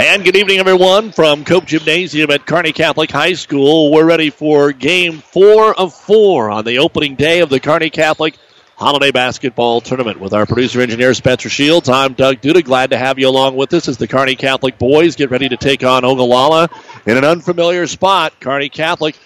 [0.00, 3.90] And good evening, everyone, from Cope Gymnasium at Kearney Catholic High School.
[3.90, 8.38] We're ready for game four of four on the opening day of the Kearney Catholic
[8.76, 10.20] Holiday Basketball Tournament.
[10.20, 12.62] With our producer engineer Spencer Shields, I'm Doug Duda.
[12.62, 15.56] Glad to have you along with us as the Kearney Catholic boys get ready to
[15.56, 16.70] take on Ogallala
[17.04, 18.38] in an unfamiliar spot.
[18.38, 19.18] Kearney Catholic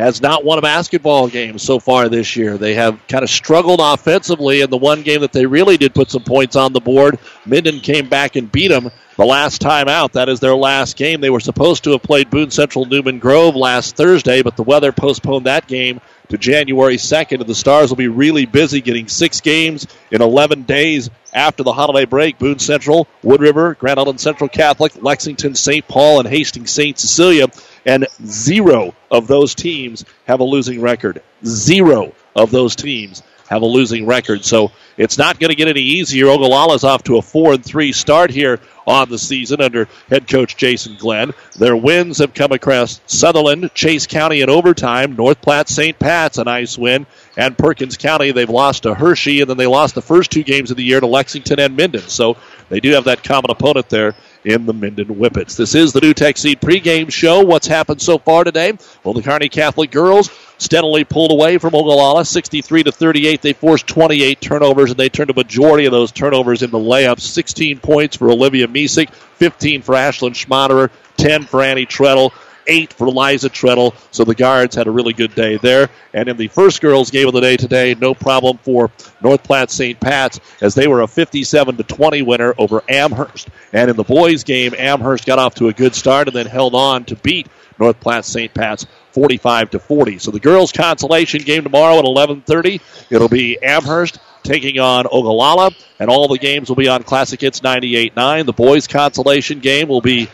[0.00, 2.56] has not won a basketball game so far this year.
[2.58, 6.10] They have kind of struggled offensively in the one game that they really did put
[6.10, 7.18] some points on the board.
[7.46, 10.14] Minden came back and beat them the last time out.
[10.14, 11.20] That is their last game.
[11.20, 14.92] They were supposed to have played Boone Central Newman Grove last Thursday, but the weather
[14.92, 19.40] postponed that game to January 2nd, and the Stars will be really busy getting six
[19.40, 22.38] games in 11 days after the holiday break.
[22.38, 25.86] Boone Central, Wood River, Grand Island Central Catholic, Lexington, St.
[25.86, 26.98] Paul, and Hastings St.
[26.98, 27.48] Cecilia.
[27.86, 31.22] And zero of those teams have a losing record.
[31.44, 34.44] Zero of those teams have a losing record.
[34.44, 36.26] So it's not going to get any easier.
[36.26, 40.56] Ogallala's off to a four and three start here on the season under head coach
[40.56, 41.32] Jason Glenn.
[41.58, 45.98] Their wins have come across Sutherland, Chase County in overtime, North Platte, St.
[45.98, 48.30] Pat's a nice win, and Perkins County.
[48.30, 51.00] They've lost to Hershey, and then they lost the first two games of the year
[51.00, 52.02] to Lexington and Minden.
[52.02, 52.36] So
[52.68, 55.56] they do have that common opponent there in the Minden Whippets.
[55.56, 57.44] This is the NuTech Seed pregame show.
[57.44, 58.72] What's happened so far today?
[59.04, 63.42] Well, the Kearney Catholic girls steadily pulled away from Ogallala, 63 to 38.
[63.42, 67.20] They forced 28 turnovers, and they turned a majority of those turnovers into layups.
[67.20, 72.32] 16 points for Olivia Misick, 15 for Ashlyn Schmaderer, 10 for Annie Treadle
[72.70, 73.94] eight for Liza Treadle.
[74.12, 75.90] So the guards had a really good day there.
[76.14, 78.90] And in the first girls game of the day today, no problem for
[79.20, 79.98] North Platte St.
[79.98, 83.48] Pat's as they were a 57 to 20 winner over Amherst.
[83.72, 86.74] And in the boys game, Amherst got off to a good start and then held
[86.74, 88.54] on to beat North Platte St.
[88.54, 90.18] Pat's 45 to 40.
[90.18, 92.80] So the girls consolation game tomorrow at 11:30.
[93.10, 97.60] It'll be Amherst taking on Ogallala, and all the games will be on Classic Hits
[97.60, 98.46] 98.9.
[98.46, 100.28] The boys consolation game will be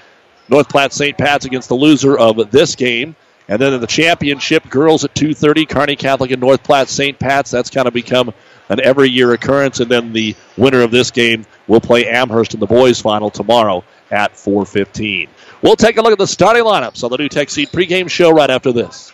[0.49, 1.17] North Platte St.
[1.17, 3.17] Pat's against the loser of this game.
[3.49, 7.19] And then in the championship, girls at 2.30, Kearney Catholic and North Platte St.
[7.19, 7.51] Pat's.
[7.51, 8.35] That's kind of become
[8.69, 9.79] an every year occurrence.
[9.81, 13.85] And then the winner of this game will play Amherst in the boys final tomorrow
[14.11, 15.29] at 4.15.
[15.63, 18.51] We'll take a look at the starting lineups on the NuTech Seed pregame show right
[18.51, 19.13] after this.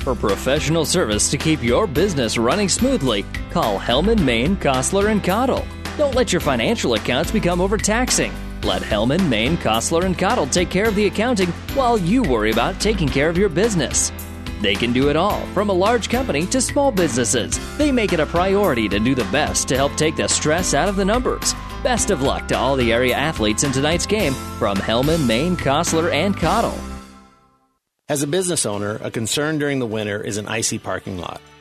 [0.00, 5.66] For professional service to keep your business running smoothly, call Hellman, Maine, Kostler, and Cottle.
[5.98, 8.32] Don't let your financial accounts become overtaxing.
[8.62, 12.80] Let Hellman, Maine, Kostler, and Cottle take care of the accounting while you worry about
[12.80, 14.12] taking care of your business.
[14.60, 17.58] They can do it all, from a large company to small businesses.
[17.78, 20.88] They make it a priority to do the best to help take the stress out
[20.88, 21.54] of the numbers.
[21.82, 26.12] Best of luck to all the area athletes in tonight's game from Hellman, Maine, Kostler,
[26.12, 26.78] and Cottle.
[28.10, 31.40] As a business owner, a concern during the winter is an icy parking lot.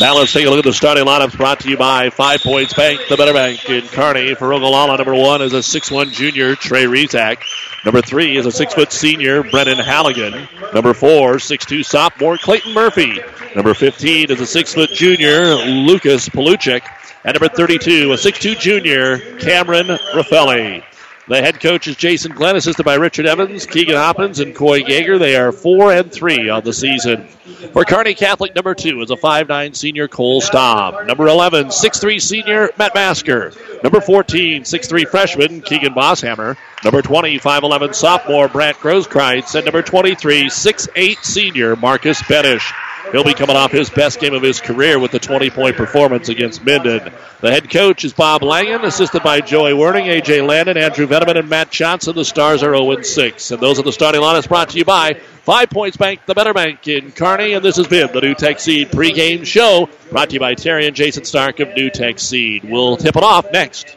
[0.00, 2.72] Now let's take a look at the starting lineups brought to you by Five Points
[2.72, 4.34] Bank, the Better Bank in Kearney.
[4.34, 7.42] For Ogallala, number one is a 6'1 junior, Trey Rezak.
[7.84, 10.48] Number three is a 6 foot senior, Brennan Halligan.
[10.72, 13.20] Number four, 6'2 sophomore, Clayton Murphy.
[13.54, 16.80] Number 15 is a 6 foot junior, Lucas Paluchik.
[17.24, 20.82] And number 32, a 6'2 junior, Cameron Raffelli.
[21.30, 25.16] The head coach is Jason Glenn, assisted by Richard Evans, Keegan Hoppins, and Coy Gager.
[25.16, 27.28] They are four and three on the season.
[27.72, 31.06] For Kearney Catholic, number two is a five-nine senior Cole Staub.
[31.06, 33.52] Number 11, 6'3 senior Matt Masker.
[33.84, 36.56] Number 14, 6'3 freshman Keegan Bosshammer.
[36.82, 39.54] Number 20, 5'11 sophomore Brant Grosskreitz.
[39.54, 42.72] And number 23, 6'8 senior Marcus Benish.
[43.12, 46.28] He'll be coming off his best game of his career with the 20 point performance
[46.28, 47.12] against Minden.
[47.40, 51.48] The head coach is Bob Langen, assisted by Joey Werning, AJ Landon, Andrew Veneman, and
[51.48, 52.14] Matt Johnson.
[52.14, 53.50] The Stars are 0 6.
[53.50, 56.54] And those are the starting lineups brought to you by Five Points Bank, the Better
[56.54, 57.54] Bank in Kearney.
[57.54, 60.94] And this has been the NuTech Seed pregame show brought to you by Terry and
[60.94, 62.64] Jason Stark of NuTech Seed.
[62.64, 63.96] We'll tip it off next.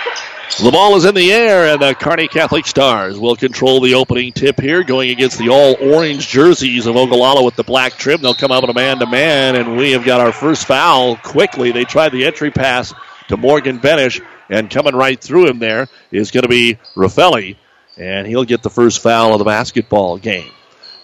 [0.59, 4.31] The ball is in the air, and the Kearney Catholic Stars will control the opening
[4.33, 8.21] tip here, going against the all orange jerseys of Ogallala with the black trim.
[8.21, 11.15] They'll come out in a man to man, and we have got our first foul
[11.15, 11.71] quickly.
[11.71, 12.93] They tried the entry pass
[13.29, 17.55] to Morgan Benish, and coming right through him there is going to be Raffelli,
[17.97, 20.51] and he'll get the first foul of the basketball game.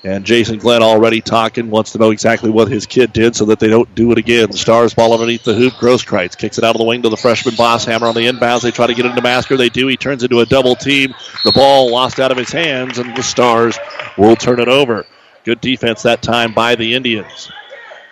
[0.03, 3.59] And Jason Glenn already talking, wants to know exactly what his kid did so that
[3.59, 4.51] they don't do it again.
[4.53, 5.73] Stars ball underneath the hoop.
[5.73, 8.61] Grosskreitz kicks it out of the wing to the freshman Bosshammer on the inbounds.
[8.61, 9.57] They try to get into Masker.
[9.57, 9.87] They do.
[9.87, 11.15] He turns into a double team.
[11.43, 13.77] The ball lost out of his hands, and the Stars
[14.17, 15.05] will turn it over.
[15.43, 17.51] Good defense that time by the Indians.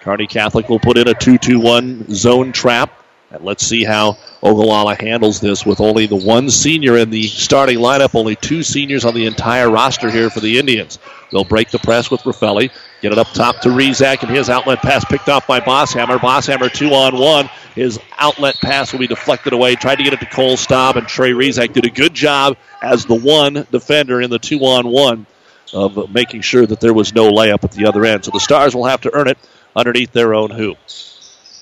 [0.02, 2.92] Kearney Catholic will put in a 2 2 1 zone trap.
[3.32, 7.80] And let's see how Ogallala handles this with only the one senior in the starting
[7.80, 11.00] lineup, only two seniors on the entire roster here for the Indians.
[11.32, 12.70] They'll break the press with Raffelli,
[13.02, 16.20] get it up top to Rezak, and his outlet pass picked off by Bosshammer.
[16.20, 17.50] Bosshammer two on one.
[17.74, 19.76] His outlet pass will be deflected away.
[19.76, 23.06] Tried to get it to Cole Staub, and Trey Rezak did a good job as
[23.06, 25.26] the one defender in the two on one
[25.74, 28.24] of making sure that there was no layup at the other end.
[28.24, 29.40] So the Stars will have to earn it
[29.76, 30.78] underneath their own hoop.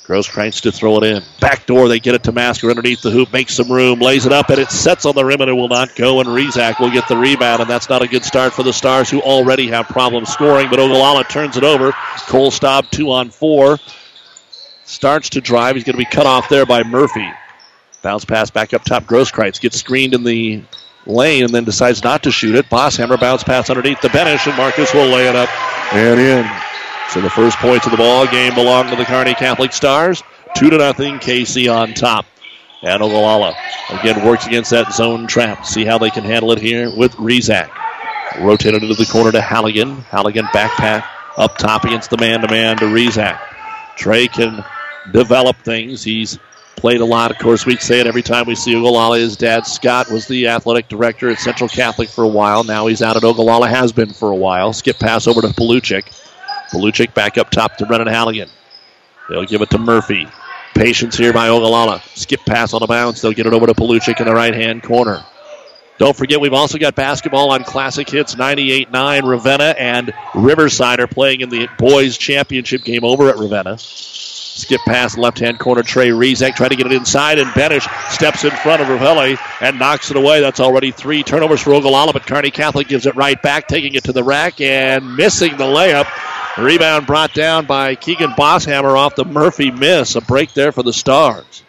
[0.03, 1.23] Grosskreitz to throw it in.
[1.39, 4.33] Back door, they get it to Masker underneath the hoop, makes some room, lays it
[4.33, 6.19] up, and it sets on the rim, and it will not go.
[6.19, 9.09] And Rezak will get the rebound, and that's not a good start for the Stars,
[9.09, 10.69] who already have problems scoring.
[10.69, 11.94] But Ogallala turns it over.
[12.27, 13.77] Cole Staub, two on four.
[14.83, 15.75] Starts to drive.
[15.75, 17.29] He's going to be cut off there by Murphy.
[18.01, 19.05] Bounce pass back up top.
[19.05, 20.63] Grosskreitz gets screened in the
[21.05, 22.69] lane and then decides not to shoot it.
[22.69, 25.50] Bosshammer bounce pass underneath the bench, and Marcus will lay it up
[25.94, 26.73] and in.
[27.09, 30.23] So the first points of the ball game belong to the Kearney Catholic Stars.
[30.55, 31.19] Two to nothing.
[31.19, 32.25] Casey on top.
[32.81, 33.55] And Ogallala
[33.91, 35.65] again works against that zone trap.
[35.65, 37.69] See how they can handle it here with Rezak.
[38.39, 39.97] Rotated into the corner to Halligan.
[40.01, 41.05] Halligan backpack
[41.38, 43.39] up top against the man-to-man to Rezak.
[43.95, 44.65] Trey can
[45.11, 46.03] develop things.
[46.03, 46.39] He's
[46.75, 47.31] played a lot.
[47.31, 49.19] Of course, we say it every time we see Ogallala.
[49.19, 52.63] His dad, Scott, was the athletic director at Central Catholic for a while.
[52.63, 54.73] Now he's out at Ogallala, has been for a while.
[54.73, 56.03] Skip pass over to Paluchik.
[56.74, 58.50] Paluchik back up top to Brennan Halligan.
[59.30, 60.28] They'll give it to Murphy.
[60.74, 62.02] Patience here by Ogallala.
[62.16, 63.22] Skip pass on the bounce.
[63.22, 65.24] They'll get it over to Paluchik in the right hand corner.
[66.00, 69.25] Don't forget, we've also got basketball on Classic Hits 98 9.
[69.25, 73.78] Ravenna and Riverside are playing in the boys' championship game over at Ravenna.
[73.78, 75.84] Skip pass left hand corner.
[75.84, 79.78] Trey Rezak trying to get it inside, and Benish steps in front of Raffelli and
[79.78, 80.42] knocks it away.
[80.42, 84.04] That's already three turnovers for Ogallala, but Kearney Catholic gives it right back, taking it
[84.06, 86.08] to the rack and missing the layup.
[86.57, 90.15] Rebound brought down by Keegan Bosshammer off the Murphy miss.
[90.15, 91.63] A break there for the Stars.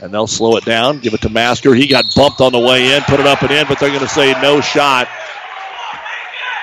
[0.00, 1.74] And they'll slow it down, give it to Masker.
[1.74, 4.00] He got bumped on the way in, put it up and in, but they're going
[4.00, 5.08] to say no shot.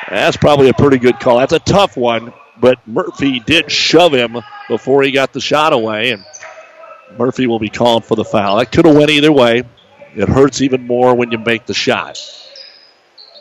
[0.10, 1.40] That's probably a pretty good call.
[1.40, 2.32] That's a tough one,
[2.62, 4.38] but Murphy did shove him
[4.70, 6.24] before he got the shot away, and
[7.18, 8.58] Murphy will be calling for the foul.
[8.58, 9.64] That could have went either way.
[10.16, 12.18] It hurts even more when you make the shot.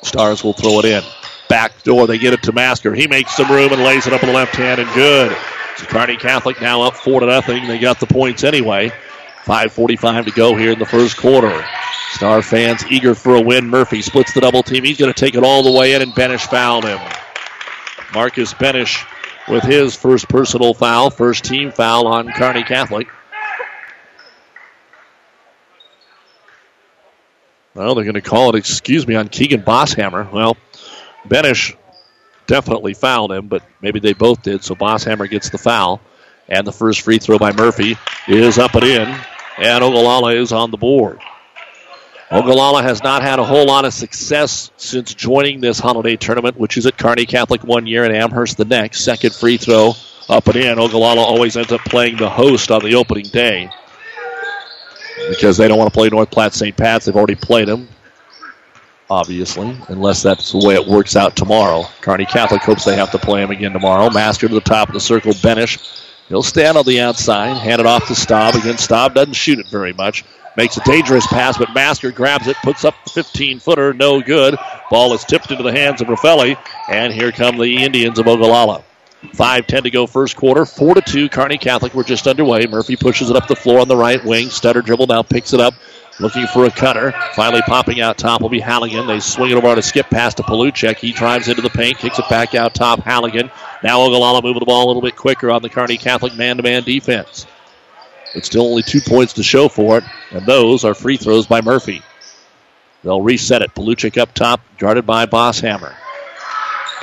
[0.02, 1.02] Stars will throw it in
[1.52, 2.06] back door.
[2.06, 2.94] They get it to Masker.
[2.94, 5.36] He makes some room and lays it up in the left hand and good.
[5.76, 7.68] So Kearney Catholic now up four to nothing.
[7.68, 8.90] They got the points anyway.
[9.44, 11.62] 5:45 to go here in the first quarter.
[12.12, 13.68] Star fans eager for a win.
[13.68, 14.82] Murphy splits the double team.
[14.82, 16.98] He's going to take it all the way in, and Benish fouled him.
[18.14, 19.06] Marcus Benish
[19.46, 23.08] with his first personal foul, first team foul on Kearney Catholic.
[27.74, 30.30] Well, they're going to call it, excuse me, on Keegan Bosshammer.
[30.30, 30.56] Well,
[31.26, 31.76] Benish
[32.46, 36.00] definitely fouled him, but maybe they both did, so Bosshammer gets the foul.
[36.48, 39.16] And the first free throw by Murphy is up and in,
[39.58, 41.20] and Ogallala is on the board.
[42.30, 46.76] Ogallala has not had a whole lot of success since joining this holiday tournament, which
[46.76, 49.04] is at Kearney Catholic one year and Amherst the next.
[49.04, 49.92] Second free throw
[50.28, 50.78] up and in.
[50.78, 53.70] Ogallala always ends up playing the host on the opening day
[55.28, 56.76] because they don't want to play North Platte St.
[56.76, 57.04] Pat's.
[57.04, 57.88] They've already played them
[59.12, 61.84] obviously, unless that's the way it works out tomorrow.
[62.00, 64.08] Kearney Catholic hopes they have to play him again tomorrow.
[64.08, 65.78] Masker to the top of the circle, Benish.
[66.28, 68.54] He'll stand on the outside, hand it off to Staub.
[68.54, 70.24] Again, Staub doesn't shoot it very much.
[70.56, 74.56] Makes a dangerous pass, but Masker grabs it, puts up the 15 footer, no good.
[74.90, 76.56] Ball is tipped into the hands of Raffelli,
[76.88, 78.82] and here come the Indians of Ogallala.
[79.22, 80.64] 5-10 to go first quarter.
[80.64, 81.28] 4 to 2.
[81.28, 81.94] Kearney Catholic.
[81.94, 82.66] We're just underway.
[82.66, 84.50] Murphy pushes it up the floor on the right wing.
[84.50, 85.74] Stutter dribble now picks it up.
[86.22, 87.12] Looking for a cutter.
[87.34, 89.08] Finally popping out top will be Halligan.
[89.08, 90.98] They swing it over on a skip pass to Paluchik.
[90.98, 93.00] He drives into the paint, kicks it back out top.
[93.00, 93.50] Halligan.
[93.82, 97.44] Now Ogallala moving the ball a little bit quicker on the Kearney Catholic man-to-man defense.
[98.36, 101.60] It's still only two points to show for it, and those are free throws by
[101.60, 102.02] Murphy.
[103.02, 103.74] They'll reset it.
[103.74, 105.92] Paluchik up top, guarded by Bosshammer.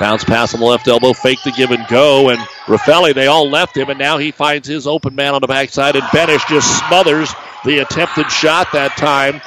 [0.00, 3.50] Bounce pass on the left elbow, fake the give and go, and Raffelli, they all
[3.50, 6.78] left him, and now he finds his open man on the backside, and Benish just
[6.86, 7.30] smothers
[7.66, 9.42] the attempted shot that time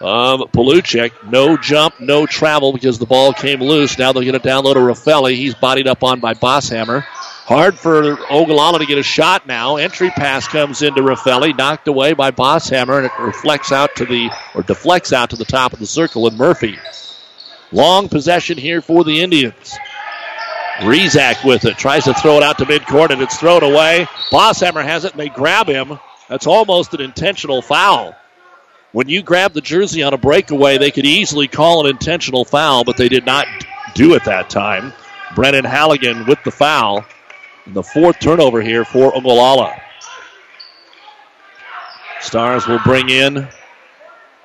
[0.00, 1.12] um, of Paluchik.
[1.30, 3.98] No jump, no travel because the ball came loose.
[3.98, 5.36] Now they're going to download a Raffelli.
[5.36, 7.02] He's bodied up on by Bosshammer.
[7.02, 9.76] Hard for Ogallala to get a shot now.
[9.76, 14.30] Entry pass comes into Raffelli, knocked away by Bosshammer, and it reflects out to the,
[14.56, 16.78] or deflects out to the top of the circle with Murphy.
[17.72, 19.76] Long possession here for the Indians.
[20.78, 21.76] Rezak with it.
[21.76, 24.06] Tries to throw it out to midcourt, and it's thrown away.
[24.30, 25.98] Bosshammer has it, and they grab him.
[26.28, 28.14] That's almost an intentional foul.
[28.92, 32.84] When you grab the jersey on a breakaway, they could easily call an intentional foul,
[32.84, 33.46] but they did not
[33.94, 34.92] do it that time.
[35.34, 37.04] Brennan Halligan with the foul.
[37.66, 39.78] The fourth turnover here for Ogallala.
[42.20, 43.48] Stars will bring in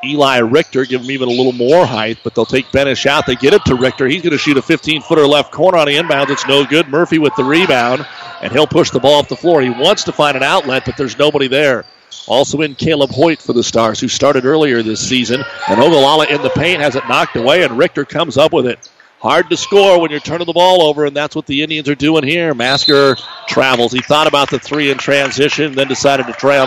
[0.05, 3.25] Eli Richter, give him even a little more height, but they'll take Benish out.
[3.25, 4.07] They get it to Richter.
[4.07, 6.29] He's going to shoot a 15 footer left corner on the inbound.
[6.29, 6.87] It's no good.
[6.87, 8.05] Murphy with the rebound,
[8.41, 9.61] and he'll push the ball up the floor.
[9.61, 11.85] He wants to find an outlet, but there's nobody there.
[12.27, 15.43] Also in Caleb Hoyt for the Stars, who started earlier this season.
[15.67, 18.89] And Ogallala in the paint has it knocked away, and Richter comes up with it.
[19.19, 21.95] Hard to score when you're turning the ball over, and that's what the Indians are
[21.95, 22.53] doing here.
[22.53, 23.15] Masker
[23.47, 23.93] travels.
[23.93, 26.65] He thought about the three in transition, then decided to try,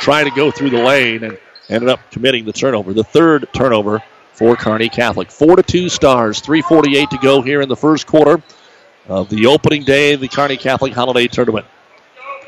[0.00, 2.92] try to go through the lane and ended up committing the turnover.
[2.92, 4.02] The third turnover
[4.32, 5.30] for Kearney Catholic.
[5.30, 6.40] Four to two stars.
[6.40, 8.42] 348 to go here in the first quarter
[9.08, 11.66] of the opening day of the Kearney Catholic Holiday Tournament.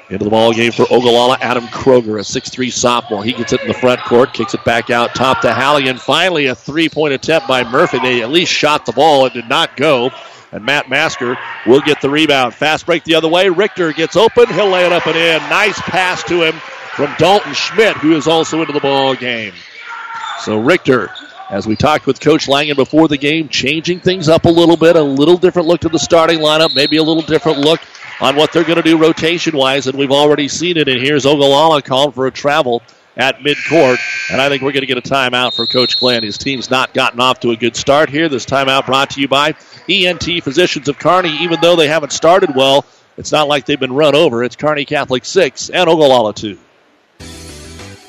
[0.08, 3.24] Into the ball game for Ogallala, Adam Kroger, a 6'3 sophomore.
[3.24, 5.96] He gets it in the front court, kicks it back out top to Halligan.
[5.96, 7.98] Finally, a three point attempt by Murphy.
[7.98, 9.26] They at least shot the ball.
[9.26, 10.12] It did not go.
[10.52, 12.54] And Matt Masker will get the rebound.
[12.54, 13.48] Fast break the other way.
[13.48, 14.46] Richter gets open.
[14.46, 15.40] He'll lay it up and in.
[15.50, 16.54] Nice pass to him
[16.96, 19.52] from Dalton Schmidt, who is also into the ball game.
[20.40, 21.10] So Richter,
[21.50, 24.96] as we talked with Coach Langen before the game, changing things up a little bit,
[24.96, 27.80] a little different look to the starting lineup, maybe a little different look
[28.20, 30.88] on what they're going to do rotation wise, and we've already seen it.
[30.88, 32.82] And here's Ogallala calling for a travel
[33.14, 33.98] at midcourt,
[34.30, 36.22] and I think we're going to get a timeout for Coach Glenn.
[36.22, 38.30] His team's not gotten off to a good start here.
[38.30, 39.54] This timeout brought to you by
[39.86, 41.36] ENT Physicians of Kearney.
[41.42, 42.86] Even though they haven't started well,
[43.18, 44.42] it's not like they've been run over.
[44.42, 46.58] It's Kearney Catholic 6 and Ogallala 2.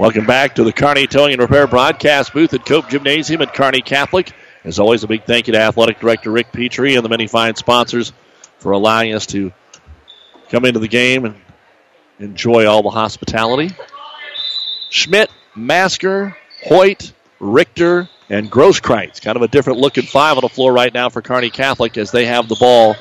[0.00, 3.82] Welcome back to the Kearney Towing and Repair broadcast booth at Cope Gymnasium at Kearney
[3.82, 4.32] Catholic.
[4.64, 7.54] As always, a big thank you to Athletic Director Rick Petrie and the many fine
[7.54, 8.14] sponsors
[8.60, 9.52] for allowing us to
[10.48, 11.34] come into the game and
[12.18, 13.76] enjoy all the hospitality.
[14.88, 19.20] Schmidt, Masker, Hoyt, Richter, and Grosskreitz.
[19.20, 22.10] Kind of a different looking five on the floor right now for Kearney Catholic as
[22.10, 22.96] they have the ball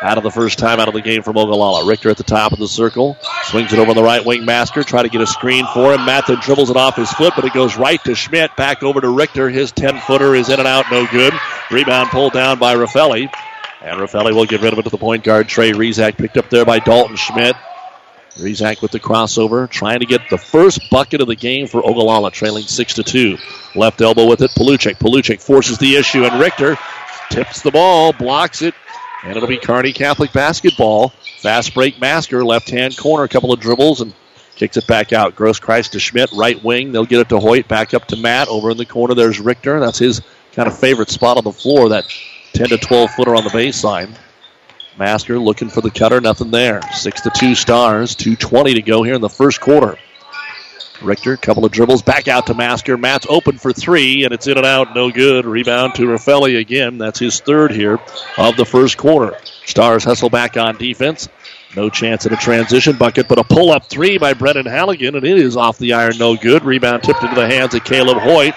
[0.00, 1.86] out of the first time out of the game from Ogallala.
[1.86, 3.16] Richter at the top of the circle.
[3.44, 4.44] Swings it over the right wing.
[4.44, 6.04] Masker try to get a screen for him.
[6.04, 8.54] Matt then dribbles it off his foot, but it goes right to Schmidt.
[8.56, 9.48] Back over to Richter.
[9.48, 11.34] His 10 footer is in and out, no good.
[11.70, 13.28] Rebound pulled down by Raffelli.
[13.82, 15.48] And Raffelli will get rid of it to the point guard.
[15.48, 17.56] Trey Rezak picked up there by Dalton Schmidt.
[18.36, 22.30] Rezak with the crossover, trying to get the first bucket of the game for Ogallala,
[22.30, 23.36] trailing 6 to 2.
[23.74, 24.98] Left elbow with it, Paluchik.
[24.98, 26.78] Paluchik forces the issue, and Richter
[27.30, 28.74] tips the ball, blocks it,
[29.22, 31.10] and it'll be Kearney Catholic basketball.
[31.40, 34.14] Fast break Masker, left hand corner, a couple of dribbles, and
[34.56, 35.36] kicks it back out.
[35.36, 36.92] Grosskreitz to Schmidt, right wing.
[36.92, 38.48] They'll get it to Hoyt, back up to Matt.
[38.48, 39.80] Over in the corner, there's Richter.
[39.80, 40.20] That's his
[40.52, 42.04] kind of favorite spot on the floor, that
[42.54, 44.16] 10 to 12 footer on the baseline.
[44.98, 46.80] Masker looking for the cutter, nothing there.
[46.92, 49.96] 6 to 2 stars, 2.20 to go here in the first quarter.
[51.02, 52.96] Richter, couple of dribbles, back out to Masker.
[52.96, 55.46] Matt's open for three, and it's in and out, no good.
[55.46, 56.98] Rebound to Raffelli again.
[56.98, 57.98] That's his third here
[58.36, 59.36] of the first quarter.
[59.64, 61.28] Stars hustle back on defense.
[61.76, 65.24] No chance at a transition bucket, but a pull up three by Brennan Halligan, and
[65.24, 66.64] it is off the iron, no good.
[66.64, 68.54] Rebound tipped into the hands of Caleb Hoyt.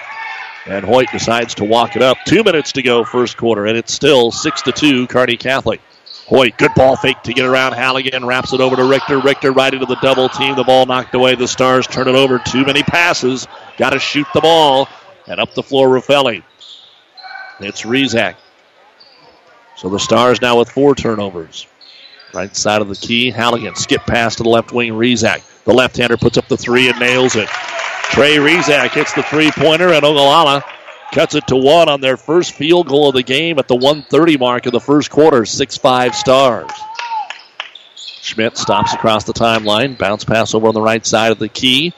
[0.64, 2.18] And Hoyt decides to walk it up.
[2.24, 5.80] Two minutes to go, first quarter, and it's still six to two, Kearney Catholic.
[6.26, 8.24] Hoyt, good ball fake to get around Halligan.
[8.24, 9.18] Wraps it over to Richter.
[9.18, 10.54] Richter right into the double team.
[10.56, 11.34] The ball knocked away.
[11.34, 12.38] The Stars turn it over.
[12.38, 13.46] Too many passes.
[13.76, 14.88] Got to shoot the ball.
[15.26, 16.42] And up the floor, Raffelli.
[17.60, 18.36] It's Rezak.
[19.76, 21.66] So the Stars now with four turnovers.
[22.32, 23.30] Right side of the key.
[23.30, 24.92] Halligan skip pass to the left wing.
[24.92, 25.42] Rezak.
[25.64, 27.48] The left hander puts up the three and nails it.
[27.48, 30.64] Trey Rezak hits the three pointer, and Ogallala
[31.12, 34.38] cuts it to one on their first field goal of the game at the 130
[34.38, 35.44] mark of the first quarter.
[35.44, 36.70] 6 5 stars.
[37.94, 39.98] Schmidt stops across the timeline.
[39.98, 41.92] Bounce pass over on the right side of the key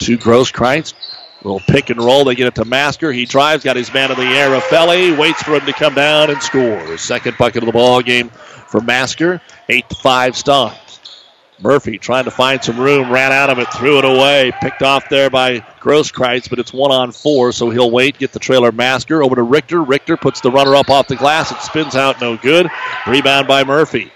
[0.00, 0.94] to Grosskreitz.
[1.42, 2.24] Little pick and roll.
[2.24, 3.12] They get it to Masker.
[3.12, 4.50] He drives, got his man in the air.
[4.50, 6.96] Raffelli waits for him to come down and score.
[6.98, 9.40] Second bucket of the ball game for Masker.
[9.68, 11.17] Eight to five Stars.
[11.60, 15.08] Murphy trying to find some room, ran out of it, threw it away, picked off
[15.08, 19.22] there by Grosskreitz, but it's one on four, so he'll wait, get the trailer Masker
[19.22, 19.82] over to Richter.
[19.82, 21.50] Richter puts the runner up off the glass.
[21.50, 22.68] It spins out, no good.
[23.06, 24.12] Rebound by Murphy.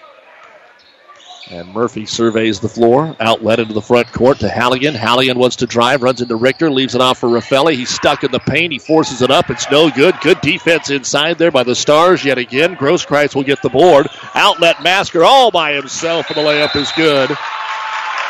[1.53, 4.95] And Murphy surveys the floor, outlet into the front court to Halligan.
[4.95, 7.75] Halligan wants to drive, runs into Richter, leaves it off for Raffelli.
[7.75, 8.73] He's stuck in the paint.
[8.73, 9.51] He forces it up.
[9.51, 10.19] It's no good.
[10.23, 12.75] Good defense inside there by the Stars yet again.
[12.75, 14.07] Grosskreitz will get the board.
[14.35, 17.29] Outlet Masker all by himself, and the layup is good.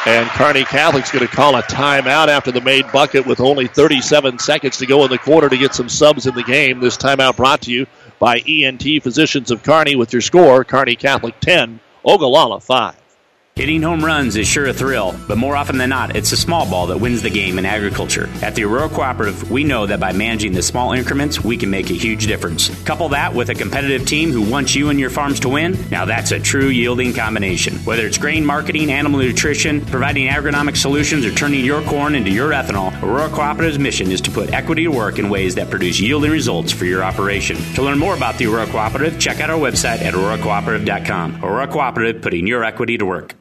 [0.05, 4.41] And Kearney Catholic's going to call a timeout after the made bucket with only 37
[4.41, 6.81] seconds to go in the quarter to get some subs in the game.
[6.81, 7.87] This timeout brought to you
[8.19, 13.02] by ENT Physicians of Kearney with your score Kearney Catholic 10, Ogallala 5.
[13.55, 16.65] Hitting home runs is sure a thrill, but more often than not, it's the small
[16.69, 18.31] ball that wins the game in agriculture.
[18.41, 21.91] At the Aurora Cooperative, we know that by managing the small increments, we can make
[21.91, 22.71] a huge difference.
[22.85, 26.07] Couple that with a competitive team who wants you and your farms to win, now
[26.07, 27.77] that's a true yielding combination.
[27.81, 32.53] Whether it's grain marketing, animal nutrition, providing agronomic solutions, or turning your corn into your
[32.53, 36.31] ethanol, Aurora Cooperative's mission is to put equity to work in ways that produce yielding
[36.31, 37.59] results for your operation.
[37.75, 41.45] To learn more about the Aurora Cooperative, check out our website at auroracooperative.com.
[41.45, 43.35] Aurora Cooperative, putting your equity to work.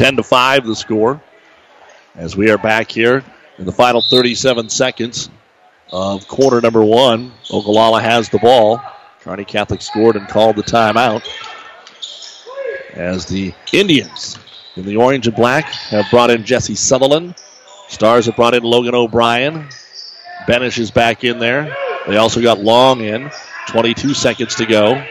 [0.00, 1.20] 10 to 5 the score.
[2.14, 3.22] As we are back here
[3.58, 5.28] in the final 37 seconds
[5.92, 8.80] of quarter number one, Ogallala has the ball.
[9.20, 11.22] Kearney Catholic scored and called the timeout.
[12.94, 14.38] As the Indians
[14.74, 17.34] in the orange and black have brought in Jesse Sutherland.
[17.88, 19.68] Stars have brought in Logan O'Brien.
[20.48, 21.76] Benish is back in there.
[22.06, 23.30] They also got Long in.
[23.66, 25.04] 22 seconds to go.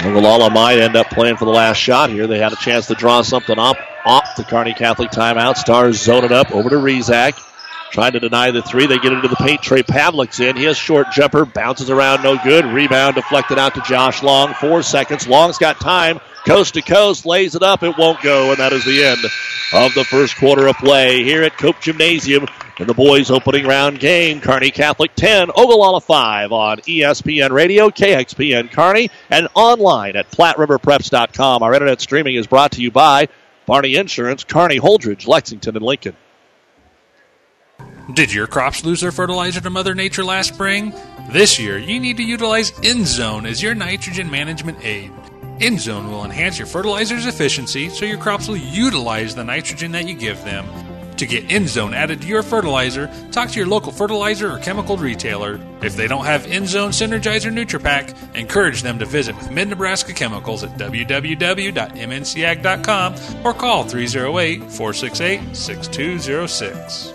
[0.00, 2.26] Ogallala might end up playing for the last shot here.
[2.26, 5.56] They had a chance to draw something up off the Kearney Catholic timeout.
[5.56, 7.40] Stars zone it up over to Rezak.
[7.90, 8.86] Trying to deny the three.
[8.86, 9.62] They get into the paint.
[9.62, 10.56] Trey Pavlik's in.
[10.56, 11.44] He has short jumper.
[11.44, 12.22] Bounces around.
[12.22, 12.64] No good.
[12.64, 14.52] Rebound deflected out to Josh Long.
[14.54, 15.28] Four seconds.
[15.28, 16.18] Long's got time.
[16.44, 17.24] Coast to coast.
[17.24, 17.82] Lays it up.
[17.84, 18.50] It won't go.
[18.50, 19.20] And that is the end
[19.72, 22.46] of the first quarter of play here at Cope Gymnasium
[22.78, 24.40] in the boys' opening round game.
[24.40, 31.62] Kearney Catholic 10, Ogallala 5 on ESPN Radio, KXPN Kearney, and online at PlatteRiverPreps.com.
[31.62, 33.28] Our internet streaming is brought to you by
[33.66, 36.16] Barney Insurance, Kearney, Holdrege, Lexington, and Lincoln.
[38.12, 40.92] Did your crops lose their fertilizer to Mother Nature last spring?
[41.30, 45.10] This year, you need to utilize InZone as your nitrogen management aid.
[45.58, 50.14] InZone will enhance your fertilizer's efficiency so your crops will utilize the nitrogen that you
[50.14, 50.66] give them.
[51.16, 55.58] To get InZone added to your fertilizer, talk to your local fertilizer or chemical retailer.
[55.80, 60.62] If they don't have InZone Synergizer NutriPack, encourage them to visit with Mid Nebraska Chemicals
[60.62, 61.76] at www.mncag.com
[63.46, 67.14] or call 308 468 6206.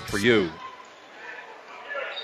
[0.00, 0.50] for you.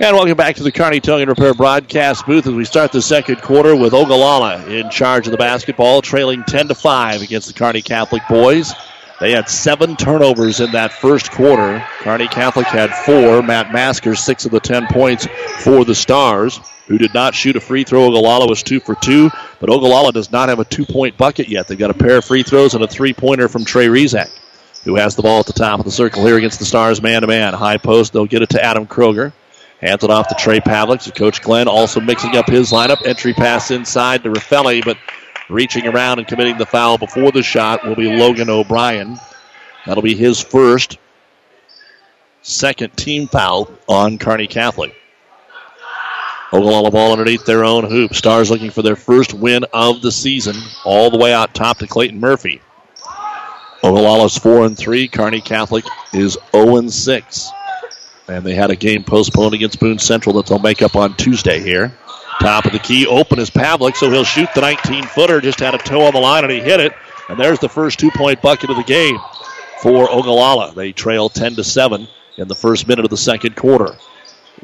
[0.01, 3.01] And welcome back to the Kearney Towing and Repair broadcast booth as we start the
[3.01, 7.55] second quarter with Ogallala in charge of the basketball, trailing 10 to 5 against the
[7.55, 8.75] Kearney Catholic boys.
[9.21, 11.87] They had seven turnovers in that first quarter.
[12.01, 13.41] Kearney Catholic had four.
[13.41, 15.29] Matt Masker, six of the ten points
[15.61, 16.59] for the Stars,
[16.89, 18.07] who did not shoot a free throw.
[18.07, 21.69] Ogallala was two for two, but Ogallala does not have a two point bucket yet.
[21.69, 24.29] They've got a pair of free throws and a three pointer from Trey Rezak
[24.85, 27.23] who has the ball at the top of the circle here against the Stars man
[27.23, 27.55] to man.
[27.55, 29.33] High post, they'll get it to Adam Kroger.
[29.81, 31.03] Hands it off to Trey Pavlik.
[31.03, 33.07] So Coach Glenn also mixing up his lineup.
[33.07, 34.97] Entry pass inside to Raffelli, but
[35.49, 39.19] reaching around and committing the foul before the shot will be Logan O'Brien.
[39.87, 40.99] That'll be his first,
[42.43, 44.95] second team foul on Kearney Catholic.
[46.53, 48.15] Ogallala ball underneath their own hoop.
[48.15, 51.87] Stars looking for their first win of the season, all the way out top to
[51.87, 52.61] Clayton Murphy.
[53.85, 55.09] Ogallala's 4 and 3.
[55.09, 57.51] Kearney Catholic is 0 and 6.
[58.29, 61.61] And they had a game postponed against Boone Central that they'll make up on Tuesday
[61.61, 61.95] here.
[62.41, 65.43] Top of the key, open is Pavlik, so he'll shoot the 19 footer.
[65.43, 66.95] Just had a toe on the line and he hit it.
[67.29, 69.19] And there's the first two point bucket of the game
[69.83, 70.73] for Ogallala.
[70.75, 73.95] They trail 10 to 7 in the first minute of the second quarter.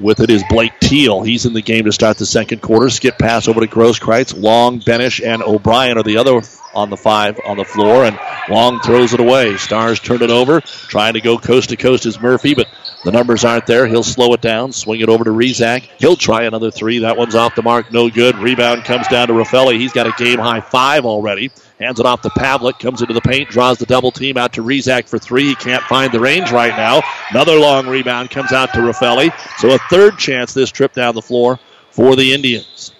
[0.01, 1.23] With it is Blake Teal.
[1.23, 2.89] He's in the game to start the second quarter.
[2.89, 4.41] Skip pass over to Grosskreitz.
[4.41, 6.41] Long, Benish, and O'Brien are the other
[6.75, 9.57] on the five on the floor, and Long throws it away.
[9.59, 10.61] Stars turn it over.
[10.61, 12.67] Trying to go coast to coast is Murphy, but
[13.05, 13.87] the numbers aren't there.
[13.87, 15.83] He'll slow it down, swing it over to Rezak.
[15.99, 17.01] He'll try another three.
[17.01, 18.37] That one's off the mark, no good.
[18.39, 19.79] Rebound comes down to Raffelli.
[19.79, 21.51] He's got a game high five already.
[21.81, 24.63] Hands it off to Pavlik, comes into the paint, draws the double team out to
[24.63, 25.45] Rezak for three.
[25.45, 27.01] He can't find the range right now.
[27.31, 29.33] Another long rebound comes out to Raffelli.
[29.59, 31.59] So a third chance this trip down the floor
[31.91, 32.93] for the Indians.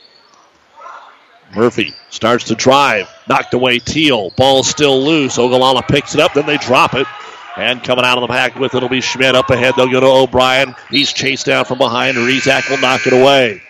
[1.55, 4.31] Murphy starts to drive, knocked away Teal.
[4.31, 5.37] Ball still loose.
[5.37, 7.07] Ogallala picks it up, then they drop it.
[7.57, 9.75] And coming out of the pack with it will be Schmidt up ahead.
[9.77, 10.75] They'll go to O'Brien.
[10.89, 12.17] He's chased down from behind.
[12.17, 13.61] Rezak will knock it away.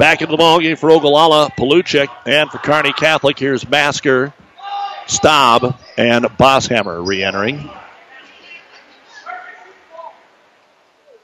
[0.00, 3.38] Back into the ballgame for Ogallala, Paluchik, and for Kearney Catholic.
[3.38, 4.32] Here's Masker,
[5.06, 7.68] Staub, and Bosshammer re-entering.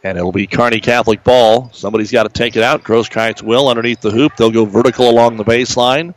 [0.05, 1.71] And it'll be Kearney Catholic ball.
[1.73, 2.85] Somebody's got to take it out.
[2.85, 4.37] Grosskreitz will underneath the hoop.
[4.37, 6.15] They'll go vertical along the baseline.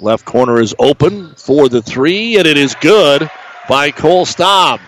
[0.00, 3.30] Left corner is open for the three, and it is good
[3.68, 4.80] by Cole Staub.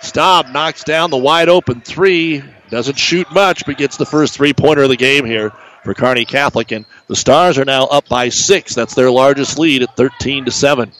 [0.00, 2.42] Staub knocks down the wide open three.
[2.68, 5.52] Doesn't shoot much, but gets the first three pointer of the game here
[5.88, 6.70] for Kearney Catholic.
[6.70, 8.74] And the Stars are now up by six.
[8.74, 10.92] That's their largest lead at 13 to 7.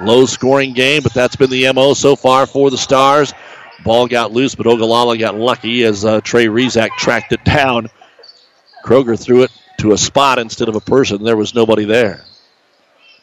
[0.00, 3.32] Low scoring game, but that's been the MO so far for the Stars.
[3.84, 7.88] Ball got loose, but Ogallala got lucky as uh, Trey Rezak tracked it down.
[8.84, 11.24] Kroger threw it to a spot instead of a person.
[11.24, 12.22] There was nobody there.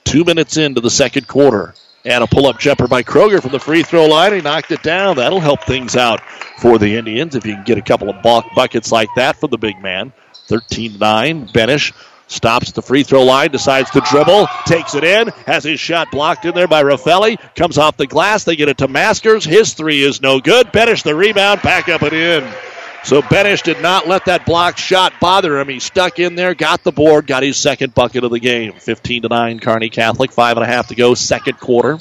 [0.06, 1.76] Two minutes into the second quarter.
[2.04, 4.34] And a pull up jumper by Kroger from the free throw line.
[4.34, 5.18] He knocked it down.
[5.18, 6.22] That'll help things out
[6.58, 9.58] for the Indians if you can get a couple of buckets like that from the
[9.60, 10.12] big man.
[10.48, 11.48] 13 9.
[11.48, 11.94] Benish
[12.28, 16.46] stops the free throw line, decides to dribble, takes it in, has his shot blocked
[16.46, 18.44] in there by Raffelli, comes off the glass.
[18.44, 20.68] They get it to Maskers, His three is no good.
[20.68, 22.54] Benish the rebound, back up and in.
[23.04, 25.70] So Benish did not let that blocked shot bother him.
[25.70, 28.74] He stuck in there, got the board, got his second bucket of the game.
[28.74, 30.32] 15 to 9, Kearney Catholic.
[30.32, 32.00] Five and a half to go, second quarter.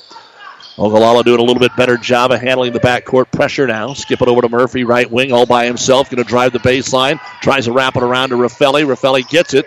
[0.76, 3.94] Ogallala doing a little bit better job of handling the backcourt pressure now.
[3.94, 6.10] Skip it over to Murphy, right wing, all by himself.
[6.10, 7.20] Going to drive the baseline.
[7.40, 8.84] Tries to wrap it around to Raffelli.
[8.84, 9.66] Raffelli gets it,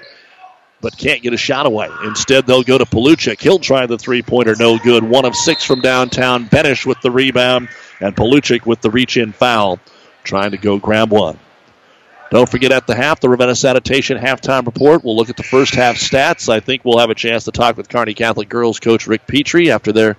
[0.82, 1.89] but can't get a shot away.
[2.04, 3.39] Instead, they'll go to Paluchik.
[3.39, 5.04] He'll try the three pointer, no good.
[5.04, 6.50] One of six from downtown.
[6.50, 7.70] Benish with the rebound,
[8.02, 9.80] and Paluchik with the reach in foul
[10.24, 11.39] trying to go grab one.
[12.30, 15.06] Don't forget at the half, the Ravenna Sanitation halftime report.
[15.06, 16.50] We'll look at the first half stats.
[16.50, 19.72] I think we'll have a chance to talk with Kearney Catholic girls coach Rick Petrie
[19.72, 20.17] after their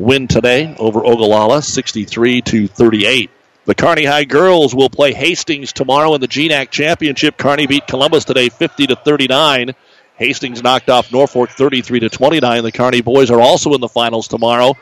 [0.00, 3.30] win today over Ogallala, 63 to 38.
[3.66, 7.36] The Kearney High girls will play Hastings tomorrow in the GNAC championship.
[7.36, 9.74] Kearney beat Columbus today, 50 to 39.
[10.16, 12.62] Hastings knocked off Norfolk 33 to 29.
[12.62, 14.74] The Kearney boys are also in the finals tomorrow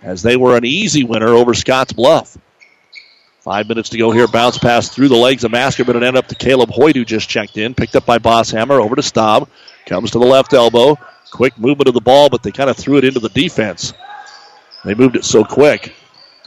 [0.00, 2.38] as they were an easy winner over Scotts Bluff.
[3.40, 4.28] Five minutes to go here.
[4.28, 7.04] Bounce pass through the legs of Masker, but it ended up to Caleb Hoyt, who
[7.04, 7.74] just checked in.
[7.74, 9.48] Picked up by Bosshammer Over to Staub.
[9.86, 10.96] Comes to the left elbow.
[11.32, 13.92] Quick movement of the ball, but they kind of threw it into the defense.
[14.84, 15.94] They moved it so quick.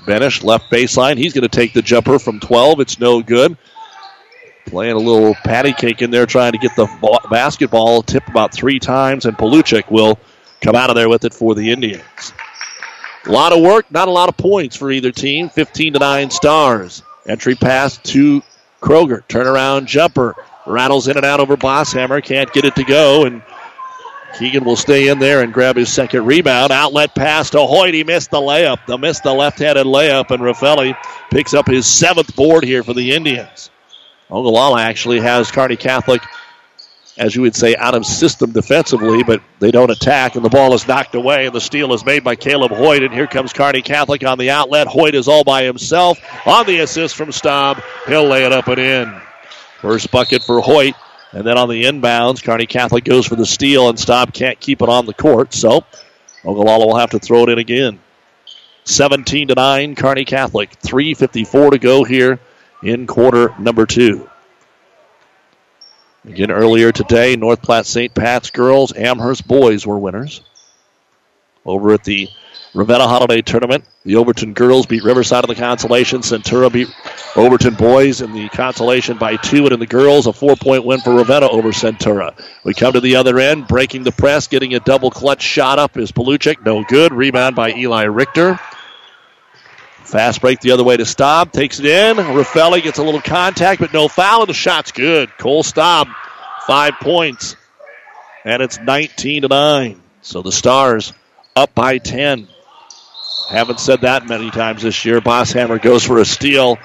[0.06, 1.18] Benish, left baseline.
[1.18, 2.80] He's going to take the jumper from 12.
[2.80, 3.58] It's no good.
[4.68, 8.52] Playing a little patty cake in there, trying to get the ball, basketball tipped about
[8.52, 10.20] three times, and Paluchik will
[10.62, 12.34] come out of there with it for the Indians.
[13.26, 15.50] A lot of work, not a lot of points for either team.
[15.50, 17.02] 15 to 9 stars.
[17.28, 18.44] Entry pass to
[18.82, 19.24] Kroger.
[19.28, 20.36] Turnaround jumper.
[20.68, 22.24] Rattles in and out over Bosshammer.
[22.24, 23.26] Can't get it to go.
[23.26, 23.42] And
[24.38, 26.72] Keegan will stay in there and grab his second rebound.
[26.72, 27.94] Outlet pass to Hoyt.
[27.94, 28.86] He missed the layup.
[28.86, 30.96] The missed the left-handed layup, and Raffelli
[31.32, 33.70] picks up his seventh board here for the Indians.
[34.30, 36.22] Ogallala actually has Kearney Catholic
[37.18, 40.74] as you would say, out of system defensively, but they don't attack, and the ball
[40.74, 43.04] is knocked away, and the steal is made by Caleb Hoyt.
[43.04, 44.88] And here comes Kearney Catholic on the outlet.
[44.88, 47.82] Hoyt is all by himself on the assist from Staub.
[48.08, 49.22] He'll lay it up and in.
[49.80, 50.96] First bucket for Hoyt.
[51.36, 54.82] And then on the inbounds, Kearney Catholic goes for the steal, and Staub can't keep
[54.82, 55.54] it on the court.
[55.54, 55.84] So
[56.46, 58.00] Ogallala will have to throw it in again.
[58.86, 60.80] 17 to 9, Kearney Catholic.
[60.80, 62.40] 3.54 to go here
[62.82, 64.30] in quarter number two.
[66.24, 68.14] Again, earlier today, North Platte St.
[68.14, 70.40] Pat's girls, Amherst boys were winners.
[71.66, 72.30] Over at the
[72.76, 76.20] Ravenna Holiday Tournament, the Overton girls beat Riverside in the consolation.
[76.20, 76.90] Centura beat
[77.38, 81.16] Overton boys in the consolation by two, and in the girls, a four-point win for
[81.16, 82.38] Ravenna over Centura.
[82.66, 85.98] We come to the other end, breaking the press, getting a double clutch shot up
[85.98, 86.66] is Paluchik.
[86.66, 87.14] No good.
[87.14, 88.60] Rebound by Eli Richter.
[90.04, 91.54] Fast break the other way to Staub.
[91.54, 92.18] Takes it in.
[92.18, 95.30] Raffelli gets a little contact, but no foul, and the shot's good.
[95.38, 96.10] Cole Staub,
[96.68, 97.56] five points.
[98.44, 100.02] And it's 19 to 9.
[100.22, 101.14] So the Stars
[101.56, 102.50] up by 10.
[103.50, 105.22] Haven't said that many times this year.
[105.22, 106.78] Bosshammer goes for a steal.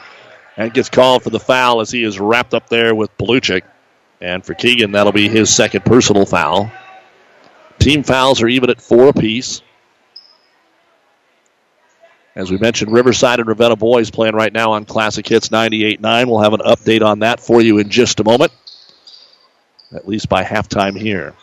[0.57, 3.62] and gets called for the foul as he is wrapped up there with Paluchik.
[4.20, 6.70] And for Keegan, that'll be his second personal foul.
[7.79, 9.62] Team fouls are even at four apiece.
[12.37, 16.27] As we mentioned, Riverside and Ravenna boys playing right now on Classic Hits 98.9.
[16.27, 18.53] We'll have an update on that for you in just a moment,
[19.92, 21.35] at least by halftime here.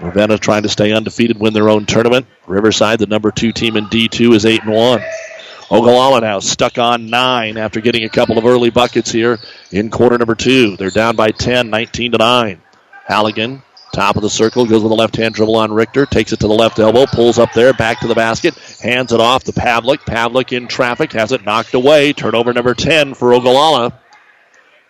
[0.00, 2.26] Ravenna trying to stay undefeated, win their own tournament.
[2.46, 5.02] Riverside, the number two team in D2, is 8 and 1.
[5.70, 9.38] Ogallala now stuck on nine after getting a couple of early buckets here
[9.70, 10.76] in quarter number two.
[10.76, 12.62] They're down by 10, 19 to 9.
[13.04, 16.40] Halligan Top of the circle, goes with a left hand dribble on Richter, takes it
[16.40, 19.52] to the left elbow, pulls up there, back to the basket, hands it off to
[19.52, 20.00] Pavlik.
[20.00, 22.12] Pavlik in traffic, has it knocked away.
[22.12, 23.98] Turnover number 10 for Ogallala.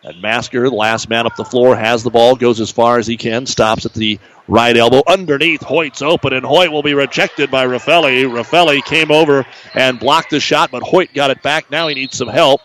[0.05, 3.07] And Masker, the last man up the floor, has the ball, goes as far as
[3.07, 5.03] he can, stops at the right elbow.
[5.07, 8.25] Underneath, Hoyt's open, and Hoyt will be rejected by Raffelli.
[8.25, 11.71] Raffelli came over and blocked the shot, but Hoyt got it back.
[11.71, 12.61] Now he needs some help.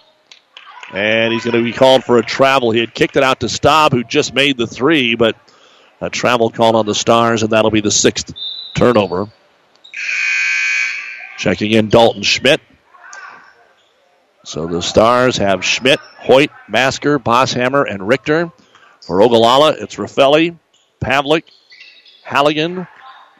[0.93, 2.69] And he's going to be called for a travel.
[2.69, 5.35] He had kicked it out to Staub, who just made the three, but
[6.01, 8.31] a travel call on the Stars, and that'll be the sixth
[8.75, 9.27] turnover.
[11.39, 12.61] Checking in Dalton Schmidt.
[14.45, 18.51] So the Stars have Schmidt, Hoyt, Masker, Bosshammer, and Richter.
[19.01, 20.57] For Ogallala, it's Raffelli,
[21.01, 21.43] Pavlik,
[22.23, 22.87] Halligan,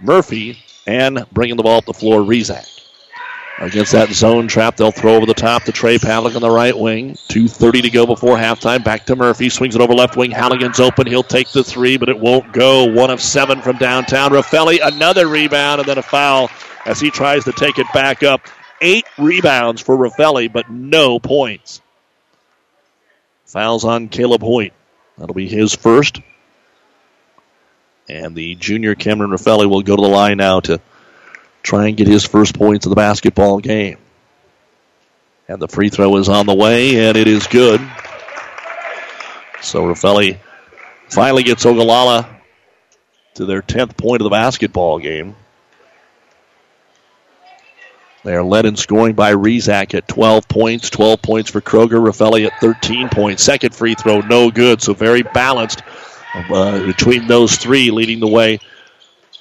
[0.02, 2.70] Murphy, and bringing the ball up the floor, Rezak.
[3.60, 6.78] Against that zone trap, they'll throw over the top to Trey Pavlik on the right
[6.78, 7.14] wing.
[7.30, 8.84] 2.30 to go before halftime.
[8.84, 9.50] Back to Murphy.
[9.50, 10.32] Swings it over left wing.
[10.32, 11.06] Halligan's open.
[11.06, 12.86] He'll take the three, but it won't go.
[12.86, 14.32] One of seven from downtown.
[14.32, 16.50] Raffelli, another rebound, and then a foul
[16.86, 18.42] as he tries to take it back up.
[18.84, 21.82] Eight rebounds for Raffelli, but no points.
[23.46, 24.74] Fouls on Caleb Hoyt.
[25.18, 26.20] That'll be his first.
[28.10, 30.82] And the junior Cameron Raffelli will go to the line now to
[31.62, 34.00] try and get his first points of the basketball game.
[35.48, 37.80] And the free throw is on the way, and it is good.
[39.62, 40.40] So Raffelli
[41.08, 42.28] finally gets Ogallala
[43.36, 45.38] to their 10th point of the basketball game.
[48.24, 50.90] They are led in scoring by Rezak at 12 points.
[50.90, 52.02] 12 points for Kroger.
[52.02, 53.44] Raffelli at 13 points.
[53.44, 54.82] Second free throw, no good.
[54.82, 55.82] So very balanced
[56.34, 58.60] uh, between those three, leading the way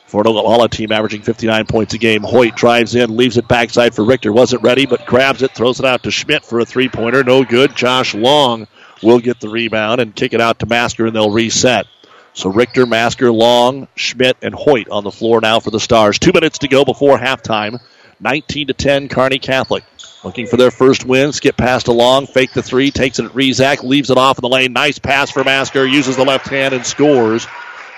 [0.07, 2.23] for an Ogallala team averaging 59 points a game.
[2.23, 4.33] Hoyt drives in, leaves it backside for Richter.
[4.33, 7.23] Wasn't ready, but grabs it, throws it out to Schmidt for a three pointer.
[7.23, 7.75] No good.
[7.77, 8.67] Josh Long
[9.03, 11.87] will get the rebound and kick it out to Masker, and they'll reset.
[12.35, 16.19] So Richter, Masker, Long, Schmidt, and Hoyt on the floor now for the Stars.
[16.19, 17.81] Two minutes to go before halftime.
[18.23, 19.85] 19 to 10, Kearney Catholic.
[20.25, 21.33] Looking for their first win.
[21.33, 24.49] Skip past along, fake the three, takes it at Rezak, leaves it off in the
[24.49, 24.73] lane.
[24.73, 27.47] Nice pass for Masker, uses the left hand and scores.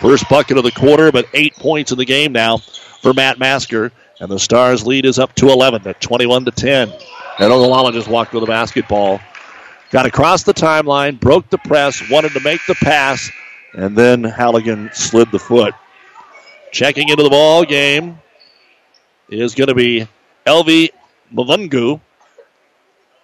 [0.01, 3.93] First bucket of the quarter, but eight points in the game now for Matt Masker.
[4.21, 6.91] And the Stars lead is up to 11 at 21 to 10.
[7.39, 9.21] And Ogallala just walked with the basketball.
[9.91, 13.31] Got across the timeline, broke the press, wanted to make the pass,
[13.75, 15.75] and then Halligan slid the foot.
[16.73, 18.19] Checking into the ball game
[19.29, 20.09] is going to be
[20.47, 20.91] Elvi
[21.33, 22.01] Mavungu.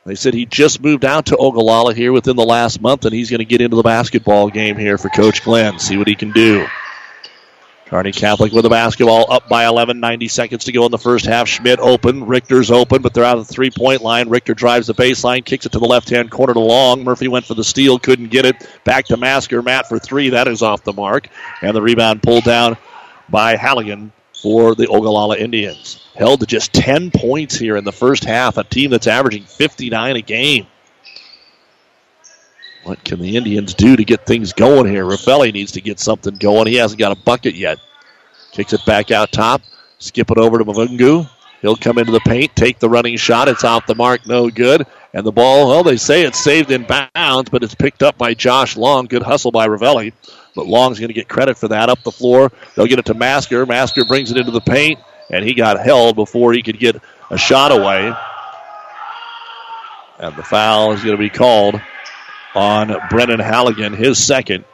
[0.07, 3.31] They said he just moved out to Ogallala here within the last month, and he's
[3.31, 6.33] going to get into the basketball game here for Coach Glenn, see what he can
[6.33, 6.67] do.
[7.91, 11.27] Kearney Catholic with the basketball up by 11, 90 seconds to go in the first
[11.27, 11.49] half.
[11.49, 14.29] Schmidt open, Richter's open, but they're out of the three point line.
[14.29, 17.03] Richter drives the baseline, kicks it to the left hand corner to Long.
[17.03, 18.65] Murphy went for the steal, couldn't get it.
[18.85, 20.31] Back to Masker, Matt for three.
[20.31, 21.29] That is off the mark.
[21.63, 22.77] And the rebound pulled down
[23.29, 26.05] by Halligan for the Ogallala Indians.
[26.15, 30.17] Held to just 10 points here in the first half, a team that's averaging 59
[30.17, 30.67] a game.
[32.85, 35.05] What can the Indians do to get things going here?
[35.05, 36.67] Raffelli needs to get something going.
[36.67, 37.79] He hasn't got a bucket yet.
[38.53, 39.63] Kicks it back out top.
[39.99, 41.29] Skip it over to Mavungu.
[41.61, 43.49] He'll come into the paint, take the running shot.
[43.49, 44.87] It's off the mark, no good.
[45.13, 48.33] And the ball, well, they say it's saved in bounds, but it's picked up by
[48.33, 49.07] Josh Long.
[49.07, 50.13] Good hustle by Raffelli.
[50.55, 51.89] But Long's going to get credit for that.
[51.89, 53.65] Up the floor, they'll get it to Masker.
[53.67, 54.99] Masker brings it into the paint,
[55.31, 58.13] and he got held before he could get a shot away.
[60.19, 61.81] And the foul is going to be called
[62.55, 64.65] on Brennan Halligan, his second,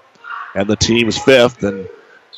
[0.54, 1.62] and the team's fifth.
[1.62, 1.88] And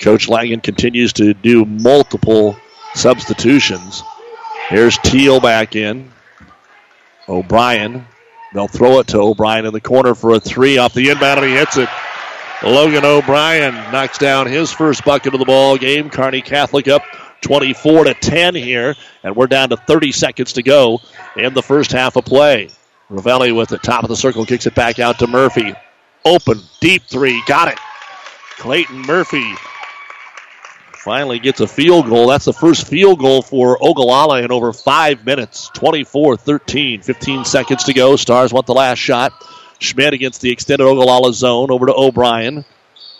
[0.01, 2.57] Coach Langen continues to do multiple
[2.95, 4.03] substitutions.
[4.69, 6.11] Here's Teal back in.
[7.29, 8.07] O'Brien.
[8.53, 11.49] They'll throw it to O'Brien in the corner for a three off the inbound, and
[11.49, 11.89] he hits it.
[12.63, 16.11] Logan O'Brien knocks down his first bucket of the ball game.
[16.11, 17.03] Kearney Catholic up
[17.43, 21.01] 24 to 10 here, and we're down to 30 seconds to go
[21.37, 22.69] in the first half of play.
[23.11, 25.73] Raffelli with the top of the circle kicks it back out to Murphy.
[26.25, 27.79] Open, deep three, got it.
[28.59, 29.55] Clayton Murphy
[30.95, 32.27] finally gets a field goal.
[32.27, 35.71] That's the first field goal for Ogallala in over five minutes.
[35.75, 38.17] 24 13, 15 seconds to go.
[38.17, 39.33] Stars want the last shot.
[39.79, 42.65] Schmidt against the extended Ogallala zone over to O'Brien.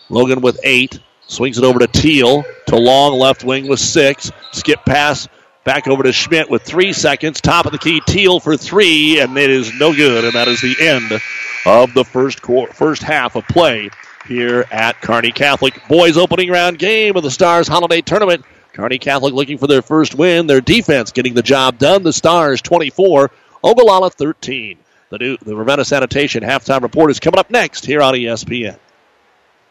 [0.09, 1.01] Logan with eight.
[1.27, 2.45] Swings it over to Teal.
[2.69, 4.33] To long left wing with six.
[4.53, 5.29] Skip pass
[5.65, 7.41] back over to Schmidt with three seconds.
[7.41, 10.25] Top of the key, Teal for three, and it is no good.
[10.25, 11.21] And that is the end
[11.67, 13.91] of the first quarter, first half of play
[14.27, 15.87] here at Kearney Catholic.
[15.89, 18.45] Boys opening round game of the Stars Holiday Tournament.
[18.73, 20.47] Kearney Catholic looking for their first win.
[20.47, 22.03] Their defense getting the job done.
[22.03, 23.31] The Stars 24,
[23.63, 24.79] Ogallala 13.
[25.11, 28.79] The new the Ravenna Sanitation halftime report is coming up next here on ESPN.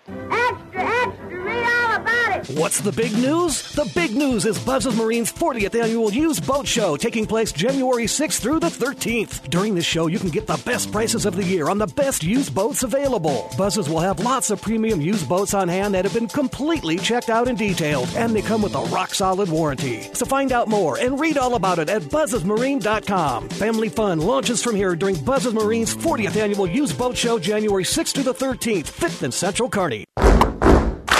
[0.07, 2.46] Extra, extra, read all about it.
[2.57, 3.61] What's the big news?
[3.73, 8.39] The big news is Buzz's Marine's 40th annual used boat show taking place January 6th
[8.39, 9.47] through the 13th.
[9.51, 12.23] During this show, you can get the best prices of the year on the best
[12.23, 13.47] used boats available.
[13.59, 17.29] Buzz's will have lots of premium used boats on hand that have been completely checked
[17.29, 20.09] out and detailed, and they come with a rock solid warranty.
[20.13, 23.49] So find out more and read all about it at buzzesmarine.com.
[23.49, 28.15] Family fun launches from here during Buzz's Marine's 40th annual used boat show January 6th
[28.15, 30.05] through the 13th, 5th and Central Kearney.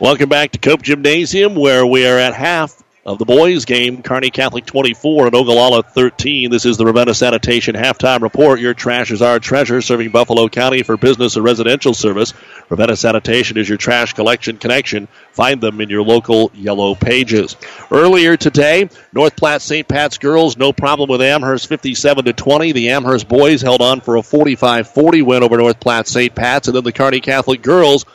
[0.00, 4.00] Welcome back to Cope Gymnasium, where we are at half of the boys' game.
[4.00, 6.52] Kearney Catholic 24 and Ogallala 13.
[6.52, 8.60] This is the Ravenna Sanitation halftime report.
[8.60, 12.32] Your trash is our treasure, serving Buffalo County for business and residential service.
[12.68, 15.08] Ravenna Sanitation is your trash collection connection.
[15.32, 17.56] Find them in your local yellow pages.
[17.90, 19.88] Earlier today, North Platte St.
[19.88, 22.70] Pat's girls, no problem with Amherst 57 to 20.
[22.70, 26.32] The Amherst boys held on for a 45-40 win over North Platte St.
[26.32, 28.06] Pat's, and then the Kearney Catholic girls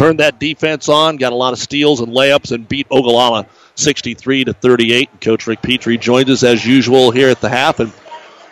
[0.00, 4.44] turned that defense on, got a lot of steals and layups, and beat Ogallala 63
[4.44, 5.20] to 38.
[5.20, 7.92] Coach Rick Petrie joins us as usual here at the half, and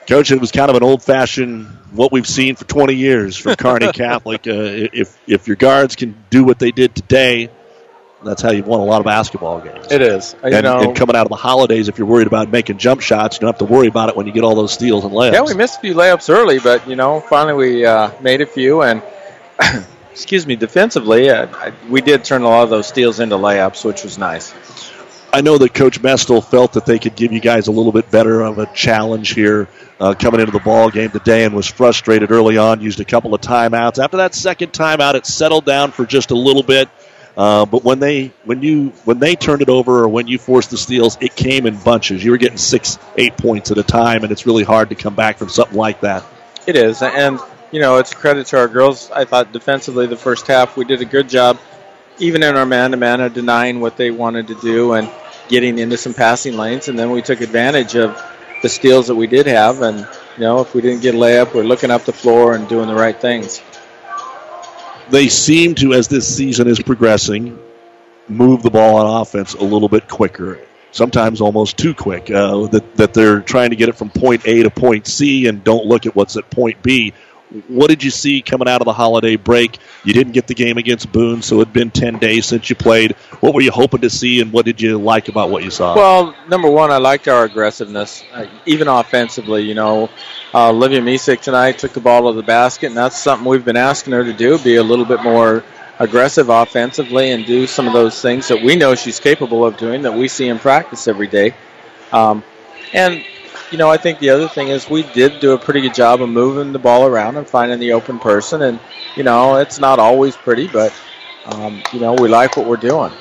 [0.07, 3.93] Coach, it was kind of an old-fashioned what we've seen for 20 years from Kearney
[3.93, 4.47] Catholic.
[4.47, 4.53] Uh,
[4.93, 7.49] if if your guards can do what they did today,
[8.23, 9.87] that's how you've won a lot of basketball games.
[9.91, 10.35] It is.
[10.45, 13.01] You And, know, and coming out of the holidays, if you're worried about making jump
[13.01, 15.15] shots, you don't have to worry about it when you get all those steals and
[15.15, 15.33] layups.
[15.33, 18.47] yeah, we missed a few layups early, but you know, finally we uh, made a
[18.47, 19.03] few, and
[20.19, 23.85] excuse me, defensively, uh, I, we did turn a lot of those steals into layups,
[23.85, 24.53] which was nice.
[25.33, 28.11] I know that Coach Mestel felt that they could give you guys a little bit
[28.11, 29.69] better of a challenge here
[30.01, 32.81] uh, coming into the ball game today, and was frustrated early on.
[32.81, 34.03] Used a couple of timeouts.
[34.03, 36.89] After that second timeout, it settled down for just a little bit.
[37.37, 40.71] Uh, but when they when you when they turned it over or when you forced
[40.71, 42.25] the steals, it came in bunches.
[42.25, 45.15] You were getting six, eight points at a time, and it's really hard to come
[45.15, 46.25] back from something like that.
[46.67, 47.39] It is, and
[47.71, 49.11] you know, it's a credit to our girls.
[49.11, 51.59] I thought defensively, the first half, we did a good job,
[52.19, 55.11] even in our man-to-man, of denying what they wanted to do and
[55.49, 56.89] getting into some passing lanes.
[56.89, 58.21] And then we took advantage of
[58.63, 59.83] the steals that we did have.
[59.83, 59.99] And
[60.37, 62.89] you know, if we didn't get a layup, we're looking up the floor and doing
[62.89, 63.63] the right things.
[65.11, 67.59] They seem to, as this season is progressing,
[68.29, 70.61] move the ball on offense a little bit quicker.
[70.91, 72.31] Sometimes almost too quick.
[72.31, 75.63] Uh, that that they're trying to get it from point A to point C and
[75.63, 77.13] don't look at what's at point B.
[77.69, 79.79] What did you see coming out of the holiday break?
[80.05, 83.13] You didn't get the game against Boone, so it'd been ten days since you played.
[83.41, 85.97] What were you hoping to see, and what did you like about what you saw?
[85.97, 89.63] Well, number one, I liked our aggressiveness, uh, even offensively.
[89.63, 90.11] You know,
[90.53, 93.77] uh, Olivia Misek tonight took the ball to the basket, and that's something we've been
[93.77, 95.65] asking her to do: be a little bit more
[95.99, 100.03] aggressive offensively and do some of those things that we know she's capable of doing
[100.03, 101.55] that we see in practice every day.
[102.13, 102.45] Um,
[102.93, 103.25] and
[103.71, 106.23] you know, I think the other thing is we did do a pretty good job
[106.23, 108.63] of moving the ball around and finding the open person.
[108.63, 108.81] And
[109.17, 110.95] you know, it's not always pretty, but
[111.47, 113.13] um, you know, we like what we're doing.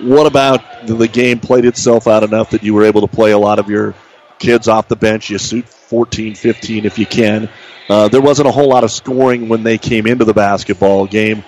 [0.00, 3.38] What about the- game played itself out enough that you were able to play a
[3.38, 3.94] lot of your
[4.38, 5.30] kids off the bench?
[5.30, 7.48] You suit 14, 15 if you can.
[7.88, 11.42] Uh, there wasn't a whole lot of scoring when they came into the basketball game.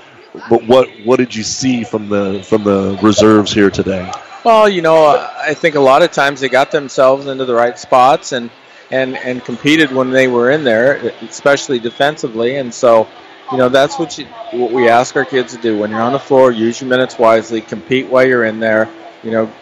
[0.49, 4.11] But what what did you see from the from the reserves here today?
[4.45, 7.79] Well, you know, I think a lot of times they got themselves into the right
[7.79, 8.51] spots and
[8.91, 12.57] and and competed when they were in there, especially defensively.
[12.57, 13.07] And so,
[13.53, 16.13] you know, that's what you, what we ask our kids to do when you're on
[16.13, 16.51] the floor.
[16.53, 17.61] Use your minutes wisely.
[17.61, 18.89] Compete while you're in there.
[19.23, 19.53] You know,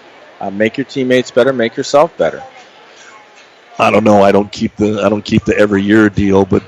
[0.40, 1.52] uh, make your teammates better.
[1.52, 2.42] Make yourself better.
[3.80, 4.22] I don't know.
[4.22, 6.62] I don't keep the I don't keep the every year deal, but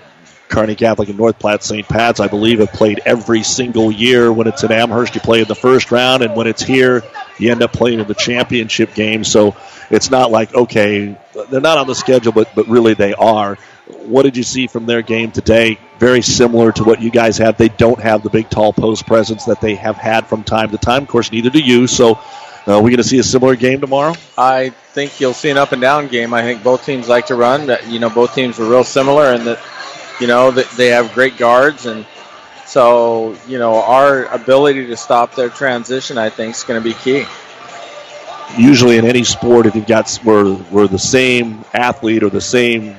[0.51, 1.89] Kearney Catholic and North Platte St.
[1.89, 4.33] Pat's, I believe, have played every single year.
[4.33, 7.05] When it's at Amherst, you play in the first round, and when it's here,
[7.39, 9.25] you end up playing in the championship game.
[9.25, 9.57] So
[9.91, 11.17] it's not like, okay,
[11.49, 13.57] they're not on the schedule, but, but really they are.
[13.87, 15.79] What did you see from their game today?
[15.99, 17.57] Very similar to what you guys have.
[17.57, 20.79] They don't have the big, tall post presence that they have had from time to
[20.79, 21.05] time.
[21.05, 21.87] Of course, neither do you.
[21.87, 22.19] So,
[22.67, 24.15] uh, we're going to see a similar game tomorrow.
[24.37, 26.35] I think you'll see an up and down game.
[26.35, 27.71] I think both teams like to run.
[27.89, 29.59] You know, both teams were real similar, and that
[30.21, 32.07] you know that they have great guards, and
[32.67, 36.95] so you know our ability to stop their transition, I think, is going to be
[36.95, 37.27] key
[38.59, 42.97] usually in any sport, if you've got where, where the same athlete or the same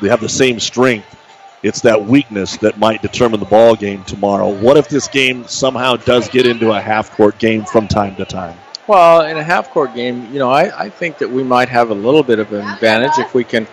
[0.00, 1.16] they have the same strength,
[1.62, 4.48] it's that weakness that might determine the ball game tomorrow.
[4.48, 8.24] What if this game somehow does get into a half court game from time to
[8.24, 8.56] time?
[8.86, 11.90] Well, in a half court game, you know, I, I think that we might have
[11.90, 13.68] a little bit of an advantage if we can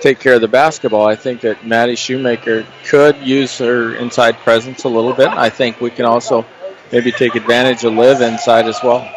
[0.00, 1.06] take care of the basketball.
[1.06, 5.28] I think that Maddie Shoemaker could use her inside presence a little bit.
[5.28, 6.44] I think we can also
[6.92, 9.10] maybe take advantage of Liv inside as well.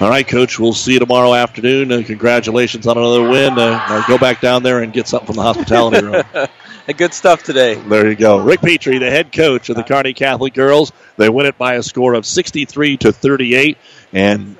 [0.00, 0.60] All right, Coach.
[0.60, 1.90] We'll see you tomorrow afternoon.
[1.90, 3.58] Uh, congratulations on another win.
[3.58, 6.22] Uh, go back down there and get something from the hospitality room.
[6.96, 7.74] Good stuff today.
[7.74, 8.38] There you go.
[8.38, 10.92] Rick Petrie, the head coach of the Kearney Catholic girls.
[11.16, 13.76] They win it by a score of 63 to 38.
[14.12, 14.56] And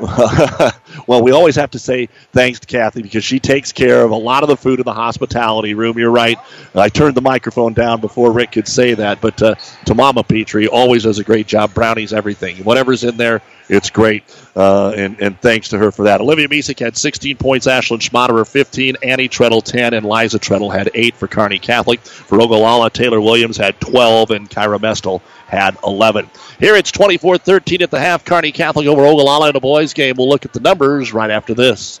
[1.06, 4.16] well, we always have to say thanks to Kathy because she takes care of a
[4.16, 5.98] lot of the food in the hospitality room.
[5.98, 6.38] You're right.
[6.74, 9.54] I turned the microphone down before Rick could say that, but uh,
[9.86, 11.74] to Mama Petrie always does a great job.
[11.74, 12.56] Brownies, everything.
[12.64, 14.24] Whatever's in there, it's great.
[14.54, 16.20] Uh, and, and thanks to her for that.
[16.20, 20.90] Olivia Misek had 16 points, Ashlyn Schmaderer 15, Annie Treadle 10, and Liza Treadle had
[20.94, 22.00] 8 for Kearney Catholic.
[22.00, 26.30] For Ogallala, Taylor Williams had 12, and Kyra Mestel had 11.
[26.58, 28.24] Here it's 24 13 at the half.
[28.24, 30.16] Kearney Catholic over Ogallala in a boys game.
[30.16, 32.00] We'll look at the numbers right after this.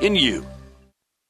[0.00, 0.44] in you.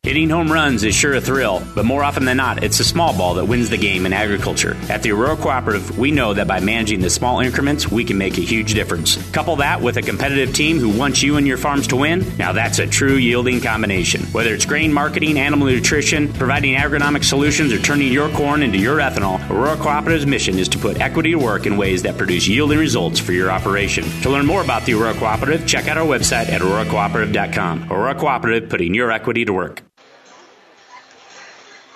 [0.06, 3.12] Hitting home runs is sure a thrill, but more often than not, it's the small
[3.18, 4.76] ball that wins the game in agriculture.
[4.88, 8.38] At the Aurora Cooperative, we know that by managing the small increments, we can make
[8.38, 9.16] a huge difference.
[9.32, 12.52] Couple that with a competitive team who wants you and your farms to win, now
[12.52, 14.22] that's a true yielding combination.
[14.26, 18.98] Whether it's grain marketing, animal nutrition, providing agronomic solutions, or turning your corn into your
[18.98, 22.78] ethanol, Aurora Cooperative's mission is to put equity to work in ways that produce yielding
[22.78, 24.04] results for your operation.
[24.22, 27.90] To learn more about the Aurora Cooperative, check out our website at auroracooperative.com.
[27.90, 29.82] Aurora Cooperative, putting your equity to work.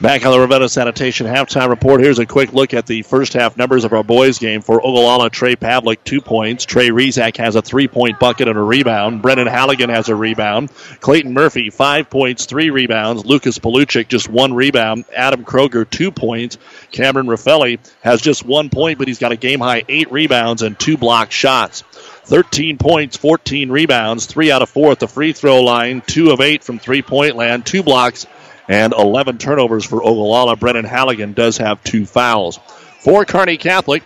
[0.01, 2.01] Back on the Ravenna Sanitation halftime report.
[2.01, 4.63] Here's a quick look at the first half numbers of our boys' game.
[4.63, 6.65] For Ogallala, Trey Pavlik, two points.
[6.65, 9.21] Trey Rezak has a three point bucket and a rebound.
[9.21, 10.71] Brennan Halligan has a rebound.
[11.01, 13.27] Clayton Murphy, five points, three rebounds.
[13.27, 15.05] Lucas Paluchik, just one rebound.
[15.15, 16.57] Adam Kroger, two points.
[16.93, 20.81] Cameron Raffelli has just one point, but he's got a game high eight rebounds and
[20.81, 21.83] two block shots.
[22.25, 26.41] 13 points, 14 rebounds, three out of four at the free throw line, two of
[26.41, 28.27] eight from three point land, two blocks
[28.71, 30.55] and 11 turnovers for Ogallala.
[30.55, 32.61] Brennan Halligan does have two fouls.
[33.01, 34.05] For Kearney Catholic,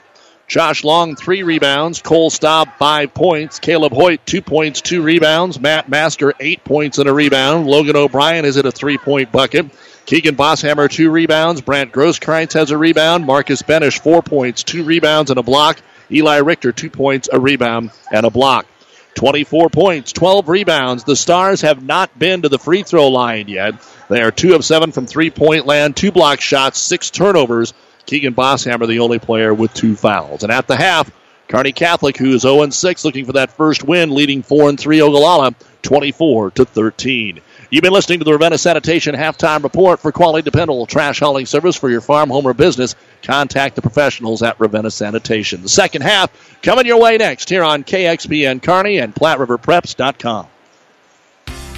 [0.48, 2.00] Josh Long, three rebounds.
[2.00, 3.58] Cole Staub, five points.
[3.58, 5.60] Caleb Hoyt, two points, two rebounds.
[5.60, 7.66] Matt Masker, eight points and a rebound.
[7.66, 9.66] Logan O'Brien is at a three point bucket.
[10.06, 11.60] Keegan Bosshammer, two rebounds.
[11.60, 13.26] Brant Grosskreitz has a rebound.
[13.26, 15.80] Marcus Benish, four points, two rebounds and a block.
[16.10, 18.66] Eli Richter, two points, a rebound, and a block.
[19.14, 21.04] 24 points, 12 rebounds.
[21.04, 23.74] The Stars have not been to the free throw line yet.
[24.08, 27.72] They are two of seven from three point land, two block shots, six turnovers.
[28.06, 30.42] Keegan Bosshammer, the only player with two fouls.
[30.42, 31.10] And at the half,
[31.48, 35.00] Kearney Catholic, who is 0 6, looking for that first win, leading 4 and 3
[35.02, 37.40] Ogallala, 24 to 13.
[37.70, 41.76] You've been listening to the Ravenna Sanitation halftime report for quality, dependable trash hauling service
[41.76, 42.94] for your farm, home, or business.
[43.22, 45.62] Contact the professionals at Ravenna Sanitation.
[45.62, 46.30] The second half
[46.62, 50.46] coming your way next here on KXPN Kearney and PlatteRiverPreps.com.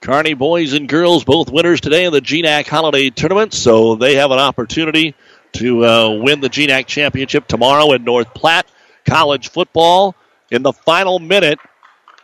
[0.00, 4.30] Kearney boys and girls both winners today in the GNAC Holiday Tournament, so they have
[4.30, 5.14] an opportunity
[5.52, 8.66] to uh, win the GNAC Championship tomorrow in North Platte.
[9.04, 10.14] College football
[10.50, 11.58] in the final minute.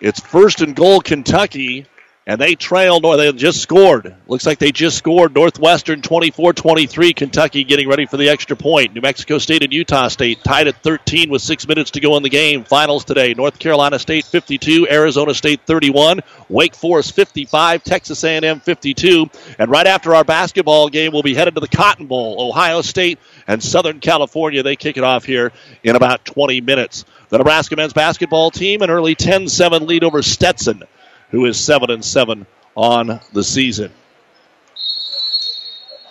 [0.00, 1.86] It's first and goal Kentucky
[2.28, 4.16] and they trailed, or they just scored.
[4.26, 5.32] Looks like they just scored.
[5.32, 7.12] Northwestern 24 23.
[7.12, 8.94] Kentucky getting ready for the extra point.
[8.94, 12.24] New Mexico State and Utah State tied at 13 with six minutes to go in
[12.24, 12.64] the game.
[12.64, 19.30] Finals today North Carolina State 52, Arizona State 31, Wake Forest 55, Texas A&M 52.
[19.60, 22.48] And right after our basketball game, we'll be headed to the Cotton Bowl.
[22.48, 24.64] Ohio State and Southern California.
[24.64, 25.52] They kick it off here
[25.84, 27.04] in about 20 minutes.
[27.28, 30.82] The Nebraska men's basketball team an early 10 7 lead over Stetson
[31.30, 33.92] who is 7 and 7 on the season.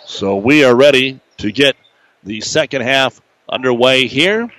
[0.06, 1.76] So we are ready to get
[2.24, 4.50] the second half underway here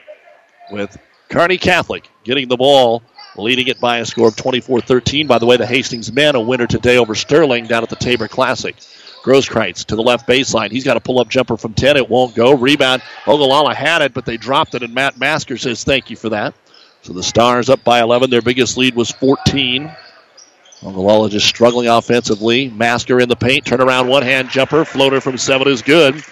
[0.72, 0.98] with
[1.30, 3.02] Kearney Catholic getting the ball,
[3.36, 5.28] leading it by a score of 24 13.
[5.28, 8.28] By the way, the Hastings men a winner today over Sterling down at the Tabor
[8.28, 8.76] Classic.
[9.24, 10.72] Grosskreitz to the left baseline.
[10.72, 11.98] He's got a pull up jumper from 10.
[11.98, 12.54] It won't go.
[12.54, 13.02] Rebound.
[13.26, 16.54] Ogallala had it, but they dropped it, and Matt Masker says thank you for that.
[17.02, 18.30] So the Stars up by 11.
[18.30, 19.92] Their biggest lead was 14.
[20.84, 22.70] Ogallala just struggling offensively.
[22.70, 23.66] Masker in the paint.
[23.66, 24.86] Turn around one hand jumper.
[24.86, 26.24] Floater from seven is good.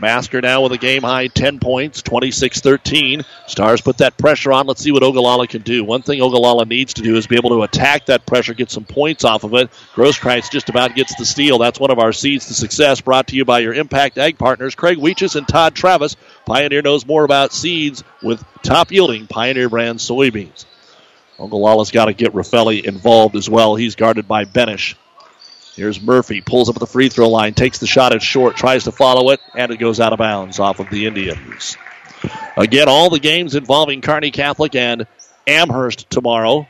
[0.00, 3.24] Masker now with a game high 10 points, 26 13.
[3.46, 4.66] Stars put that pressure on.
[4.66, 5.82] Let's see what Ogallala can do.
[5.82, 8.84] One thing Ogallala needs to do is be able to attack that pressure, get some
[8.84, 9.70] points off of it.
[9.94, 11.58] Grosskreitz just about gets the steal.
[11.58, 14.76] That's one of our seeds to success brought to you by your Impact Ag partners,
[14.76, 16.16] Craig Weeches and Todd Travis.
[16.46, 20.64] Pioneer knows more about seeds with top yielding Pioneer brand soybeans.
[21.38, 23.76] Ogallala's got to get Raffelli involved as well.
[23.76, 24.94] He's guarded by Benish.
[25.76, 28.84] Here's Murphy, pulls up at the free throw line, takes the shot at short, tries
[28.84, 31.76] to follow it, and it goes out of bounds off of the Indians.
[32.56, 35.06] Again, all the games involving Kearney Catholic and
[35.46, 36.66] Amherst tomorrow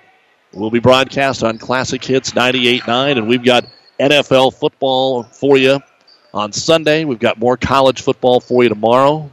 [0.53, 3.65] will be broadcast on Classic Hits 98.9, and we've got
[3.99, 5.81] NFL football for you
[6.35, 7.07] on Sunday.
[7.07, 9.31] We've got more college football for you tomorrow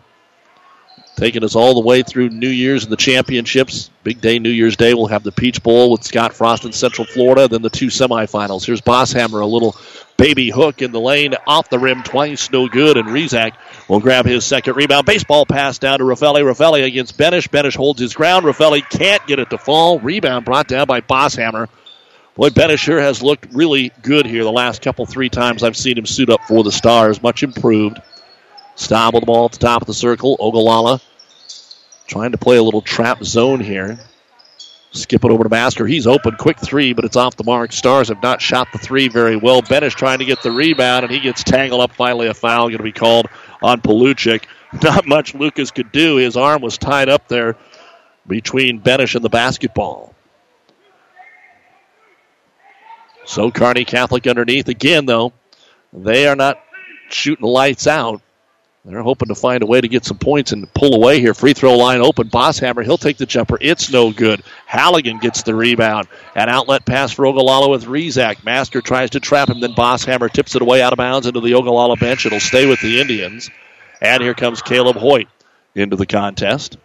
[1.15, 3.89] taking us all the way through New Year's and the championships.
[4.03, 4.93] Big day, New Year's Day.
[4.93, 8.65] We'll have the Peach Bowl with Scott Frost in Central Florida, then the two semifinals.
[8.65, 9.75] Here's Bosshammer, a little
[10.17, 13.53] baby hook in the lane, off the rim twice, no good, and Rezak
[13.87, 15.05] will grab his second rebound.
[15.05, 16.41] Baseball pass down to Raffelli.
[16.41, 17.49] Raffelli against Benish.
[17.49, 18.45] Benish holds his ground.
[18.45, 19.99] Raffelli can't get it to fall.
[19.99, 21.67] Rebound brought down by Bosshammer.
[22.35, 25.97] Boy, Benish sure has looked really good here the last couple, three times I've seen
[25.97, 27.23] him suit up for the Stars.
[27.23, 27.99] Much improved.
[28.75, 30.37] Staub with the ball at the top of the circle.
[30.39, 31.01] Ogallala
[32.07, 33.99] trying to play a little trap zone here.
[34.91, 35.85] Skip it over to Masker.
[35.85, 36.35] He's open.
[36.37, 37.73] Quick three, but it's off the mark.
[37.73, 39.61] Stars have not shot the three very well.
[39.61, 41.91] Benish trying to get the rebound, and he gets tangled up.
[41.91, 43.27] Finally, a foul going to be called
[43.61, 44.45] on Paluchik.
[44.83, 46.17] Not much Lucas could do.
[46.17, 47.55] His arm was tied up there
[48.27, 50.13] between Benish and the basketball.
[53.25, 54.67] So Kearney Catholic underneath.
[54.67, 55.33] Again, though,
[55.91, 56.59] they are not
[57.09, 58.21] shooting lights out.
[58.85, 61.33] They're hoping to find a way to get some points and pull away here.
[61.33, 62.29] Free throw line open.
[62.29, 63.57] Bosshammer, he'll take the jumper.
[63.59, 64.43] It's no good.
[64.67, 66.07] Halligan gets the rebound.
[66.35, 68.45] An outlet pass for Ogallala with Rezak.
[68.45, 71.55] Masker tries to trap him, then Bosshammer tips it away out of bounds into the
[71.55, 72.27] Ogallala bench.
[72.27, 73.49] It'll stay with the Indians.
[74.01, 75.27] And here comes Caleb Hoyt
[75.73, 76.77] into the contest.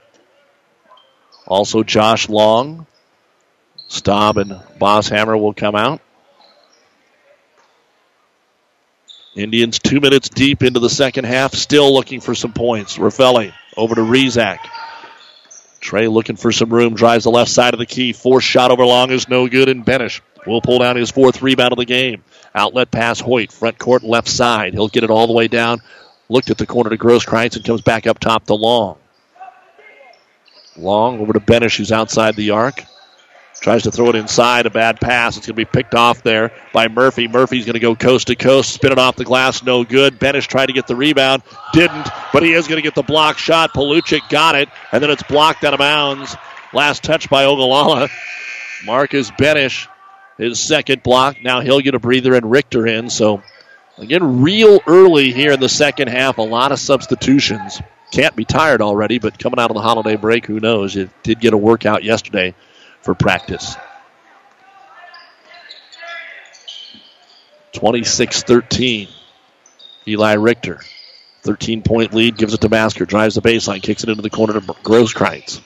[1.46, 2.86] Also, Josh Long.
[3.88, 6.01] Staub and Bosshammer will come out.
[9.34, 12.98] Indians two minutes deep into the second half, still looking for some points.
[12.98, 14.58] Raffelli over to Rezak.
[15.80, 18.12] Trey looking for some room, drives the left side of the key.
[18.12, 21.72] Fourth shot over long is no good, and Benish will pull down his fourth rebound
[21.72, 22.24] of the game.
[22.54, 24.74] Outlet pass Hoyt, front court left side.
[24.74, 25.80] He'll get it all the way down.
[26.28, 28.98] Looked at the corner to Grosskreitz and comes back up top to Long.
[30.76, 32.84] Long over to Benish, who's outside the arc.
[33.61, 35.36] Tries to throw it inside, a bad pass.
[35.36, 37.28] It's going to be picked off there by Murphy.
[37.28, 40.18] Murphy's going to go coast to coast, spin it off the glass, no good.
[40.18, 41.42] Benish tried to get the rebound,
[41.74, 43.74] didn't, but he is going to get the block shot.
[43.74, 46.34] Paluchik got it, and then it's blocked out of bounds.
[46.72, 48.08] Last touch by Ogallala.
[48.86, 49.88] Marcus Benish,
[50.38, 51.42] his second block.
[51.42, 53.11] Now he'll get a breather and Richter in.
[53.11, 53.42] So,
[53.98, 57.78] again, real early here in the second half, a lot of substitutions.
[58.11, 60.96] Can't be tired already, but coming out of the holiday break, who knows?
[60.96, 62.54] It did get a workout yesterday
[63.03, 63.76] for practice.
[67.72, 69.09] 26 13.
[70.07, 70.80] Eli Richter,
[71.42, 74.55] 13 point lead, gives it to Masker, drives the baseline, kicks it into the corner
[74.55, 75.61] to Grosskreitz.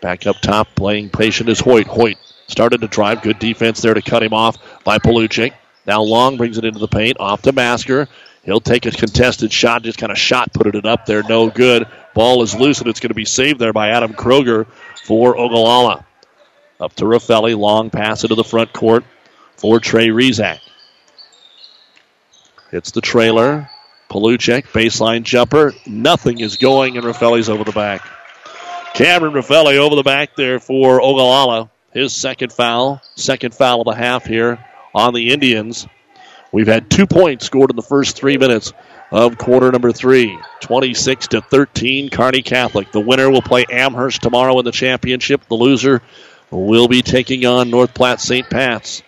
[0.00, 1.86] Back up top, playing patient is Hoyt.
[1.86, 3.22] Hoyt started to drive.
[3.22, 5.54] Good defense there to cut him off by Paluchik.
[5.86, 8.08] Now Long brings it into the paint, off to Masker.
[8.42, 11.86] He'll take a contested shot, just kind of shot putting it up there, no good.
[12.14, 14.66] Ball is loose, and it's going to be saved there by Adam Kroger
[15.04, 16.06] for Ogallala.
[16.80, 19.04] Up to Raffelli, long pass into the front court
[19.56, 20.60] for Trey Rezak.
[22.70, 23.68] Hits the trailer.
[24.10, 25.72] Paluchik, baseline jumper.
[25.86, 28.06] Nothing is going, and Raffelli's over the back.
[28.94, 31.70] Cameron Raffelli over the back there for Ogallala.
[31.92, 35.86] His second foul, second foul of the half here on the Indians.
[36.52, 38.72] We've had two points scored in the first three minutes
[39.14, 40.36] of quarter number three.
[40.60, 42.90] 26 to 13, Kearney Catholic.
[42.90, 45.46] The winner will play Amherst tomorrow in the championship.
[45.48, 46.02] The loser
[46.50, 48.50] will be taking on North Platte St.
[48.50, 49.04] Pat's.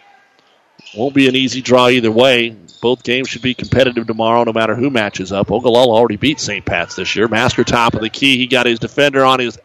[0.96, 2.56] Won't be an easy draw either way.
[2.80, 5.50] Both games should be competitive tomorrow, no matter who matches up.
[5.50, 6.64] Ogallala already beat St.
[6.64, 7.26] Pat's this year.
[7.26, 8.36] Masker top of the key.
[8.36, 9.58] He got his defender on his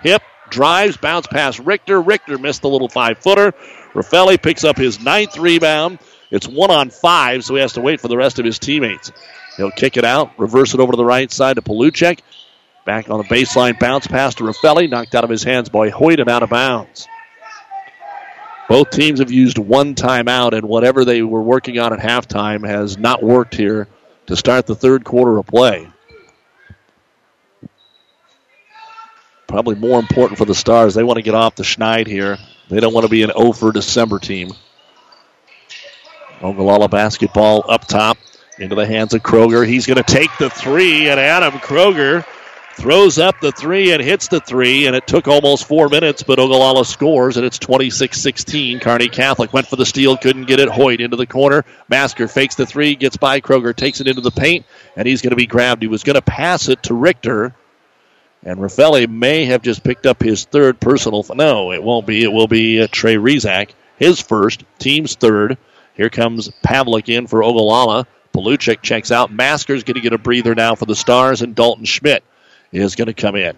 [0.00, 2.00] hip, drives, bounce past Richter.
[2.00, 3.52] Richter missed the little five footer.
[3.94, 5.98] Raffelli picks up his ninth rebound.
[6.30, 9.10] It's one on five, so he has to wait for the rest of his teammates.
[9.56, 12.20] He'll kick it out, reverse it over to the right side to Paluchik.
[12.84, 16.18] Back on the baseline, bounce pass to Raffelli, knocked out of his hands by Hoyt
[16.18, 17.06] and out of bounds.
[18.68, 22.96] Both teams have used one timeout, and whatever they were working on at halftime has
[22.96, 23.86] not worked here
[24.26, 25.88] to start the third quarter of play.
[29.46, 30.94] Probably more important for the Stars.
[30.94, 32.38] They want to get off the schneid here.
[32.70, 34.52] They don't want to be an 0 for December team.
[36.40, 38.16] Ogallala basketball up top
[38.58, 39.66] into the hands of Kroger.
[39.66, 42.24] He's going to take the three, and Adam Kroger
[42.74, 46.38] throws up the three and hits the three, and it took almost four minutes, but
[46.38, 48.80] Ogallala scores, and it's 26 16.
[48.80, 50.68] Kearney Catholic went for the steal, couldn't get it.
[50.68, 51.64] Hoyt into the corner.
[51.88, 55.30] Masker fakes the three, gets by Kroger, takes it into the paint, and he's going
[55.30, 55.82] to be grabbed.
[55.82, 57.54] He was going to pass it to Richter,
[58.44, 61.24] and Raffelli may have just picked up his third personal.
[61.34, 62.22] No, it won't be.
[62.22, 65.58] It will be uh, Trey Rezak, his first, team's third.
[65.94, 68.06] Here comes Pavlik in for Ogallala.
[68.32, 69.30] Paluchik checks out.
[69.30, 72.24] Masker's going to get a breather now for the Stars, and Dalton Schmidt
[72.72, 73.56] is going to come in.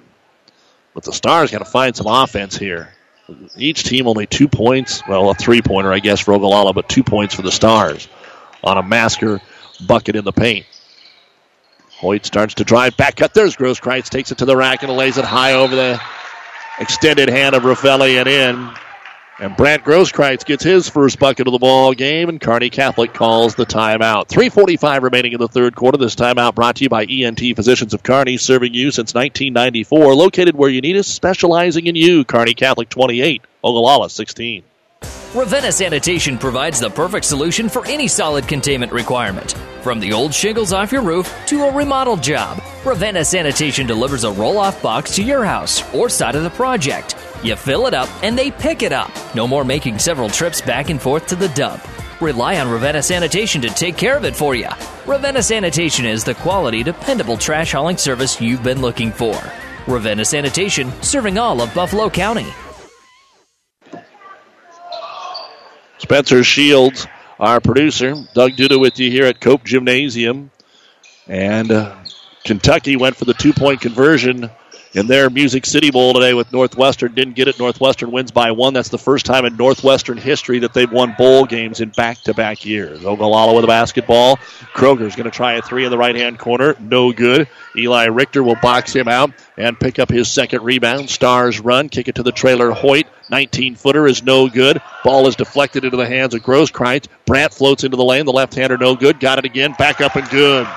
[0.95, 2.91] But the Stars got to find some offense here.
[3.57, 5.03] Each team only two points.
[5.09, 8.09] Well, a three pointer, I guess, for Ogallala, but two points for the Stars
[8.63, 9.41] on a Masker
[9.87, 10.67] bucket in the paint.
[11.91, 13.33] Hoyt starts to drive back cut.
[13.33, 16.01] There's Grosskreitz, takes it to the rack and lays it high over the
[16.79, 18.71] extended hand of Raffelli and in.
[19.41, 23.57] And Brant Grosskreitz gets his first bucket of the ball game, and Kearney Catholic calls
[23.57, 24.29] the timeout.
[24.29, 25.99] 3.45 remaining in the third quarter.
[25.99, 30.15] This timeout brought to you by ENT Physicians of Kearney, serving you since 1994.
[30.15, 32.25] Located where you need us, specializing in you.
[32.25, 34.63] Kearney Catholic 28, Ogallala 16.
[35.35, 39.53] Ravenna Sanitation provides the perfect solution for any solid containment requirement.
[39.83, 44.31] From the old shingles off your roof to a remodel job, Ravenna Sanitation delivers a
[44.31, 47.17] roll off box to your house or side of the project.
[47.43, 49.11] You fill it up and they pick it up.
[49.35, 51.83] No more making several trips back and forth to the dump.
[52.21, 54.69] Rely on Ravenna Sanitation to take care of it for you.
[55.07, 59.39] Ravenna Sanitation is the quality, dependable trash hauling service you've been looking for.
[59.87, 62.47] Ravenna Sanitation, serving all of Buffalo County.
[65.99, 67.07] Spencer Shields,
[67.41, 68.15] our producer.
[68.35, 70.51] Doug Duda with you here at Cope Gymnasium.
[71.27, 71.97] And uh,
[72.45, 74.51] Kentucky went for the two point conversion
[74.95, 77.15] in their Music City Bowl today with Northwestern.
[77.15, 77.59] Didn't get it.
[77.59, 78.75] Northwestern wins by one.
[78.75, 82.35] That's the first time in Northwestern history that they've won bowl games in back to
[82.35, 83.05] back years.
[83.05, 84.37] Ogallala with a basketball.
[84.73, 86.77] Kroger's going to try a three in the right hand corner.
[86.79, 87.49] No good.
[87.77, 91.11] Eli Richter will box him out and pick up his second rebound.
[91.11, 91.89] Stars run.
[91.89, 92.71] Kick it to the trailer.
[92.71, 93.07] Hoyt.
[93.31, 94.81] 19 footer is no good.
[95.03, 97.09] Ball is deflected into the hands of Grosskreitz.
[97.27, 98.27] Brant floats into the lane.
[98.27, 99.19] The left hander no good.
[99.19, 99.75] Got it again.
[99.79, 100.69] Back up and good.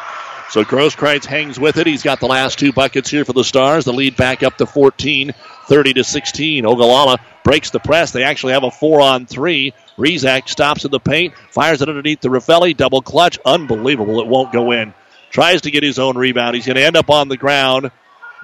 [0.49, 1.87] So Grosskreitz hangs with it.
[1.87, 3.83] He's got the last two buckets here for the Stars.
[3.83, 5.33] The lead back up to 14,
[5.67, 6.65] 30 to 16.
[6.65, 8.11] Ogallala breaks the press.
[8.11, 9.73] They actually have a four on three.
[9.97, 12.77] Rezak stops in the paint, fires it underneath the Raffelli.
[12.77, 13.37] Double clutch.
[13.45, 14.21] Unbelievable.
[14.21, 14.93] It won't go in.
[15.31, 16.55] Tries to get his own rebound.
[16.55, 17.91] He's going to end up on the ground.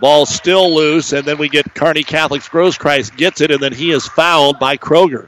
[0.01, 3.91] Ball still loose, and then we get Kearney Catholic's Grosskreitz gets it, and then he
[3.91, 5.27] is fouled by Kroger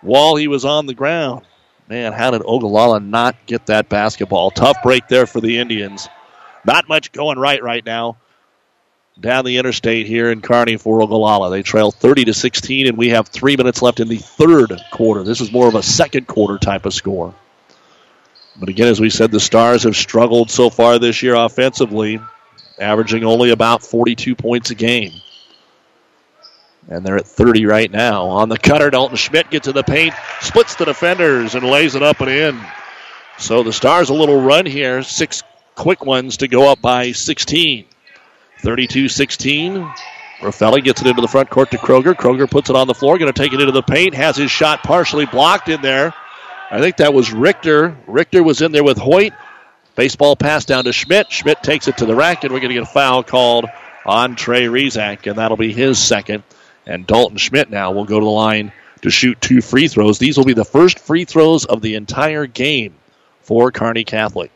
[0.00, 1.44] while he was on the ground.
[1.90, 4.52] Man, how did Ogallala not get that basketball?
[4.52, 6.08] Tough break there for the Indians.
[6.64, 8.16] Not much going right right now
[9.18, 11.50] down the interstate here in Kearney for Ogallala.
[11.50, 15.24] They trail 30 to 16, and we have three minutes left in the third quarter.
[15.24, 17.34] This is more of a second quarter type of score.
[18.54, 22.20] But again, as we said, the Stars have struggled so far this year offensively,
[22.78, 25.12] averaging only about 42 points a game.
[26.90, 28.26] And they're at 30 right now.
[28.26, 32.02] On the cutter, Dalton Schmidt gets to the paint, splits the defenders, and lays it
[32.02, 32.60] up and in.
[33.38, 35.02] So the Stars a little run here.
[35.02, 35.42] Six
[35.76, 37.86] quick ones to go up by 16.
[38.62, 39.90] 32 16.
[40.40, 42.14] Raffelli gets it into the front court to Kroger.
[42.14, 44.50] Kroger puts it on the floor, going to take it into the paint, has his
[44.50, 46.14] shot partially blocked in there.
[46.70, 47.96] I think that was Richter.
[48.06, 49.32] Richter was in there with Hoyt.
[49.96, 51.30] Baseball pass down to Schmidt.
[51.30, 53.66] Schmidt takes it to the rack, and we're going to get a foul called
[54.06, 56.42] on Trey Rezak, and that'll be his second.
[56.86, 58.72] And Dalton Schmidt now will go to the line
[59.02, 60.18] to shoot two free throws.
[60.18, 62.94] These will be the first free throws of the entire game
[63.42, 64.50] for Kearney Catholic.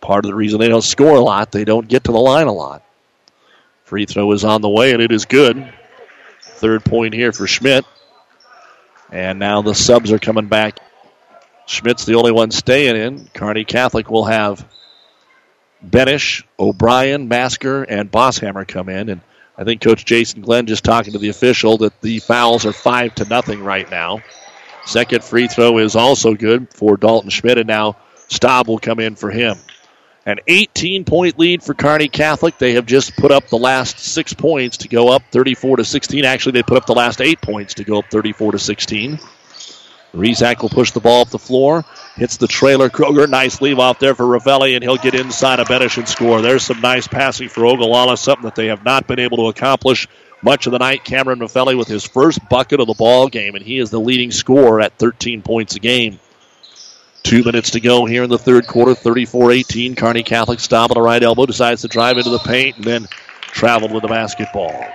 [0.00, 2.46] Part of the reason they don't score a lot, they don't get to the line
[2.46, 2.82] a lot.
[3.84, 5.72] Free throw is on the way, and it is good.
[6.42, 7.84] Third point here for Schmidt.
[9.10, 10.78] And now the subs are coming back.
[11.66, 13.28] Schmidt's the only one staying in.
[13.32, 14.66] Kearney Catholic will have
[15.86, 19.08] Benish, O'Brien, Masker, and Bosshammer come in.
[19.08, 19.20] And
[19.56, 23.14] I think Coach Jason Glenn just talking to the official that the fouls are five
[23.16, 24.22] to nothing right now.
[24.84, 27.96] Second free throw is also good for Dalton Schmidt, and now
[28.28, 29.56] Staub will come in for him.
[30.26, 32.58] An 18 point lead for Kearney Catholic.
[32.58, 36.24] They have just put up the last six points to go up 34 to 16.
[36.24, 39.18] Actually, they put up the last eight points to go up 34 to 16.
[40.14, 41.84] Rezak will push the ball up the floor.
[42.16, 42.88] Hits the trailer.
[42.88, 46.40] Kroger, nice leave off there for Raffelli, and he'll get inside of Benish and score.
[46.40, 50.06] There's some nice passing for Ogallala, something that they have not been able to accomplish
[50.40, 51.04] much of the night.
[51.04, 54.30] Cameron Raffelli with his first bucket of the ball game, and he is the leading
[54.30, 56.20] scorer at 13 points a game.
[57.24, 59.96] Two minutes to go here in the third quarter, 34 18.
[59.96, 63.08] Kearney Catholic Staub on the right elbow, decides to drive into the paint, and then
[63.40, 64.86] traveled with the basketball.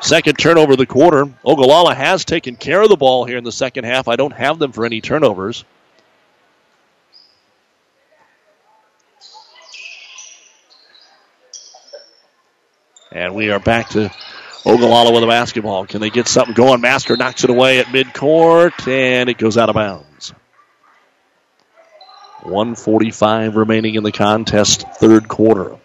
[0.00, 1.28] Second turnover of the quarter.
[1.44, 4.08] Ogallala has taken care of the ball here in the second half.
[4.08, 5.64] I don't have them for any turnovers.
[13.10, 14.12] And we are back to
[14.64, 15.86] Ogallala with a basketball.
[15.86, 16.80] Can they get something going?
[16.80, 20.32] Masker knocks it away at midcourt, and it goes out of bounds.
[22.42, 25.76] 145 remaining in the contest, third quarter.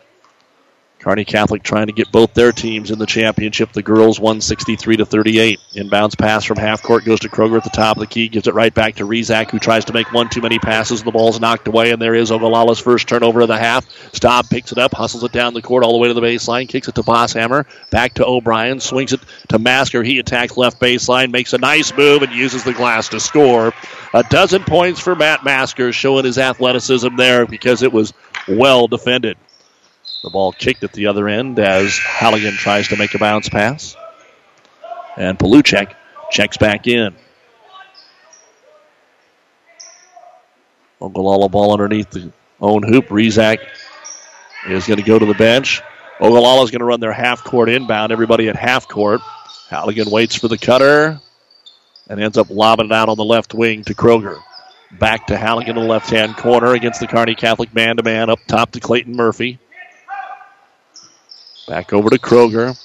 [1.03, 3.73] Kearney Catholic trying to get both their teams in the championship.
[3.73, 5.59] The girls 163 to 38.
[5.73, 8.47] Inbounds pass from half court goes to Kroger at the top of the key, gives
[8.47, 11.03] it right back to Rezak, who tries to make one too many passes.
[11.03, 13.85] The ball's knocked away, and there is Ogallala's first turnover of the half.
[14.13, 16.69] Staub picks it up, hustles it down the court all the way to the baseline,
[16.69, 20.03] kicks it to Bosshammer, back to O'Brien, swings it to Masker.
[20.03, 23.73] He attacks left baseline, makes a nice move, and uses the glass to score.
[24.13, 28.13] A dozen points for Matt Masker, showing his athleticism there because it was
[28.47, 29.37] well defended.
[30.23, 33.95] The ball kicked at the other end as Halligan tries to make a bounce pass.
[35.17, 35.93] And Paluchik
[36.31, 37.13] checks back in.
[41.01, 43.07] Ogallala ball underneath the own hoop.
[43.07, 43.57] Rezak
[44.69, 45.81] is going to go to the bench.
[46.21, 48.13] Ogallala is going to run their half court inbound.
[48.13, 49.19] Everybody at half court.
[49.69, 51.19] Halligan waits for the cutter
[52.07, 54.41] and ends up lobbing it out on the left wing to Kroger.
[54.97, 58.29] Back to Halligan in the left hand corner against the Kearney Catholic man to man
[58.29, 59.59] up top to Clayton Murphy.
[61.67, 62.77] Back over to Kroger.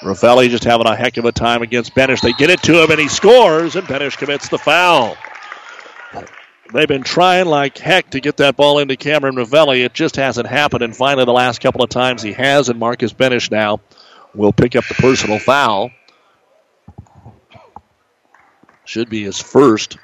[0.00, 2.20] Raffelli just having a heck of a time against Benish.
[2.20, 5.16] They get it to him and he scores, and Benish commits the foul.
[6.72, 9.84] They've been trying like heck to get that ball into Cameron Raffelli.
[9.84, 13.12] It just hasn't happened, and finally, the last couple of times he has, and Marcus
[13.12, 13.80] Benish now
[14.34, 15.90] will pick up the personal foul.
[18.84, 19.96] Should be his first.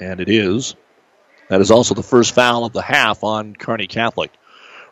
[0.00, 0.74] And it is.
[1.48, 4.30] That is also the first foul of the half on Kearney Catholic.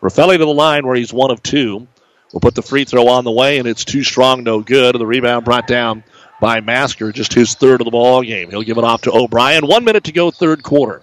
[0.01, 1.86] Raffelli to the line where he's one of two.
[2.32, 4.94] Will put the free throw on the way, and it's too strong, no good.
[4.94, 6.05] The rebound brought down
[6.40, 8.51] by Masker, just his third of the ball game.
[8.51, 9.66] He'll give it off to O'Brien.
[9.66, 11.03] One minute to go, third quarter.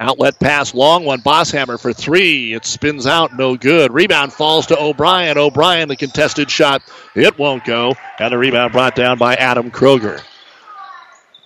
[0.00, 1.20] Outlet pass, long one.
[1.20, 2.54] Bosshammer for three.
[2.54, 3.92] It spins out, no good.
[3.92, 5.36] Rebound falls to O'Brien.
[5.36, 6.82] O'Brien, the contested shot.
[7.16, 7.94] It won't go.
[8.18, 10.22] And the rebound brought down by Adam Kroger.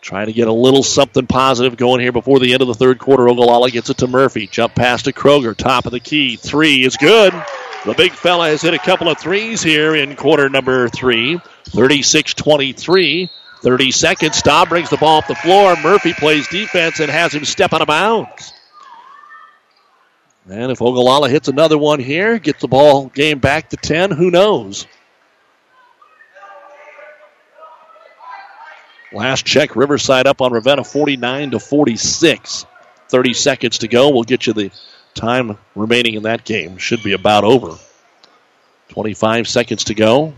[0.02, 2.98] Trying to get a little something positive going here before the end of the third
[2.98, 3.28] quarter.
[3.28, 4.48] Ogallala gets it to Murphy.
[4.48, 5.56] Jump pass to Kroger.
[5.56, 6.34] Top of the key.
[6.34, 7.32] Three is good.
[7.86, 11.40] The big fella has hit a couple of threes here in quarter number three.
[11.66, 13.30] 36 23.
[13.62, 14.36] 30 seconds.
[14.36, 15.76] Staub brings the ball up the floor.
[15.76, 18.52] Murphy plays defense and has him step out of bounds.
[20.48, 24.32] And if Ogallala hits another one here, gets the ball game back to 10, who
[24.32, 24.88] knows?
[29.12, 32.66] Last check, Riverside up on Ravenna 49 to 46.
[33.08, 34.10] 30 seconds to go.
[34.10, 34.70] We'll get you the
[35.14, 36.78] time remaining in that game.
[36.78, 37.76] Should be about over.
[38.88, 40.34] 25 seconds to go.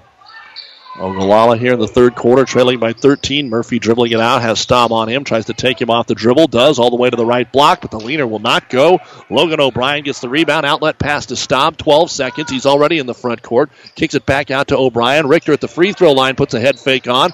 [0.96, 3.48] Ogallala here in the third quarter, trailing by 13.
[3.48, 6.46] Murphy dribbling it out, has Staub on him, tries to take him off the dribble,
[6.46, 9.00] does all the way to the right block, but the leaner will not go.
[9.28, 12.48] Logan O'Brien gets the rebound, outlet pass to Staub, 12 seconds.
[12.48, 15.26] He's already in the front court, kicks it back out to O'Brien.
[15.26, 17.32] Richter at the free throw line puts a head fake on.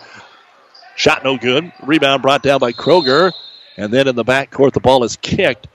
[0.97, 1.72] Shot no good.
[1.82, 3.32] Rebound brought down by Kroger.
[3.76, 5.66] And then in the back court, the ball is kicked.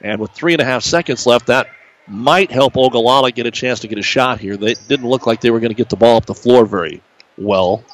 [0.00, 1.68] And with three and a half seconds left, that
[2.06, 4.56] might help Ogallala get a chance to get a shot here.
[4.56, 7.02] They didn't look like they were going to get the ball up the floor very
[7.36, 7.84] well.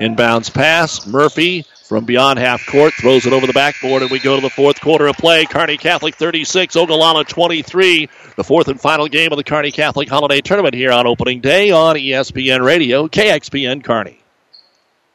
[0.00, 1.06] Inbounds pass.
[1.06, 4.50] Murphy from beyond half court throws it over the backboard, and we go to the
[4.50, 5.44] fourth quarter of play.
[5.44, 8.08] Kearney Catholic 36, Ogallala 23.
[8.36, 11.70] The fourth and final game of the Kearney Catholic Holiday Tournament here on opening day
[11.70, 14.21] on ESPN Radio, KXPN Kearney.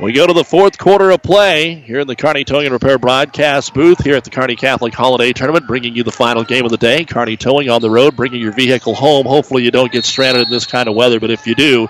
[0.00, 2.98] We go to the fourth quarter of play here in the Kearney Towing and Repair
[2.98, 6.70] broadcast booth here at the Kearney Catholic Holiday Tournament, bringing you the final game of
[6.70, 7.04] the day.
[7.04, 9.26] Kearney Towing on the road, bringing your vehicle home.
[9.26, 11.88] Hopefully, you don't get stranded in this kind of weather, but if you do,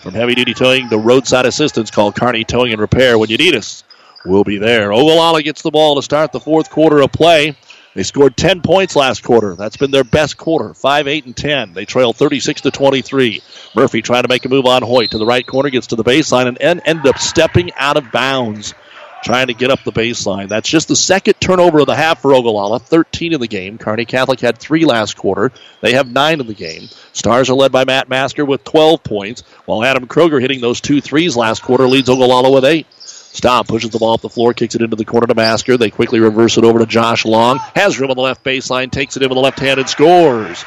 [0.00, 3.54] from heavy duty towing to roadside assistance, call Kearney Towing and Repair when you need
[3.54, 3.84] us.
[4.26, 4.92] We'll be there.
[4.92, 7.56] Ogallala gets the ball to start the fourth quarter of play.
[7.94, 9.54] They scored 10 points last quarter.
[9.54, 10.74] That's been their best quarter.
[10.74, 11.74] 5, 8, and 10.
[11.74, 13.40] They trail 36 to 23.
[13.74, 16.04] Murphy trying to make a move on Hoyt to the right corner, gets to the
[16.04, 18.74] baseline, and en- ended up stepping out of bounds,
[19.22, 20.48] trying to get up the baseline.
[20.48, 22.80] That's just the second turnover of the half for Ogallala.
[22.80, 23.78] 13 in the game.
[23.78, 25.52] Kearney Catholic had three last quarter.
[25.80, 26.88] They have nine in the game.
[27.12, 31.00] Stars are led by Matt Masker with 12 points, while Adam Kroger hitting those two
[31.00, 32.88] threes last quarter leads Ogallala with eight.
[33.34, 35.76] Staub, pushes the ball up the floor, kicks it into the corner to Masker.
[35.76, 37.58] They quickly reverse it over to Josh Long.
[37.74, 40.64] Has room on the left baseline, takes it in with the left hand and scores.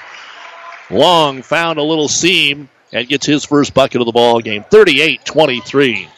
[0.90, 4.66] Long found a little seam and gets his first bucket of the ball game.
[4.70, 6.10] 38 23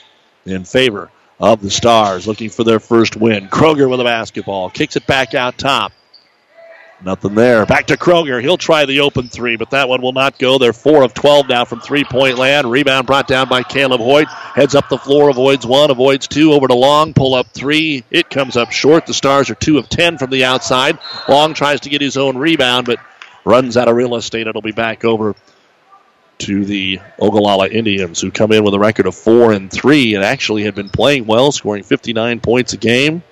[0.47, 3.47] in favor of the Stars, looking for their first win.
[3.47, 5.91] Kroger with a basketball, kicks it back out top.
[7.01, 7.65] Nothing there.
[7.65, 8.41] Back to Kroger.
[8.41, 10.57] He'll try the open three, but that one will not go.
[10.57, 12.69] They're 4 of 12 now from three point land.
[12.69, 14.27] Rebound brought down by Caleb Hoyt.
[14.27, 17.13] Heads up the floor, avoids one, avoids two, over to Long.
[17.13, 18.03] Pull up three.
[18.11, 19.05] It comes up short.
[19.05, 20.99] The Stars are 2 of 10 from the outside.
[21.29, 22.99] Long tries to get his own rebound, but
[23.45, 24.47] runs out of real estate.
[24.47, 25.35] It'll be back over
[26.39, 30.23] to the Ogallala Indians, who come in with a record of 4 and 3 and
[30.23, 33.23] actually had been playing well, scoring 59 points a game.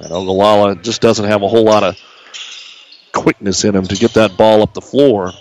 [0.00, 1.96] And Ogallala just doesn't have a whole lot of
[3.12, 5.32] quickness in him to get that ball up the floor.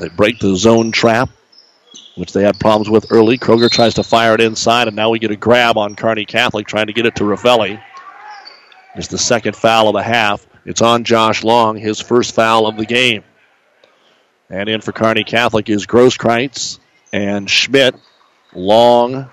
[0.00, 1.30] They break the zone trap,
[2.16, 3.38] which they had problems with early.
[3.38, 6.66] Kroger tries to fire it inside, and now we get a grab on Kearney Catholic
[6.66, 7.80] trying to get it to Raffelli.
[8.96, 10.46] It's the second foul of the half.
[10.64, 13.22] It's on Josh Long, his first foul of the game.
[14.50, 16.78] And in for Kearney Catholic is Grosskreitz
[17.12, 17.94] and Schmidt.
[18.54, 19.30] Long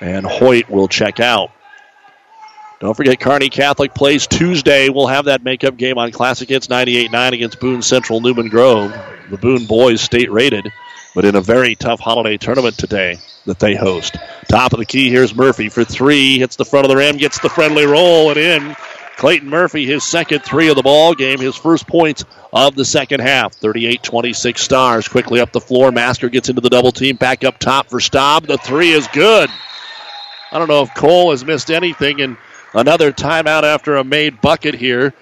[0.00, 1.50] and Hoyt will check out.
[2.78, 4.90] Don't forget, Kearney Catholic plays Tuesday.
[4.90, 8.94] We'll have that makeup game on Classic Hits 98.9 against Boone Central Newman Grove.
[9.30, 10.70] The Boone boys state rated,
[11.14, 14.16] but in a very tough holiday tournament today that they host.
[14.48, 16.38] Top of the key, here's Murphy for three.
[16.38, 18.76] Hits the front of the rim, gets the friendly roll, and in.
[19.16, 23.20] Clayton Murphy, his second three of the ball game, his first points of the second
[23.20, 23.54] half.
[23.54, 25.08] 38 26 stars.
[25.08, 25.90] Quickly up the floor.
[25.90, 27.16] Masker gets into the double team.
[27.16, 28.46] Back up top for Staub.
[28.46, 29.48] The three is good.
[30.56, 32.22] I don't know if Cole has missed anything.
[32.22, 32.38] And
[32.72, 35.12] another timeout after a made bucket here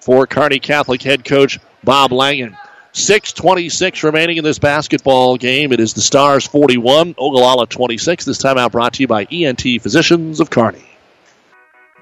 [0.00, 2.56] for, Kearney Catholic head coach Bob Langen.
[2.92, 5.70] 6.26 remaining in this basketball game.
[5.72, 8.24] It is the Stars 41, Ogallala 26.
[8.24, 10.84] This timeout brought to you by ENT Physicians of Kearney.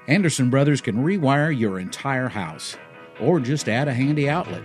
[0.07, 2.77] Anderson Brothers can rewire your entire house
[3.19, 4.63] or just add a handy outlet.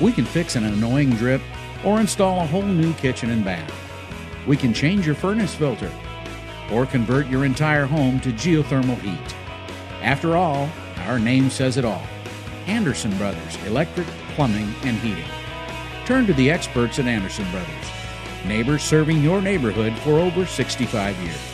[0.00, 1.42] We can fix an annoying drip
[1.84, 3.74] or install a whole new kitchen and bath.
[4.46, 5.90] We can change your furnace filter
[6.72, 9.34] or convert your entire home to geothermal heat.
[10.02, 10.68] After all,
[11.06, 12.02] our name says it all
[12.66, 15.24] Anderson Brothers Electric, Plumbing, and Heating.
[16.06, 17.90] Turn to the experts at Anderson Brothers,
[18.44, 21.53] neighbors serving your neighborhood for over 65 years.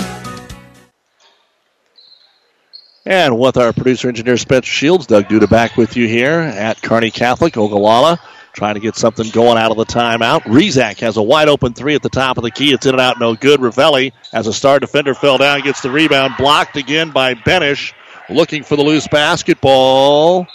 [3.05, 7.09] And with our producer engineer Spencer Shields, Doug Duda back with you here at Kearney
[7.09, 8.19] Catholic, Ogallala,
[8.53, 10.41] trying to get something going out of the timeout.
[10.41, 12.73] Rezak has a wide open three at the top of the key.
[12.73, 13.59] It's in and out, no good.
[13.59, 17.93] Raffelli, as a star defender, fell down, gets the rebound, blocked again by Benish,
[18.29, 20.45] looking for the loose basketball.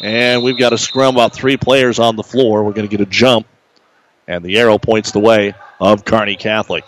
[0.00, 2.62] And we've got a scrum about three players on the floor.
[2.62, 3.48] We're going to get a jump,
[4.28, 6.84] and the arrow points the way of Kearney Catholic.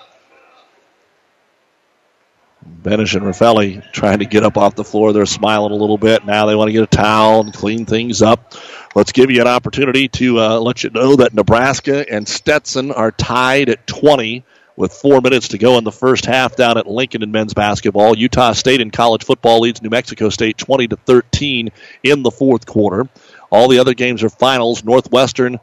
[2.66, 5.12] Benish and Raffelli trying to get up off the floor.
[5.12, 6.24] They're smiling a little bit.
[6.24, 8.54] Now they want to get a towel and clean things up.
[8.94, 13.12] Let's give you an opportunity to uh, let you know that Nebraska and Stetson are
[13.12, 14.44] tied at 20
[14.76, 18.16] with four minutes to go in the first half down at Lincoln in men's basketball.
[18.16, 21.70] Utah State in college football leads New Mexico State 20 to 13
[22.02, 23.08] in the fourth quarter.
[23.50, 24.82] All the other games are finals.
[24.82, 25.60] Northwestern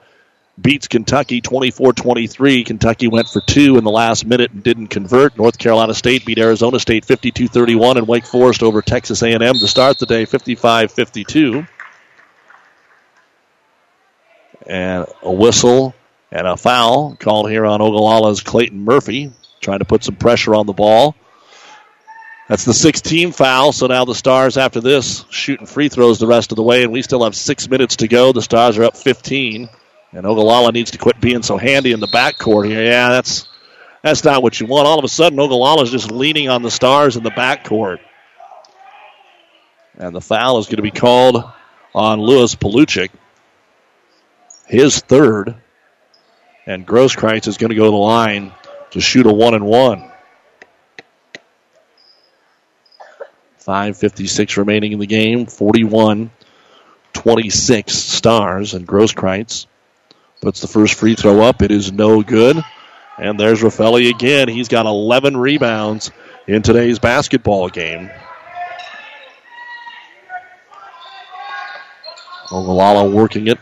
[0.59, 2.63] beats Kentucky 24 23.
[2.63, 5.37] Kentucky went for two in the last minute and didn't convert.
[5.37, 9.67] North Carolina State beat Arizona State 52 31, and Wake Forest over Texas A&M to
[9.67, 11.67] start the day 55 52.
[14.65, 15.93] And a whistle
[16.31, 19.31] and a foul called here on Ogallala's Clayton Murphy,
[19.61, 21.15] trying to put some pressure on the ball.
[22.49, 26.53] That's the 16 foul, so now the Stars, after this, shooting free throws the rest
[26.53, 28.31] of the way, and we still have six minutes to go.
[28.31, 29.67] The Stars are up 15.
[30.11, 32.83] And Ogallala needs to quit being so handy in the backcourt here.
[32.83, 33.47] Yeah, that's
[34.01, 34.87] that's not what you want.
[34.87, 37.99] All of a sudden, Ogallala is just leaning on the Stars in the backcourt.
[39.97, 41.43] And the foul is going to be called
[41.93, 43.09] on Lewis Paluchik.
[44.67, 45.55] His third.
[46.65, 48.51] And Grosskreitz is going to go to the line
[48.91, 50.11] to shoot a one and one.
[53.65, 55.45] 5.56 remaining in the game.
[55.45, 56.29] 41
[57.13, 58.73] 26 stars.
[58.73, 59.65] And Grosskreitz
[60.41, 61.61] puts the first free throw up.
[61.61, 62.63] It is no good.
[63.17, 64.47] And there's Raffelli again.
[64.47, 66.11] He's got 11 rebounds
[66.45, 68.11] in today's basketball game.
[72.51, 73.59] Ogallala working it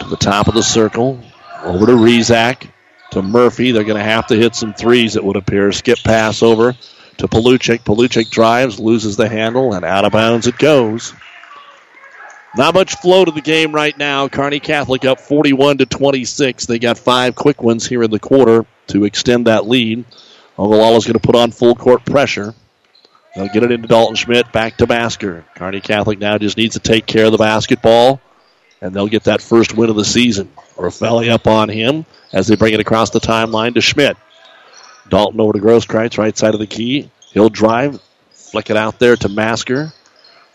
[0.00, 1.20] to the top of the circle.
[1.62, 2.70] Over to Rezak.
[3.12, 3.72] To Murphy.
[3.72, 5.72] They're going to have to hit some threes, it would appear.
[5.72, 6.76] Skip pass over
[7.16, 7.80] to Paluchik.
[7.80, 11.12] Paluchik drives, loses the handle, and out of bounds it goes.
[12.56, 14.28] Not much flow to the game right now.
[14.28, 16.66] Kearney Catholic up 41 to 26.
[16.66, 20.04] They got five quick ones here in the quarter to extend that lead.
[20.58, 22.54] Ogallala's going to put on full court pressure.
[23.34, 25.44] They'll get it into Dalton Schmidt, back to Masker.
[25.54, 28.20] Kearney Catholic now just needs to take care of the basketball,
[28.80, 30.50] and they'll get that first win of the season.
[30.76, 34.16] Raffelli up on him as they bring it across the timeline to Schmidt.
[35.08, 37.10] Dalton over to Grosskreitz, right side of the key.
[37.32, 38.00] He'll drive,
[38.32, 39.92] flick it out there to Masker.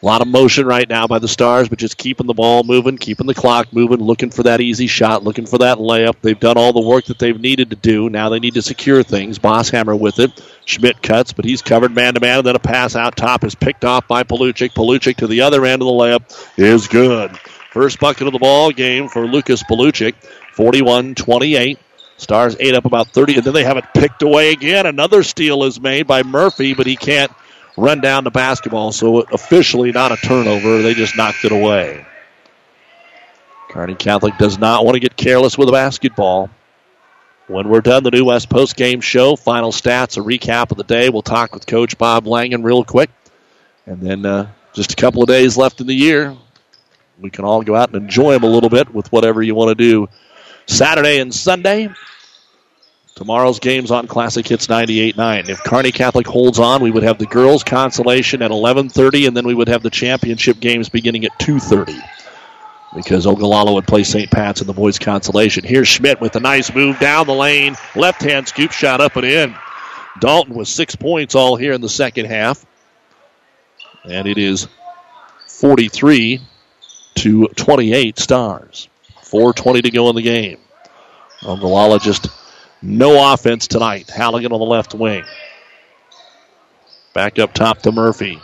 [0.02, 2.98] A lot of motion right now by the Stars, but just keeping the ball moving,
[2.98, 6.16] keeping the clock moving, looking for that easy shot, looking for that layup.
[6.22, 8.10] They've done all the work that they've needed to do.
[8.10, 9.40] Now they need to secure things.
[9.40, 10.32] Bosshammer with it.
[10.66, 13.56] Schmidt cuts, but he's covered man to man, and then a pass out top is
[13.56, 14.74] picked off by Paluchik.
[14.74, 17.36] Paluchik to the other end of the layup is good.
[17.72, 20.16] First bucket of the ball game for Lucas Paluchik,
[20.54, 21.80] 41 28.
[22.18, 24.86] Stars eight up about 30, and then they have it picked away again.
[24.86, 27.32] Another steal is made by Murphy, but he can't
[27.78, 30.82] run down the basketball, so officially not a turnover.
[30.82, 32.06] They just knocked it away.
[33.70, 36.50] Kearney Catholic does not want to get careless with a basketball.
[37.48, 40.84] When we're done, the New West post game show, final stats, a recap of the
[40.84, 41.10] day.
[41.10, 43.12] We'll talk with Coach Bob Langen real quick.
[43.86, 46.36] And then uh, just a couple of days left in the year.
[47.20, 49.70] We can all go out and enjoy them a little bit with whatever you want
[49.70, 50.08] to do
[50.66, 51.90] Saturday and Sunday.
[53.16, 55.48] Tomorrow's game's on Classic Hits 98.9.
[55.48, 59.48] If Kearney Catholic holds on, we would have the girls' consolation at 11.30, and then
[59.48, 61.98] we would have the championship games beginning at 2.30
[62.94, 64.30] because Ogallala would play St.
[64.30, 65.64] Pat's in the boys' consolation.
[65.64, 67.78] Here's Schmidt with a nice move down the lane.
[67.96, 69.56] Left-hand scoop shot up and in.
[70.20, 72.66] Dalton with six points all here in the second half.
[74.04, 74.68] And it is
[75.48, 76.42] 43
[77.16, 78.90] to 28 stars.
[79.24, 80.58] 4.20 to go in the game.
[81.44, 82.28] Ogallala just
[82.86, 84.10] no offense tonight.
[84.10, 85.24] Halligan on the left wing.
[87.14, 88.40] Back up top to Murphy.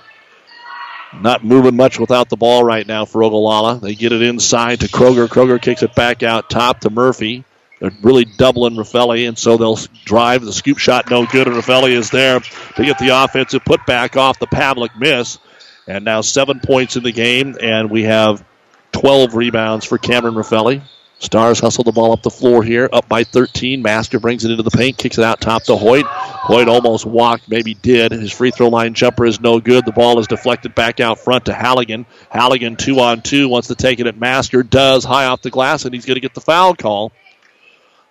[1.14, 3.80] Not moving much without the ball right now for Ogallala.
[3.80, 5.28] They get it inside to Kroger.
[5.28, 7.44] Kroger kicks it back out top to Murphy.
[7.80, 10.44] They're really doubling Raffelli, and so they'll drive.
[10.44, 14.16] The scoop shot no good, and Raffelli is there to get the offensive put back
[14.16, 15.40] off the Pavlik miss.
[15.88, 18.46] And now seven points in the game, and we have
[18.94, 20.82] 12 rebounds for Cameron Raffelli.
[21.22, 23.84] Stars hustle the ball up the floor here, up by 13.
[23.84, 26.04] Masker brings it into the paint, kicks it out top to Hoyt.
[26.08, 28.12] Hoyt almost walked, maybe did.
[28.12, 29.86] His free throw line jumper is no good.
[29.86, 32.08] The ball is deflected back out front to Halligan.
[32.32, 35.86] Halligan, two on two, wants to take it at Masker, does high off the glass,
[35.86, 37.12] and he's going to get the foul call.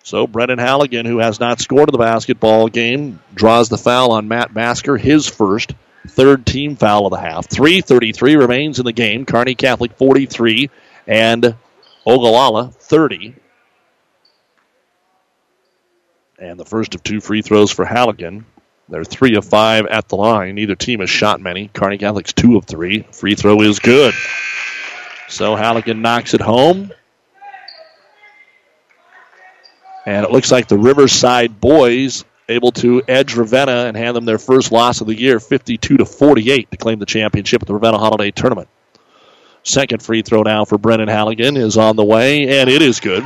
[0.03, 4.29] So Brennan Halligan, who has not scored in the basketball game, draws the foul on
[4.29, 5.73] Matt Masker, his first,
[6.07, 7.49] third team foul of the half.
[7.49, 9.25] 3.33 remains in the game.
[9.25, 10.69] Kearney Catholic 43
[11.07, 11.55] and
[12.05, 13.35] Ogallala 30.
[16.39, 18.45] And the first of two free throws for Halligan.
[18.89, 20.55] They're three of five at the line.
[20.55, 21.69] Neither team has shot many.
[21.69, 23.03] Kearney Catholic's two of three.
[23.11, 24.13] Free throw is good.
[25.29, 26.91] So Halligan knocks it home.
[30.05, 34.39] And it looks like the Riverside boys able to edge Ravenna and hand them their
[34.39, 37.97] first loss of the year, 52 to 48, to claim the championship at the Ravenna
[37.97, 38.67] Holiday Tournament.
[39.63, 43.23] Second free throw now for Brennan Halligan is on the way, and it is good.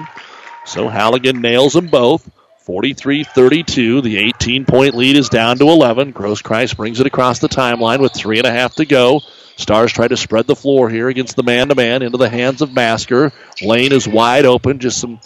[0.66, 2.30] So Halligan nails them both.
[2.66, 4.02] 43 32.
[4.02, 6.14] The 18 point lead is down to 11.
[6.14, 9.22] Grosskreitz brings it across the timeline with three and a half to go.
[9.56, 12.62] Stars try to spread the floor here against the man to man into the hands
[12.62, 13.32] of Masker.
[13.62, 15.20] Lane is wide open, just some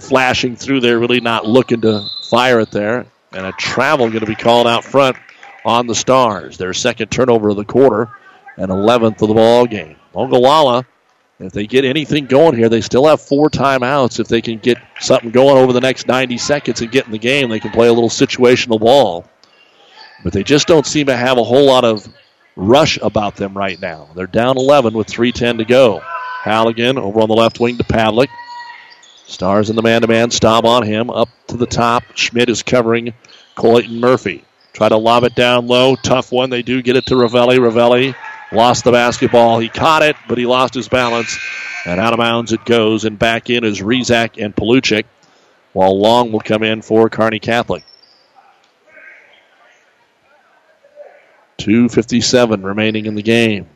[0.00, 3.06] flashing through there, really not looking to fire it there.
[3.32, 5.16] And a travel going to be called out front
[5.64, 6.58] on the Stars.
[6.58, 8.10] Their second turnover of the quarter
[8.56, 9.96] and 11th of the ball game.
[10.14, 10.86] Ogallala,
[11.38, 14.20] if they get anything going here, they still have four timeouts.
[14.20, 17.18] If they can get something going over the next 90 seconds and get in the
[17.18, 19.24] game, they can play a little situational ball.
[20.22, 22.06] But they just don't seem to have a whole lot of
[22.54, 24.08] rush about them right now.
[24.14, 26.00] They're down 11 with 3.10 to go.
[26.42, 28.28] Halligan over on the left wing to Pavlik.
[29.26, 30.30] Stars in the man to man.
[30.30, 31.10] stop on him.
[31.10, 32.04] Up to the top.
[32.14, 33.14] Schmidt is covering
[33.56, 34.44] Clayton Murphy.
[34.72, 35.96] Try to lob it down low.
[35.96, 36.50] Tough one.
[36.50, 37.58] They do get it to Raffelli.
[37.58, 38.14] Raffelli
[38.52, 39.58] lost the basketball.
[39.58, 41.38] He caught it, but he lost his balance.
[41.84, 43.04] And out of bounds it goes.
[43.04, 45.04] And back in is Rezak and Paluchik.
[45.72, 47.82] While Long will come in for Kearney Catholic.
[51.58, 53.68] 2.57 remaining in the game.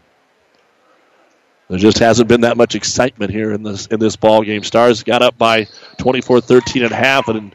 [1.68, 4.62] There just hasn't been that much excitement here in this in this ball game.
[4.62, 5.64] Stars got up by
[5.98, 7.54] 24-13 at half and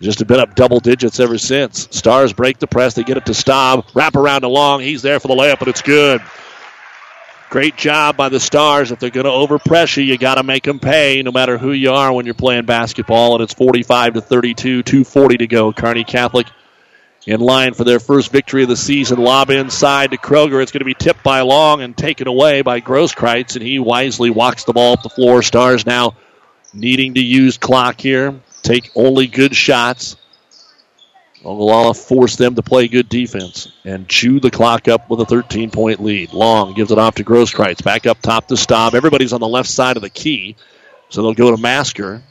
[0.00, 1.88] just have been up double digits ever since.
[1.90, 2.94] Stars break the press.
[2.94, 3.86] They get it to Staub.
[3.94, 4.80] Wrap around to Long.
[4.80, 6.22] He's there for the layup, and it's good.
[7.50, 8.90] Great job by the Stars.
[8.90, 11.72] If they're going to overpress you, you got to make them pay, no matter who
[11.72, 13.34] you are when you're playing basketball.
[13.34, 15.72] And it's 45 to 32, 2:40 to go.
[15.72, 16.46] Kearney Catholic
[17.26, 19.18] in line for their first victory of the season.
[19.18, 20.62] Lob inside to Kroger.
[20.62, 24.28] It's going to be tipped by Long and taken away by Grosskreitz, and he wisely
[24.28, 25.42] walks the ball up the floor.
[25.42, 26.16] Stars now
[26.74, 28.38] needing to use clock here.
[28.62, 30.16] Take only good shots.
[31.44, 35.70] Ogallala forced them to play good defense and chew the clock up with a 13
[35.70, 36.32] point lead.
[36.32, 37.82] Long gives it off to Grosskreitz.
[37.84, 38.94] Back up top to Staub.
[38.94, 40.56] Everybody's on the left side of the key,
[41.08, 42.22] so they'll go to Masker.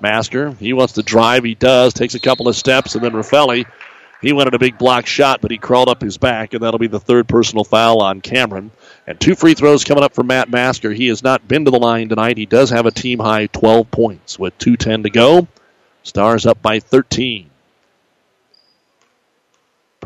[0.00, 1.44] Masker, he wants to drive.
[1.44, 1.92] He does.
[1.92, 3.66] Takes a couple of steps, and then Raffelli,
[4.22, 6.86] he wanted a big block shot, but he crawled up his back, and that'll be
[6.86, 8.70] the third personal foul on Cameron.
[9.06, 10.90] And two free throws coming up for Matt Masker.
[10.90, 12.38] He has not been to the line tonight.
[12.38, 15.48] He does have a team high 12 points with 2.10 to go.
[16.02, 17.50] Stars up by 13.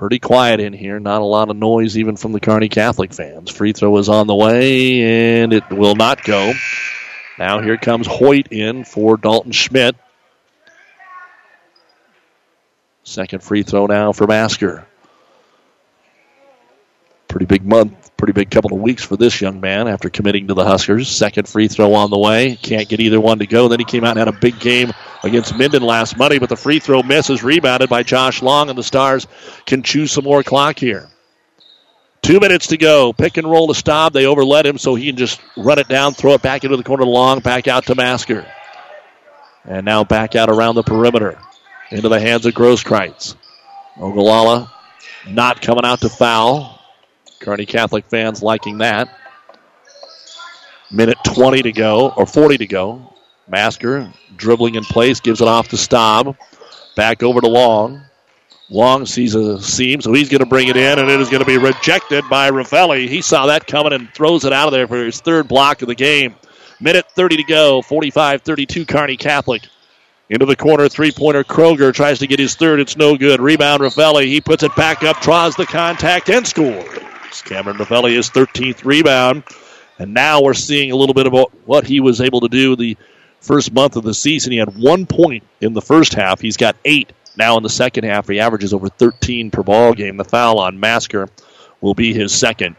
[0.01, 0.99] Pretty quiet in here.
[0.99, 3.51] Not a lot of noise even from the Kearney Catholic fans.
[3.51, 6.55] Free throw is on the way, and it will not go.
[7.39, 9.97] Now here comes Hoyt in for Dalton Schmidt.
[13.05, 14.87] Second free throw now for Masker.
[17.29, 20.55] Pretty big month, pretty big couple of weeks for this young man after committing to
[20.55, 21.09] the Huskers.
[21.09, 22.57] Second free throw on the way.
[22.57, 23.69] Can't get either one to go.
[23.69, 24.93] Then he came out and had a big game
[25.25, 28.83] against Minden last Monday, but the free throw misses, rebounded by Josh Long, and the
[28.83, 29.27] Stars
[29.65, 31.09] can choose some more clock here.
[32.21, 33.15] Two minutes to go.
[33.15, 34.13] Pick and roll to Staub.
[34.13, 36.85] They overlet him, so he can just run it down, throw it back into the
[36.85, 38.47] corner long, back out to Masker.
[39.65, 41.39] And now back out around the perimeter
[41.91, 43.35] into the hands of Grosskreitz.
[43.97, 44.71] Ogallala
[45.27, 46.80] not coming out to foul.
[47.41, 49.09] Kearney Catholic fans liking that.
[50.91, 53.15] Minute 20 to go, or 40 to go.
[53.49, 56.37] Masker dribbling in place, gives it off to Staub.
[56.97, 58.03] Back over to Long.
[58.69, 61.41] Long sees a seam, so he's going to bring it in, and it is going
[61.41, 63.09] to be rejected by Raffelli.
[63.09, 65.89] He saw that coming and throws it out of there for his third block of
[65.89, 66.37] the game.
[66.81, 69.63] Minute 30 to go, 45 32 Kearney Catholic
[70.29, 71.43] Into the corner, three pointer.
[71.43, 72.79] Kroger tries to get his third.
[72.79, 73.41] It's no good.
[73.41, 74.27] Rebound, Raffelli.
[74.27, 76.87] He puts it back up, draws the contact, and scores.
[77.45, 79.45] Cameron Raffelli is 13th rebound.
[79.99, 82.97] And now we're seeing a little bit about what he was able to do the
[83.41, 84.53] first month of the season.
[84.53, 86.41] He had one point in the first half.
[86.41, 88.29] He's got eight now in the second half.
[88.29, 90.17] He averages over 13 per ball game.
[90.17, 91.29] The foul on Masker
[91.81, 92.77] will be his second.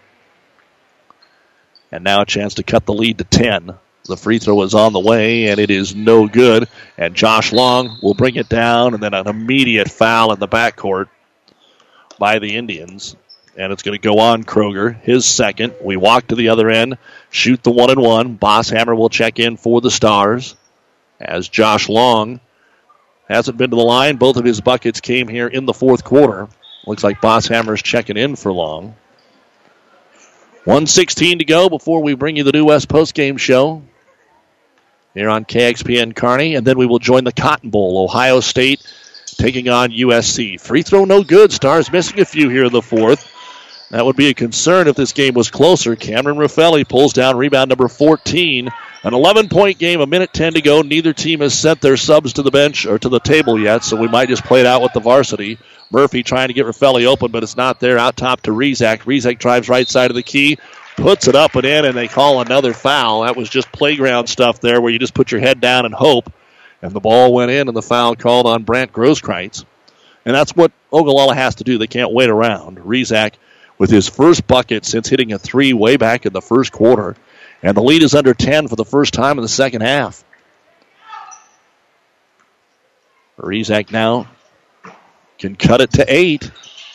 [1.91, 3.75] And now a chance to cut the lead to 10.
[4.05, 6.67] The free throw is on the way, and it is no good.
[6.97, 11.07] And Josh Long will bring it down, and then an immediate foul in the backcourt
[12.17, 13.15] by the Indians.
[13.57, 15.73] And it's going to go on Kroger, his second.
[15.81, 16.97] We walk to the other end,
[17.29, 18.37] shoot the one and one.
[18.37, 20.55] Bosshammer will check in for the Stars
[21.19, 22.39] as Josh Long
[23.27, 24.17] hasn't been to the line.
[24.17, 26.47] Both of his buckets came here in the fourth quarter.
[26.85, 28.95] Looks like Bosshammer's checking in for Long.
[30.65, 33.81] 116 to go before we bring you the New West postgame show
[35.13, 38.03] here on KXPN Kearney, and then we will join the Cotton Bowl.
[38.03, 38.85] Ohio State
[39.25, 40.59] taking on USC.
[40.59, 41.51] Free throw no good.
[41.51, 43.30] Stars missing a few here in the fourth.
[43.91, 45.97] That would be a concern if this game was closer.
[45.97, 48.69] Cameron Raffelli pulls down rebound number 14.
[49.03, 50.81] An 11 point game, a minute 10 to go.
[50.81, 53.97] Neither team has sent their subs to the bench or to the table yet, so
[53.97, 55.57] we might just play it out with the varsity.
[55.89, 57.97] Murphy trying to get Raffelli open, but it's not there.
[57.97, 58.99] Out top to Rezak.
[58.99, 60.57] Rezak drives right side of the key,
[60.95, 63.23] puts it up and in, and they call another foul.
[63.23, 66.31] That was just playground stuff there where you just put your head down and hope.
[66.81, 69.65] And the ball went in, and the foul called on Brant Grosskreitz.
[70.23, 71.77] And that's what Ogallala has to do.
[71.77, 72.77] They can't wait around.
[72.77, 73.33] Rezak
[73.81, 77.15] with his first bucket since hitting a three way back in the first quarter.
[77.63, 80.23] And the lead is under 10 for the first time in the second half.
[83.39, 84.27] Rezak now
[85.39, 86.51] can cut it to eight.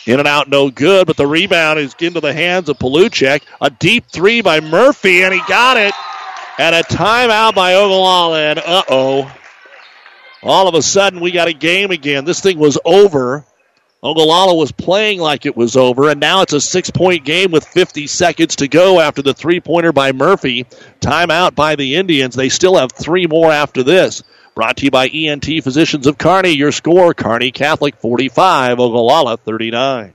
[0.07, 3.43] In and out, no good, but the rebound is into the hands of Paluchik.
[3.61, 5.93] A deep three by Murphy, and he got it.
[6.57, 9.37] And a timeout by Ogallala, and uh oh.
[10.41, 12.25] All of a sudden, we got a game again.
[12.25, 13.45] This thing was over.
[14.07, 17.67] Ogallala was playing like it was over, and now it's a six point game with
[17.67, 20.65] 50 seconds to go after the three pointer by Murphy.
[21.01, 22.37] Timeout by the Indians.
[22.37, 24.23] They still have three more after this.
[24.55, 26.51] Brought to you by ENT Physicians of Kearney.
[26.51, 30.15] Your score, Kearney Catholic 45, Ogallala 39.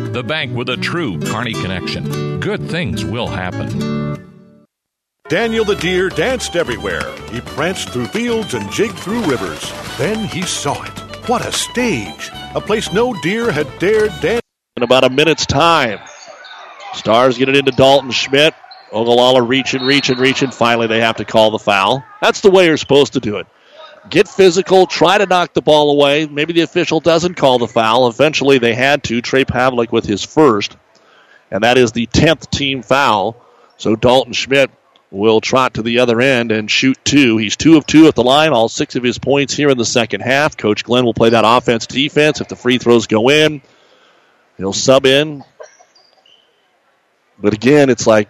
[0.11, 2.39] the bank with a true Kearney connection.
[2.39, 4.17] Good things will happen.
[5.29, 7.09] Daniel the deer danced everywhere.
[7.31, 9.71] He pranced through fields and jigged through rivers.
[9.97, 11.27] Then he saw it.
[11.29, 12.29] What a stage!
[12.53, 14.41] A place no deer had dared dance.
[14.75, 15.99] In about a minute's time,
[16.93, 18.53] Stars get it into Dalton Schmidt.
[18.91, 20.51] Ogallala reaching, reaching, reaching.
[20.51, 22.03] Finally, they have to call the foul.
[22.21, 23.47] That's the way you're supposed to do it.
[24.09, 26.25] Get physical, try to knock the ball away.
[26.25, 28.07] Maybe the official doesn't call the foul.
[28.07, 29.21] Eventually, they had to.
[29.21, 30.75] Trey Pavlik with his first,
[31.51, 33.35] and that is the 10th team foul.
[33.77, 34.71] So Dalton Schmidt
[35.11, 37.37] will trot to the other end and shoot two.
[37.37, 39.85] He's two of two at the line, all six of his points here in the
[39.85, 40.57] second half.
[40.57, 42.41] Coach Glenn will play that offense defense.
[42.41, 43.61] If the free throws go in,
[44.57, 45.43] he'll sub in.
[47.37, 48.29] But again, it's like,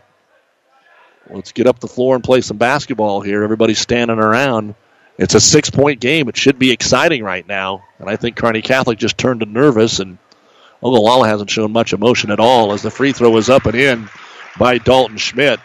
[1.29, 3.43] let's get up the floor and play some basketball here.
[3.43, 4.73] Everybody's standing around.
[5.21, 6.29] It's a six point game.
[6.29, 7.83] It should be exciting right now.
[7.99, 10.17] And I think Kearney Catholic just turned to nervous, and
[10.81, 14.09] Ogallala hasn't shown much emotion at all as the free throw is up and in
[14.57, 15.59] by Dalton Schmidt.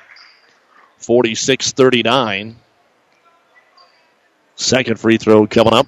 [0.98, 2.56] 46 39.
[4.56, 5.86] Second free throw coming up.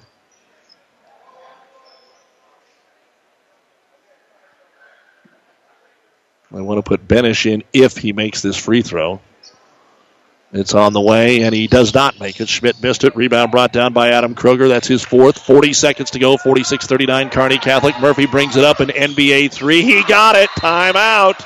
[6.51, 9.21] I want to put Benish in if he makes this free throw.
[10.51, 12.49] It's on the way, and he does not make it.
[12.49, 13.15] Schmidt missed it.
[13.15, 14.67] Rebound brought down by Adam Kroger.
[14.67, 15.37] That's his fourth.
[15.37, 16.37] 40 seconds to go.
[16.37, 17.29] 46 39.
[17.29, 17.99] Kearney Catholic.
[17.99, 18.79] Murphy brings it up.
[18.79, 19.83] An NBA three.
[19.83, 20.49] He got it.
[20.51, 21.45] Timeout.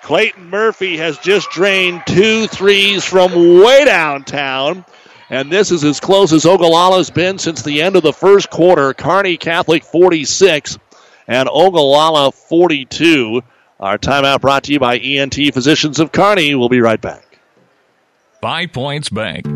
[0.00, 4.86] Clayton Murphy has just drained two threes from way downtown.
[5.28, 8.94] And this is as close as Ogallala's been since the end of the first quarter.
[8.94, 10.78] Kearney Catholic 46
[11.26, 13.42] and Ogallala 42.
[13.78, 16.54] Our timeout brought to you by ENT Physicians of Kearney.
[16.54, 17.25] We'll be right back.
[18.40, 19.55] Five Points Bank.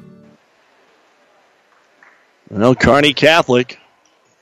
[2.51, 3.79] Well, Kearney Catholic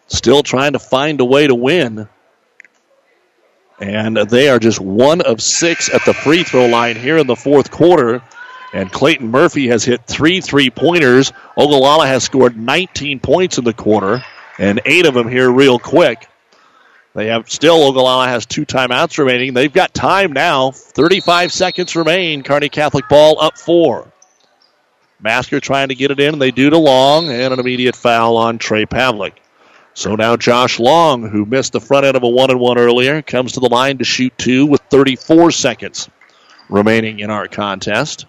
[0.07, 2.09] still trying to find a way to win.
[3.79, 7.35] And they are just one of six at the free throw line here in the
[7.35, 8.23] fourth quarter.
[8.73, 11.31] And Clayton Murphy has hit three three pointers.
[11.55, 14.23] Ogallala has scored 19 points in the quarter,
[14.57, 16.27] and eight of them here real quick.
[17.13, 19.53] They have still Ogallala has two timeouts remaining.
[19.53, 20.71] They've got time now.
[20.71, 22.41] 35 seconds remain.
[22.41, 24.11] Kearney Catholic ball up four.
[25.21, 26.39] Masker trying to get it in.
[26.39, 29.33] They do to Long, and an immediate foul on Trey Pavlik.
[29.93, 33.21] So now Josh Long, who missed the front end of a one and one earlier,
[33.21, 36.09] comes to the line to shoot two with 34 seconds
[36.69, 38.25] remaining in our contest.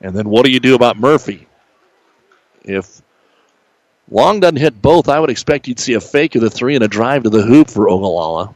[0.00, 1.46] And then what do you do about Murphy?
[2.64, 3.02] If
[4.10, 6.82] Long doesn't hit both, I would expect you'd see a fake of the three and
[6.82, 8.52] a drive to the hoop for Ogallala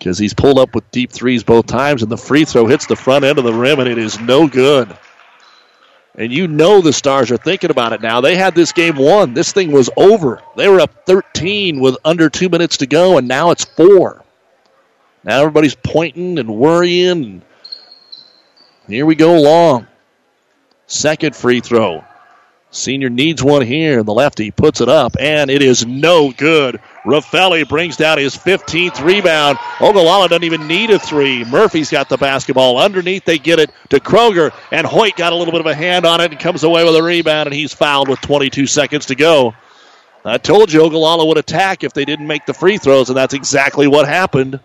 [0.00, 2.96] because he's pulled up with deep threes both times, and the free throw hits the
[2.96, 4.96] front end of the rim, and it is no good.
[6.14, 8.22] And you know the Stars are thinking about it now.
[8.22, 9.34] They had this game won.
[9.34, 10.42] This thing was over.
[10.56, 14.24] They were up 13 with under two minutes to go, and now it's four.
[15.22, 17.42] Now everybody's pointing and worrying.
[18.88, 19.86] Here we go long.
[20.86, 22.04] Second free throw.
[22.72, 24.04] Senior needs one here.
[24.04, 26.80] The lefty puts it up, and it is no good.
[27.04, 29.58] Raffelli brings down his 15th rebound.
[29.80, 31.44] Ogallala doesn't even need a three.
[31.44, 32.78] Murphy's got the basketball.
[32.78, 36.06] Underneath, they get it to Kroger, and Hoyt got a little bit of a hand
[36.06, 39.16] on it and comes away with a rebound, and he's fouled with 22 seconds to
[39.16, 39.54] go.
[40.24, 43.34] I told you Ogallala would attack if they didn't make the free throws, and that's
[43.34, 44.60] exactly what happened.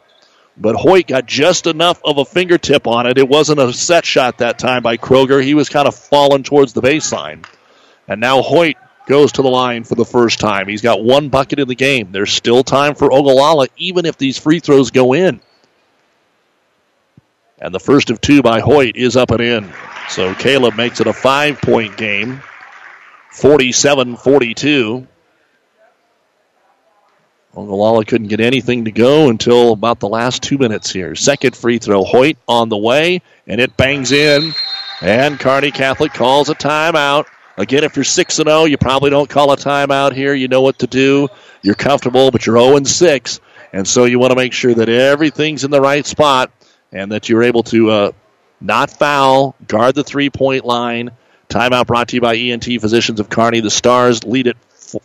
[0.58, 3.18] But Hoyt got just enough of a fingertip on it.
[3.18, 5.44] It wasn't a set shot that time by Kroger.
[5.44, 7.46] He was kind of falling towards the baseline.
[8.08, 8.76] And now Hoyt
[9.08, 10.68] goes to the line for the first time.
[10.68, 12.12] He's got one bucket in the game.
[12.12, 15.40] There's still time for Ogallala, even if these free throws go in.
[17.60, 19.74] And the first of two by Hoyt is up and in.
[20.10, 22.42] So Caleb makes it a five point game
[23.32, 25.08] 47 42.
[27.56, 31.16] Ogallala couldn't get anything to go until about the last two minutes here.
[31.16, 34.54] Second free throw, Hoyt on the way, and it bangs in.
[35.02, 37.26] And Kearney Catholic calls a timeout.
[37.58, 40.34] Again, if you're 6 0, you probably don't call a timeout here.
[40.34, 41.30] You know what to do.
[41.62, 43.40] You're comfortable, but you're 0 6.
[43.72, 46.52] And so you want to make sure that everything's in the right spot
[46.92, 48.12] and that you're able to uh,
[48.62, 51.12] not foul, guard the three point line.
[51.50, 53.60] Timeout brought to you by ENT Physicians of Kearney.
[53.60, 54.58] The Stars lead it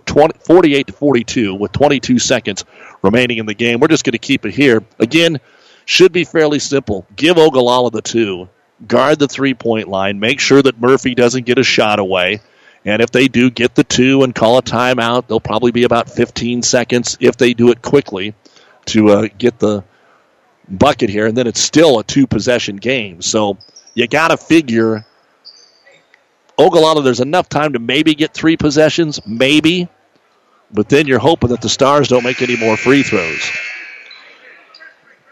[0.06, 2.64] 20, 48 to 42 with 22 seconds
[3.02, 3.80] remaining in the game.
[3.80, 4.82] We're just going to keep it here.
[4.98, 5.40] Again,
[5.84, 7.06] should be fairly simple.
[7.14, 8.48] Give Ogallala the two
[8.86, 12.40] guard the three point line, make sure that Murphy doesn't get a shot away.
[12.84, 16.08] And if they do get the two and call a timeout, they'll probably be about
[16.08, 18.34] 15 seconds if they do it quickly
[18.86, 19.84] to uh, get the
[20.66, 21.26] bucket here.
[21.26, 23.20] And then it's still a two possession game.
[23.20, 23.58] So
[23.94, 25.04] you got to figure
[26.60, 29.88] Ogallala, there's enough time to maybe get three possessions, maybe.
[30.70, 33.50] But then you're hoping that the Stars don't make any more free throws.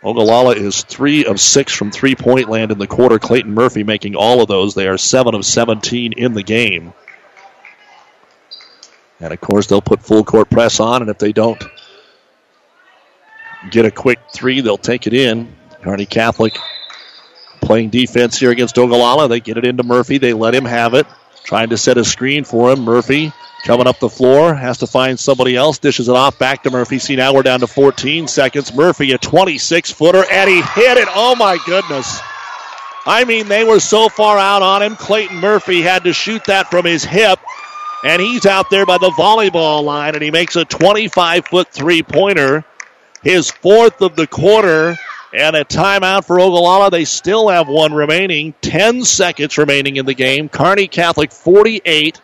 [0.02, 3.18] Ogallala is three of six from three point land in the quarter.
[3.18, 4.74] Clayton Murphy making all of those.
[4.74, 6.92] They are seven of 17 in the game.
[9.20, 11.62] And of course, they'll put full court press on, and if they don't
[13.70, 15.52] get a quick three, they'll take it in.
[15.82, 16.56] Kearney Catholic
[17.60, 19.28] playing defense here against Ogallala.
[19.28, 20.18] They get it into Murphy.
[20.18, 21.06] They let him have it.
[21.48, 22.82] Trying to set a screen for him.
[22.82, 23.32] Murphy
[23.64, 24.54] coming up the floor.
[24.54, 25.78] Has to find somebody else.
[25.78, 26.98] Dishes it off back to Murphy.
[26.98, 28.74] See, now we're down to 14 seconds.
[28.74, 31.08] Murphy, a 26 footer, and he hit it.
[31.10, 32.20] Oh, my goodness.
[33.06, 34.94] I mean, they were so far out on him.
[34.94, 37.38] Clayton Murphy had to shoot that from his hip.
[38.04, 42.02] And he's out there by the volleyball line, and he makes a 25 foot three
[42.02, 42.62] pointer.
[43.22, 44.98] His fourth of the quarter,
[45.32, 46.90] and a timeout for Ogallala.
[46.90, 48.54] They still have one remaining.
[48.62, 50.48] 10 seconds remaining in the game.
[50.48, 52.20] Kearney Catholic 48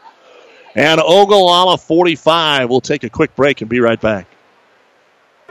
[0.75, 2.71] and Ogallala 45.
[2.71, 4.27] We'll take a quick break and be right back.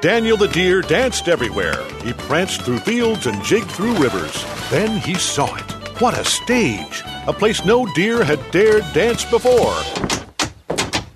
[0.01, 1.81] Daniel the deer danced everywhere.
[2.03, 4.43] He pranced through fields and jigged through rivers.
[4.69, 5.71] Then he saw it.
[6.01, 7.03] What a stage!
[7.27, 9.73] A place no deer had dared dance before.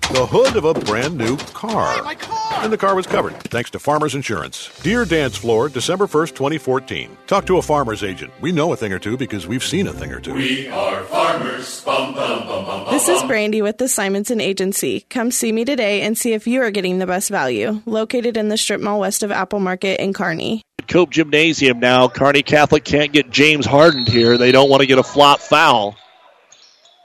[0.08, 1.94] The hood of a brand new car.
[1.94, 2.64] Hey, my car!
[2.64, 4.70] And the car was covered, thanks to Farmers Insurance.
[4.82, 7.14] Deer Dance Floor, December 1st, 2014.
[7.26, 8.32] Talk to a farmer's agent.
[8.40, 10.32] We know a thing or two because we've seen a thing or two.
[10.32, 11.84] We are farmers.
[11.84, 13.28] Bum, bum, bum, bum, bum, This is bum.
[13.28, 15.04] Brandy with the Simonson Agency.
[15.10, 17.82] Come see me today and see if you are getting the best value.
[17.84, 20.62] Located in the strip mall west of Apple Market in Kearney.
[20.88, 22.08] Cope Gymnasium now.
[22.08, 24.38] Kearney Catholic can't get James hardened here.
[24.38, 25.96] They don't want to get a flop foul.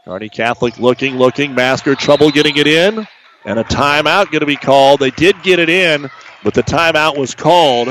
[0.06, 1.56] Kearney Catholic looking, looking.
[1.56, 3.08] Masker trouble getting it in.
[3.46, 5.00] And a timeout going to be called.
[5.00, 6.10] They did get it in,
[6.44, 7.90] but the timeout was called.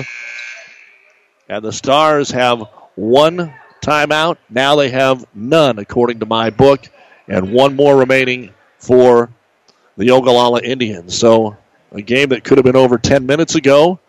[1.48, 2.64] And the Stars have
[2.96, 4.36] one timeout.
[4.50, 6.86] Now they have none, according to my book,
[7.28, 9.30] and one more remaining for
[9.96, 11.18] the Ogallala Indians.
[11.18, 11.56] So
[11.92, 14.00] a game that could have been over 10 minutes ago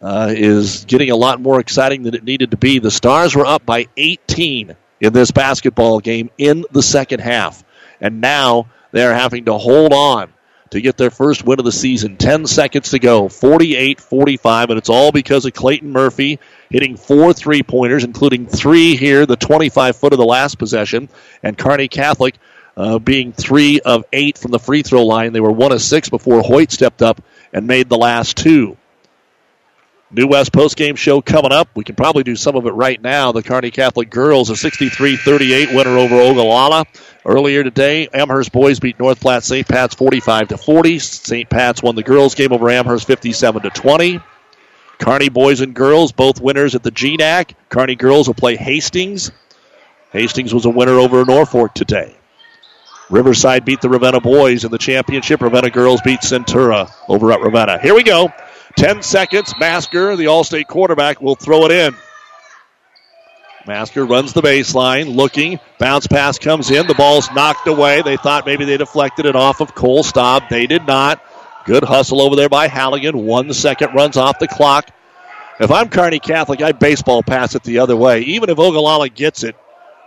[0.00, 2.78] uh, is getting a lot more exciting than it needed to be.
[2.78, 7.64] The Stars were up by 18 in this basketball game in the second half.
[8.00, 10.32] And now they're having to hold on
[10.70, 12.16] to get their first win of the season.
[12.16, 16.38] 10 seconds to go, 48 45, and it's all because of Clayton Murphy
[16.70, 21.08] hitting four three pointers, including three here, the 25 foot of the last possession,
[21.42, 22.36] and Kearney Catholic
[22.76, 25.32] uh, being three of eight from the free throw line.
[25.32, 27.20] They were one of six before Hoyt stepped up
[27.52, 28.76] and made the last two.
[30.12, 31.68] New West postgame show coming up.
[31.76, 33.30] We can probably do some of it right now.
[33.30, 36.84] The Kearney Catholic girls, a 63 38 winner over Ogallala.
[37.24, 39.68] Earlier today, Amherst boys beat North Platte St.
[39.68, 40.98] Pat's 45 to 40.
[40.98, 41.48] St.
[41.48, 44.20] Pat's won the girls game over Amherst 57 to 20.
[44.98, 47.54] Kearney boys and girls, both winners at the GNAC.
[47.68, 49.30] Kearney girls will play Hastings.
[50.10, 52.16] Hastings was a winner over Norfolk today.
[53.10, 55.40] Riverside beat the Ravenna boys in the championship.
[55.40, 57.78] Ravenna girls beat Centura over at Ravenna.
[57.80, 58.32] Here we go.
[58.76, 59.54] 10 seconds.
[59.58, 61.94] Masker, the All State quarterback, will throw it in.
[63.66, 65.60] Masker runs the baseline, looking.
[65.78, 66.86] Bounce pass comes in.
[66.86, 68.02] The ball's knocked away.
[68.02, 70.44] They thought maybe they deflected it off of Cole Staub.
[70.48, 71.22] They did not.
[71.66, 73.26] Good hustle over there by Halligan.
[73.26, 74.90] One second runs off the clock.
[75.60, 78.22] If I'm Kearney Catholic, I baseball pass it the other way.
[78.22, 79.56] Even if Ogallala gets it,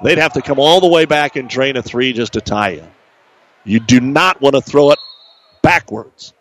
[0.04, 2.72] they'd have to come all the way back and drain a three just to tie
[2.72, 2.88] you.
[3.64, 5.00] You do not want to throw it
[5.62, 6.34] backwards.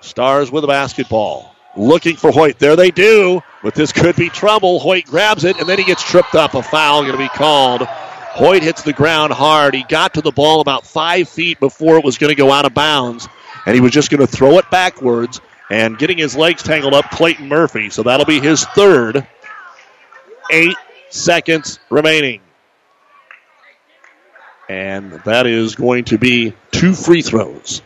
[0.00, 1.54] Stars with a basketball.
[1.76, 2.58] Looking for Hoyt.
[2.58, 3.42] There they do.
[3.62, 4.78] But this could be trouble.
[4.78, 6.54] Hoyt grabs it, and then he gets tripped up.
[6.54, 7.82] A foul going to be called.
[7.82, 9.74] Hoyt hits the ground hard.
[9.74, 12.66] He got to the ball about five feet before it was going to go out
[12.66, 13.28] of bounds,
[13.66, 15.40] and he was just going to throw it backwards.
[15.70, 17.90] And getting his legs tangled up, Clayton Murphy.
[17.90, 19.26] So that'll be his third.
[20.50, 20.76] Eight
[21.10, 22.40] seconds remaining.
[24.68, 27.82] And that is going to be two free throws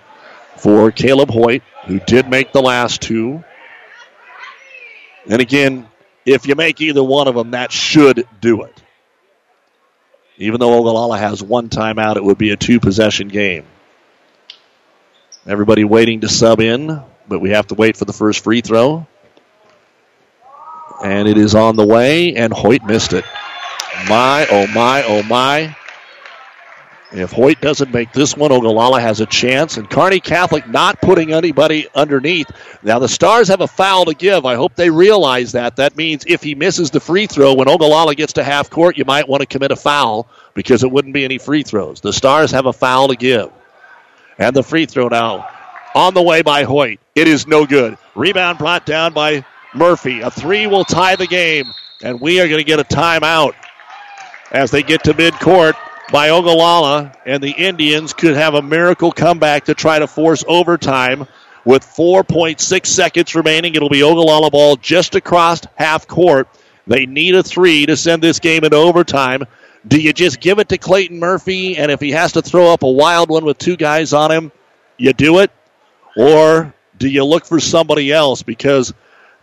[0.63, 3.43] for Caleb Hoyt, who did make the last two.
[5.29, 5.89] And again,
[6.25, 8.83] if you make either one of them, that should do it.
[10.39, 13.65] Even though Ogallala has one timeout, it would be a two possession game.
[15.49, 19.09] Everybody waiting to sub in, but we have to wait for the first free throw.
[21.03, 23.25] And it is on the way, and Hoyt missed it.
[24.09, 25.77] My, oh my, oh my.
[27.15, 29.77] If Hoyt doesn't make this one, Ogallala has a chance.
[29.77, 32.51] And Kearney Catholic not putting anybody underneath.
[32.83, 34.47] Now, the Stars have a foul to give.
[34.47, 35.77] I hope they realize that.
[35.77, 39.05] That means if he misses the free throw, when Ogallala gets to half court, you
[39.05, 42.01] might want to commit a foul because it wouldn't be any free throws.
[42.01, 43.51] The Stars have a foul to give.
[44.39, 45.49] And the free throw now
[45.95, 46.99] on the way by Hoyt.
[47.15, 47.99] It is no good.
[48.15, 49.45] Rebound brought down by
[49.75, 50.23] Murphy.
[50.23, 51.67] A three will tie the game.
[52.03, 53.53] And we are going to get a timeout
[54.51, 55.75] as they get to midcourt
[56.11, 61.27] by Ogallala, and the Indians could have a miracle comeback to try to force overtime.
[61.65, 66.49] With 4.6 seconds remaining, it'll be Ogallala ball just across half court.
[66.87, 69.45] They need a three to send this game into overtime.
[69.87, 72.83] Do you just give it to Clayton Murphy, and if he has to throw up
[72.83, 74.53] a wild one with two guys on him,
[74.97, 75.51] you do it?
[76.17, 78.43] Or do you look for somebody else?
[78.43, 78.93] Because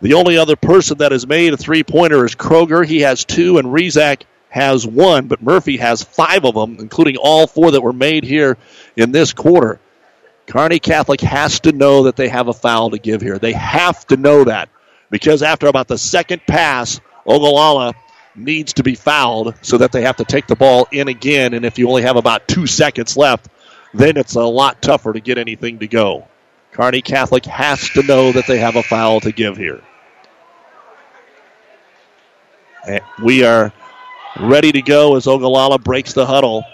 [0.00, 2.86] the only other person that has made a three pointer is Kroger.
[2.86, 7.46] He has two, and Rezak has one, but Murphy has five of them, including all
[7.46, 8.58] four that were made here
[8.96, 9.80] in this quarter.
[10.46, 13.38] Kearney Catholic has to know that they have a foul to give here.
[13.38, 14.68] They have to know that
[15.08, 17.94] because after about the second pass, Ogallala
[18.34, 21.54] needs to be fouled so that they have to take the ball in again.
[21.54, 23.48] And if you only have about two seconds left,
[23.94, 26.26] then it's a lot tougher to get anything to go.
[26.72, 29.82] Kearney Catholic has to know that they have a foul to give here.
[33.22, 33.72] We are
[34.38, 36.64] ready to go as Ogallala breaks the huddle.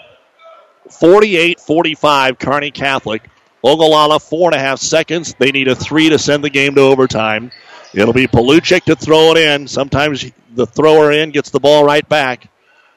[0.89, 3.29] 48 45, Kearney Catholic.
[3.63, 5.35] Ogallala, four and a half seconds.
[5.37, 7.51] They need a three to send the game to overtime.
[7.93, 9.67] It'll be Paluchik to throw it in.
[9.67, 12.49] Sometimes the thrower in gets the ball right back.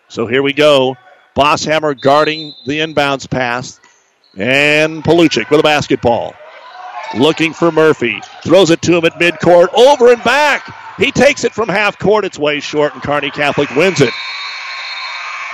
[0.08, 0.96] So here we go.
[1.36, 3.80] Bosshammer guarding the inbounds pass.
[4.36, 6.34] And Paluchik with a basketball.
[7.16, 8.20] looking for Murphy.
[8.44, 10.96] Throws it to him at midcourt, over and back.
[10.96, 12.24] He takes it from half court.
[12.24, 14.12] It's way short, and Kearney Catholic wins it.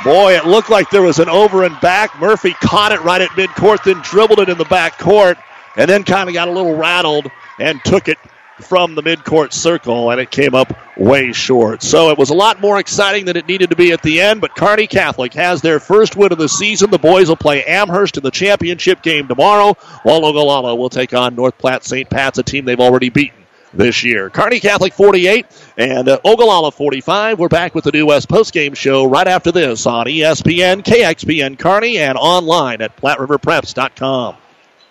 [0.05, 2.19] Boy, it looked like there was an over and back.
[2.21, 5.39] Murphy caught it right at midcourt, then dribbled it in the back court,
[5.77, 8.19] and then kind of got a little rattled and took it
[8.61, 11.83] from the midcourt circle, and it came up way short.
[11.83, 14.41] So it was a lot more exciting than it needed to be at the end,
[14.41, 16.91] but Kearney Catholic has their first win of the season.
[16.91, 21.35] The boys will play Amherst in the championship game tomorrow, while Ogallala will take on
[21.35, 22.09] North Platte St.
[22.09, 23.46] Pat's, a team they've already beaten
[23.77, 24.31] this year.
[24.31, 25.47] Kearney Catholic 48
[25.77, 27.39] and uh, Ogallala 45.
[27.39, 31.99] We're back with the New West postgame show right after this on ESPN, KXPN Kearney,
[31.99, 34.37] and online at PlatteRiverPreps.com.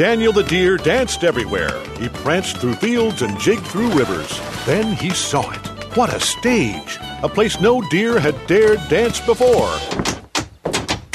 [0.00, 1.78] Daniel the deer danced everywhere.
[1.98, 4.40] He pranced through fields and jigged through rivers.
[4.64, 5.66] Then he saw it.
[5.94, 6.98] What a stage!
[7.22, 9.68] A place no deer had dared dance before.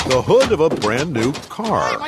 [0.08, 2.00] The hood of a brand new car.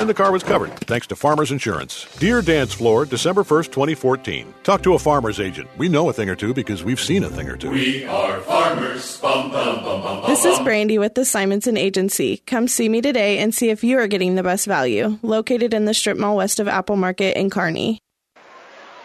[0.00, 2.04] And the car was covered, thanks to Farmers Insurance.
[2.18, 4.52] Deer Dance Floor, December 1st, 2014.
[4.64, 5.70] Talk to a farmer's agent.
[5.78, 7.70] We know a thing or two because we've seen a thing or two.
[7.70, 9.20] We are farmers.
[9.20, 12.38] Bum, bum, bum, bum, This is Brandy with the Simonson Agency.
[12.48, 15.16] Come see me today and see if you are getting the best value.
[15.22, 18.00] Located in the strip mall west of Apple Market in Kearney.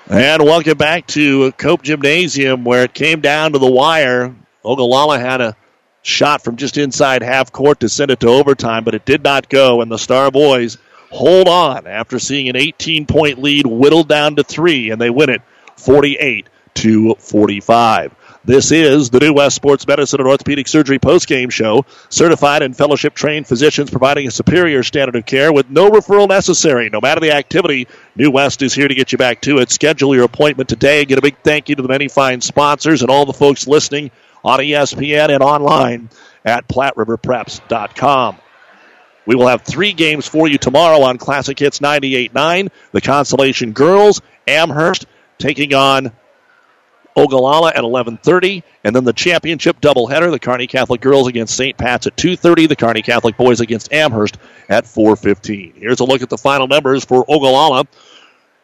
[0.10, 4.36] And welcome back to Cope Gymnasium where it came down to the wire.
[4.66, 5.56] Ogallala had a
[6.02, 9.50] shot from just inside half court to send it to overtime, but it did not
[9.50, 10.78] go, and the Star Boys
[11.12, 15.30] hold on after seeing an 18 point lead whittled down to three, and they win
[15.30, 15.42] it
[15.78, 18.16] 48 to 45.
[18.44, 21.86] This is the New West Sports Medicine and Orthopedic Surgery postgame show.
[22.10, 26.90] Certified and fellowship trained physicians providing a superior standard of care with no referral necessary.
[26.90, 29.70] No matter the activity, New West is here to get you back to it.
[29.70, 31.06] Schedule your appointment today.
[31.06, 34.10] Get a big thank you to the many fine sponsors and all the folks listening
[34.44, 36.10] on ESPN and online
[36.46, 38.38] at PlatteRiverPreps.com.
[39.26, 42.70] We will have three games for you tomorrow on Classic Hits 98.9.
[42.92, 45.06] The Consolation Girls, Amherst
[45.38, 46.12] taking on
[47.16, 51.78] Ogallala at 11:30, and then the championship doubleheader: the Kearney Catholic girls against St.
[51.78, 54.38] Pat's at 2:30, the Kearney Catholic boys against Amherst
[54.70, 55.74] at 4:15.
[55.76, 57.86] Here's a look at the final numbers for Ogallala.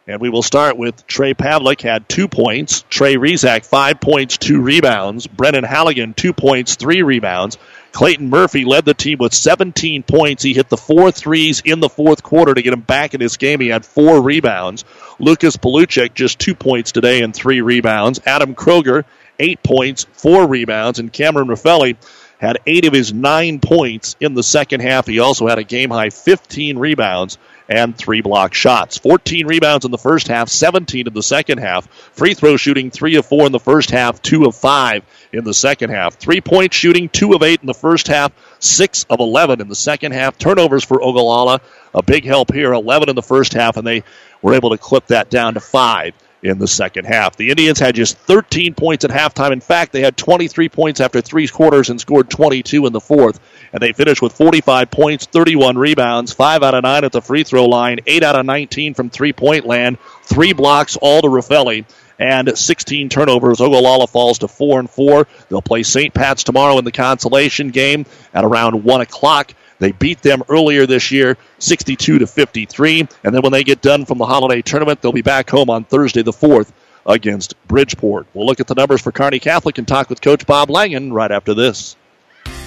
[0.08, 2.82] And we will start with Trey Pavlik had two points.
[2.88, 5.26] Trey Rezak, five points, two rebounds.
[5.26, 7.58] Brennan Halligan, two points, three rebounds.
[7.92, 10.42] Clayton Murphy led the team with 17 points.
[10.42, 13.36] He hit the four threes in the fourth quarter to get him back in this
[13.36, 13.60] game.
[13.60, 14.86] He had four rebounds.
[15.18, 18.18] Lucas Paluchik, just two points today and three rebounds.
[18.24, 19.04] Adam Kroger,
[19.38, 21.00] eight points, four rebounds.
[21.00, 21.96] And Cameron Raffelli
[22.38, 25.06] had eight of his nine points in the second half.
[25.06, 27.36] He also had a game high 15 rebounds
[27.68, 28.98] and three block shots.
[28.98, 31.86] 14 rebounds in the first half, 17 in the second half.
[32.12, 35.54] Free throw shooting, three of four in the first half, two of five in the
[35.54, 36.14] second half.
[36.14, 39.74] Three point shooting, two of eight in the first half, six of 11 in the
[39.74, 40.38] second half.
[40.38, 41.60] Turnovers for Ogallala,
[41.94, 44.02] a big help here, 11 in the first half, and they
[44.40, 47.36] were able to clip that down to five in the second half.
[47.36, 49.52] The Indians had just 13 points at halftime.
[49.52, 53.40] In fact, they had 23 points after three quarters and scored 22 in the fourth.
[53.72, 57.44] And they finished with 45 points, 31 rebounds, 5 out of 9 at the free
[57.44, 61.84] throw line, 8 out of 19 from three point land, 3 blocks, all to Raffelli,
[62.18, 63.60] and 16 turnovers.
[63.60, 65.26] Ogallala falls to 4 and 4.
[65.48, 66.14] They'll play St.
[66.14, 69.52] Pat's tomorrow in the consolation game at around 1 o'clock.
[69.78, 73.08] They beat them earlier this year, 62 to 53.
[73.24, 75.84] And then when they get done from the holiday tournament, they'll be back home on
[75.84, 76.72] Thursday the 4th
[77.06, 78.26] against Bridgeport.
[78.34, 81.30] We'll look at the numbers for Kearney Catholic and talk with Coach Bob Langen right
[81.30, 81.96] after this.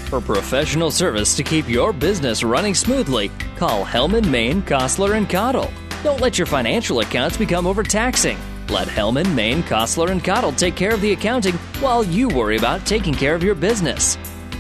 [0.06, 5.72] For professional service to keep your business running smoothly, call Hellman, Maine, Kostler, and Cottle.
[6.04, 8.38] Don't let your financial accounts become overtaxing.
[8.68, 12.86] Let Hellman, Maine, Kostler, and Cottle take care of the accounting while you worry about
[12.86, 14.18] taking care of your business.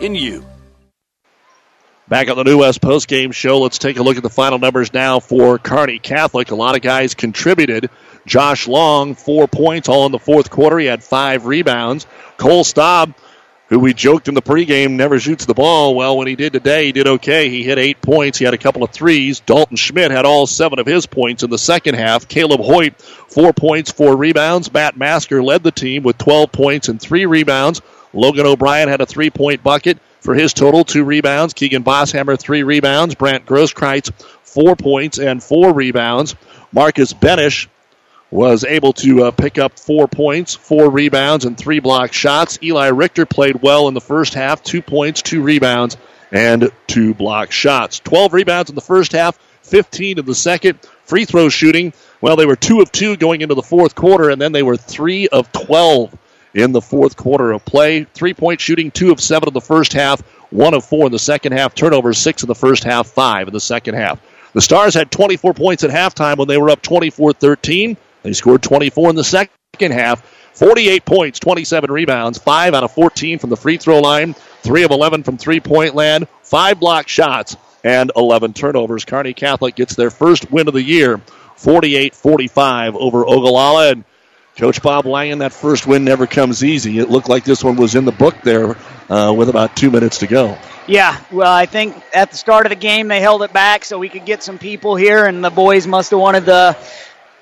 [0.00, 0.44] in you.
[2.06, 4.58] Back on the New West post game show, let's take a look at the final
[4.58, 6.50] numbers now for Kearney Catholic.
[6.50, 7.88] A lot of guys contributed.
[8.26, 10.78] Josh Long, four points, all in the fourth quarter.
[10.78, 12.06] He had five rebounds.
[12.36, 13.14] Cole Staub,
[13.68, 15.94] who we joked in the pregame, never shoots the ball.
[15.94, 17.48] Well, when he did today, he did okay.
[17.48, 18.36] He hit eight points.
[18.36, 19.40] He had a couple of threes.
[19.40, 22.28] Dalton Schmidt had all seven of his points in the second half.
[22.28, 24.70] Caleb Hoyt, four points, four rebounds.
[24.70, 27.80] Matt Masker led the team with 12 points and three rebounds.
[28.14, 31.54] Logan O'Brien had a three point bucket for his total, two rebounds.
[31.54, 33.14] Keegan Bosshammer, three rebounds.
[33.14, 34.12] Brant Grosskreitz,
[34.42, 36.34] four points and four rebounds.
[36.72, 37.68] Marcus Benish
[38.30, 42.58] was able to uh, pick up four points, four rebounds, and three block shots.
[42.62, 45.96] Eli Richter played well in the first half, two points, two rebounds,
[46.32, 48.00] and two block shots.
[48.00, 50.80] 12 rebounds in the first half, 15 in the second.
[51.04, 54.40] Free throw shooting, well, they were two of two going into the fourth quarter, and
[54.40, 56.16] then they were three of 12
[56.54, 58.04] in the fourth quarter of play.
[58.04, 60.20] Three point shooting, two of seven in the first half,
[60.50, 61.74] one of four in the second half.
[61.74, 64.20] Turnovers, six in the first half, five in the second half.
[64.54, 67.96] The Stars had 24 points at halftime when they were up 24 13.
[68.22, 69.50] They scored 24 in the second
[69.92, 70.24] half.
[70.54, 74.92] 48 points, 27 rebounds, 5 out of 14 from the free throw line, 3 of
[74.92, 79.04] 11 from three point land, 5 block shots, and 11 turnovers.
[79.04, 81.20] Kearney Catholic gets their first win of the year,
[81.56, 83.90] 48 45 over Ogallala.
[83.90, 84.04] And
[84.56, 86.98] Coach Bob Langen, that first win never comes easy.
[86.98, 88.76] It looked like this one was in the book there
[89.08, 90.56] uh, with about two minutes to go.
[90.86, 93.98] Yeah, well, I think at the start of the game they held it back so
[93.98, 96.76] we could get some people here, and the boys must have wanted the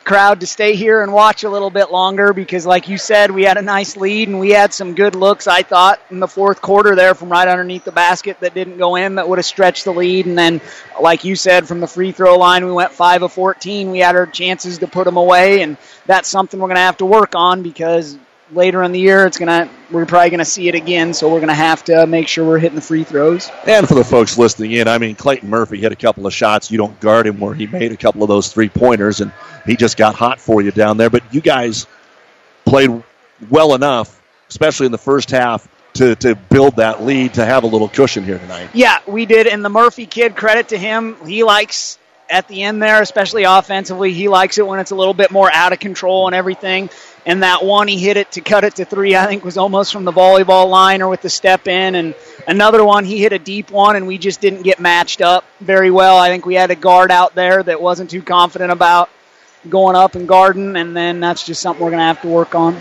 [0.05, 3.45] crowd to stay here and watch a little bit longer because, like you said, we
[3.45, 6.61] had a nice lead and we had some good looks, I thought, in the fourth
[6.61, 9.85] quarter there from right underneath the basket that didn't go in that would have stretched
[9.85, 10.27] the lead.
[10.27, 10.61] And then,
[11.01, 13.91] like you said, from the free throw line, we went 5 of 14.
[13.91, 15.77] We had our chances to put them away, and
[16.07, 18.19] that's something we're going to have to work on because
[18.53, 21.55] later in the year it's gonna we're probably gonna see it again so we're gonna
[21.55, 23.51] have to make sure we're hitting the free throws.
[23.67, 26.71] And for the folks listening in i mean clayton murphy hit a couple of shots.
[26.71, 29.33] You don't guard him where he made a couple of those three pointers and
[29.65, 31.11] he just got hot for you down there.
[31.11, 31.87] But you guys
[32.65, 33.03] played
[33.51, 37.67] well enough especially in the first half to, to build that lead to have a
[37.67, 38.71] little cushion here tonight.
[38.75, 41.99] Yeah we did and the murphy kid credit to him he likes
[42.33, 44.13] at the end there, especially offensively.
[44.13, 46.91] He likes it when it's a little bit more out of control and everything.
[47.25, 49.93] And that one, he hit it to cut it to three, I think was almost
[49.93, 51.95] from the volleyball line or with the step in.
[51.95, 52.15] And
[52.49, 55.91] another one, he hit a deep one, and we just didn't get matched up very
[55.91, 56.17] well.
[56.17, 59.09] I think we had a guard out there that wasn't too confident about
[59.69, 62.57] going up and guarding, and then that's just something we're going to have to work
[62.57, 62.81] on.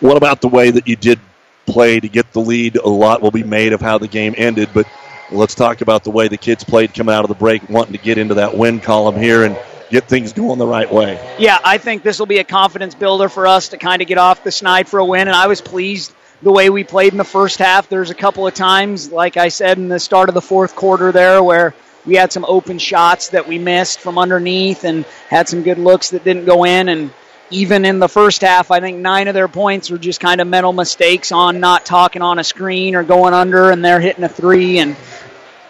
[0.00, 1.20] What about the way that you did
[1.66, 2.76] play to get the lead?
[2.76, 4.86] A lot will be made of how the game ended, but
[5.32, 7.98] let's talk about the way the kids played coming out of the break, wanting to
[7.98, 9.56] get into that win column here and
[9.90, 11.36] get things going the right way.
[11.38, 14.18] Yeah, I think this will be a confidence builder for us to kind of get
[14.18, 17.18] off the snide for a win, and I was pleased the way we played in
[17.18, 17.88] the first half.
[17.88, 21.12] There's a couple of times, like I said in the start of the fourth quarter
[21.12, 21.74] there, where
[22.06, 26.10] we had some open shots that we missed from underneath and had some good looks
[26.10, 27.10] that didn't go in and
[27.50, 30.46] even in the first half, I think nine of their points were just kind of
[30.46, 34.28] mental mistakes on not talking on a screen or going under, and they're hitting a
[34.28, 34.78] three.
[34.78, 34.96] And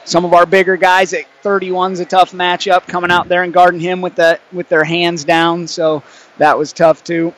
[0.04, 3.80] some of our bigger guys at 31's a tough matchup coming out there and guarding
[3.80, 5.66] him with the with their hands down.
[5.66, 6.02] So
[6.38, 7.34] that was tough too.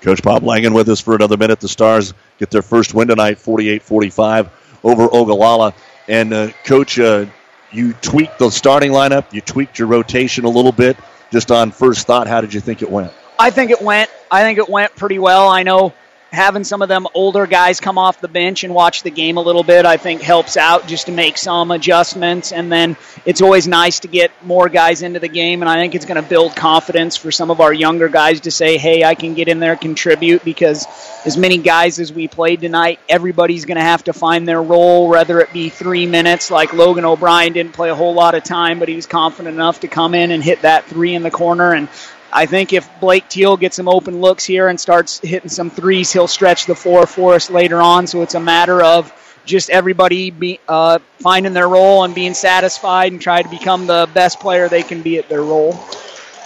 [0.00, 1.60] Coach Bob Langen with us for another minute.
[1.60, 4.48] The Stars get their first win tonight, 48-45
[4.82, 5.74] over Ogallala.
[6.08, 7.26] And uh, Coach, uh,
[7.70, 9.32] you tweaked the starting lineup.
[9.32, 10.96] You tweaked your rotation a little bit.
[11.30, 13.12] Just on first thought, how did you think it went?
[13.40, 14.10] I think it went.
[14.30, 15.48] I think it went pretty well.
[15.48, 15.94] I know
[16.30, 19.40] having some of them older guys come off the bench and watch the game a
[19.40, 22.52] little bit, I think helps out just to make some adjustments.
[22.52, 25.94] And then it's always nice to get more guys into the game, and I think
[25.94, 29.14] it's going to build confidence for some of our younger guys to say, hey, I
[29.14, 30.86] can get in there, contribute, because
[31.24, 35.08] as many guys as we played tonight, everybody's going to have to find their role,
[35.08, 38.78] whether it be three minutes, like Logan O'Brien didn't play a whole lot of time,
[38.78, 41.72] but he was confident enough to come in and hit that three in the corner.
[41.72, 41.88] And
[42.32, 46.12] I think if Blake Teal gets some open looks here and starts hitting some threes,
[46.12, 48.06] he'll stretch the floor for us later on.
[48.06, 49.12] So it's a matter of
[49.44, 54.08] just everybody be, uh, finding their role and being satisfied and try to become the
[54.14, 55.78] best player they can be at their role.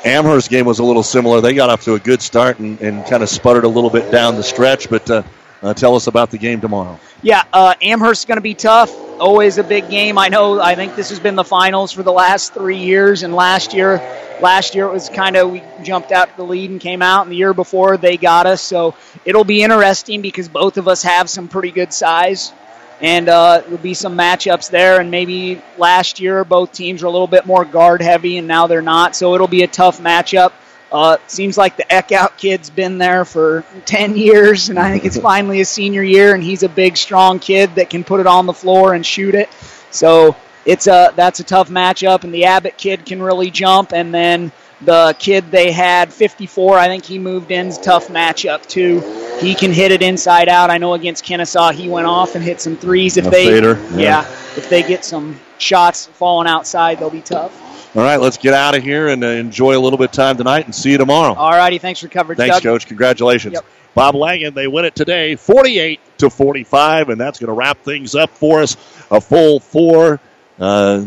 [0.05, 1.41] Amherst game was a little similar.
[1.41, 4.11] They got off to a good start and, and kind of sputtered a little bit
[4.11, 4.91] down the stretch.
[4.91, 5.23] But uh,
[5.65, 7.01] uh, tell us about the game tomorrow.
[7.23, 8.95] Yeah, uh, Amherst is going to be tough.
[9.19, 10.19] Always a big game.
[10.19, 10.61] I know.
[10.61, 13.97] I think this has been the finals for the last three years, and last year,
[14.41, 17.33] last year it was kind of we jumped out the lead and came out, and
[17.33, 18.61] the year before they got us.
[18.61, 22.53] So it'll be interesting because both of us have some pretty good size,
[23.01, 25.01] and uh, there'll be some matchups there.
[25.01, 28.67] And maybe last year both teams were a little bit more guard heavy, and now
[28.67, 29.17] they're not.
[29.17, 30.53] So it'll be a tough matchup.
[30.95, 35.19] Uh, seems like the Eckhout kid's been there for 10 years, and I think it's
[35.33, 38.47] finally his senior year, and he's a big, strong kid that can put it on
[38.47, 39.49] the floor and shoot it.
[39.91, 44.15] So it's a that's a tough matchup, and the Abbott kid can really jump, and
[44.15, 44.53] then
[44.83, 49.01] the kid they had 54, I think he moved in's tough matchup too.
[49.41, 50.71] He can hit it inside out.
[50.71, 53.17] I know against Kenesaw he went off and hit some threes.
[53.17, 53.99] If A they fader, yeah.
[53.99, 54.21] yeah.
[54.57, 57.64] if they get some shots falling outside, they'll be tough.
[57.95, 60.37] All right, let's get out of here and uh, enjoy a little bit of time
[60.37, 61.35] tonight and see you tomorrow.
[61.35, 62.39] All righty, thanks for coverage.
[62.39, 62.63] Thanks, Doug.
[62.65, 62.87] Coach.
[62.87, 63.55] Congratulations.
[63.55, 63.65] Yep.
[63.95, 68.17] Bob Langen, they win it today, 48 to 45, and that's going to wrap things
[68.17, 68.77] up for us.
[69.13, 70.19] A full four
[70.59, 71.05] uh,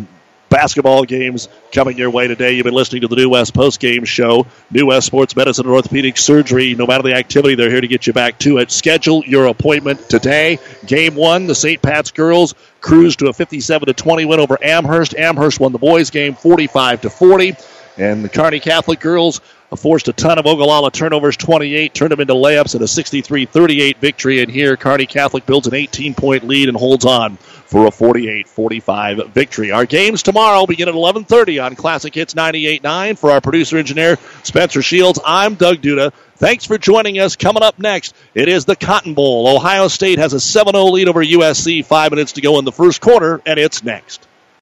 [0.50, 2.54] basketball games coming your way today.
[2.54, 4.48] You've been listening to the New West Post Game Show.
[4.72, 6.76] New West Sports Medicine and Orthopedic Surgery.
[6.76, 8.72] No matter the activity, they're here to get you back to it.
[8.72, 10.60] Schedule your appointment today.
[10.86, 11.82] Game one, the St.
[11.82, 15.16] Pat's girls cruised to a 57 to 20 win over Amherst.
[15.16, 17.56] Amherst won the boys game 45 to 40,
[17.98, 19.42] and the Kearney Catholic girls
[19.76, 24.42] forced a ton of Ogallala turnovers, 28, turned them into layups in a 63-38 victory.
[24.42, 29.72] And here, Kearney Catholic builds an 18-point lead and holds on for a 48-45 victory.
[29.72, 33.18] Our games tomorrow begin at 11:30 on Classic Hits 98.9.
[33.18, 36.14] For our producer engineer Spencer Shields, I'm Doug Duda.
[36.38, 37.36] Thanks for joining us.
[37.36, 39.54] Coming up next, it is the Cotton Bowl.
[39.54, 41.84] Ohio State has a 7-0 lead over USC.
[41.84, 44.27] Five minutes to go in the first quarter, and it's next.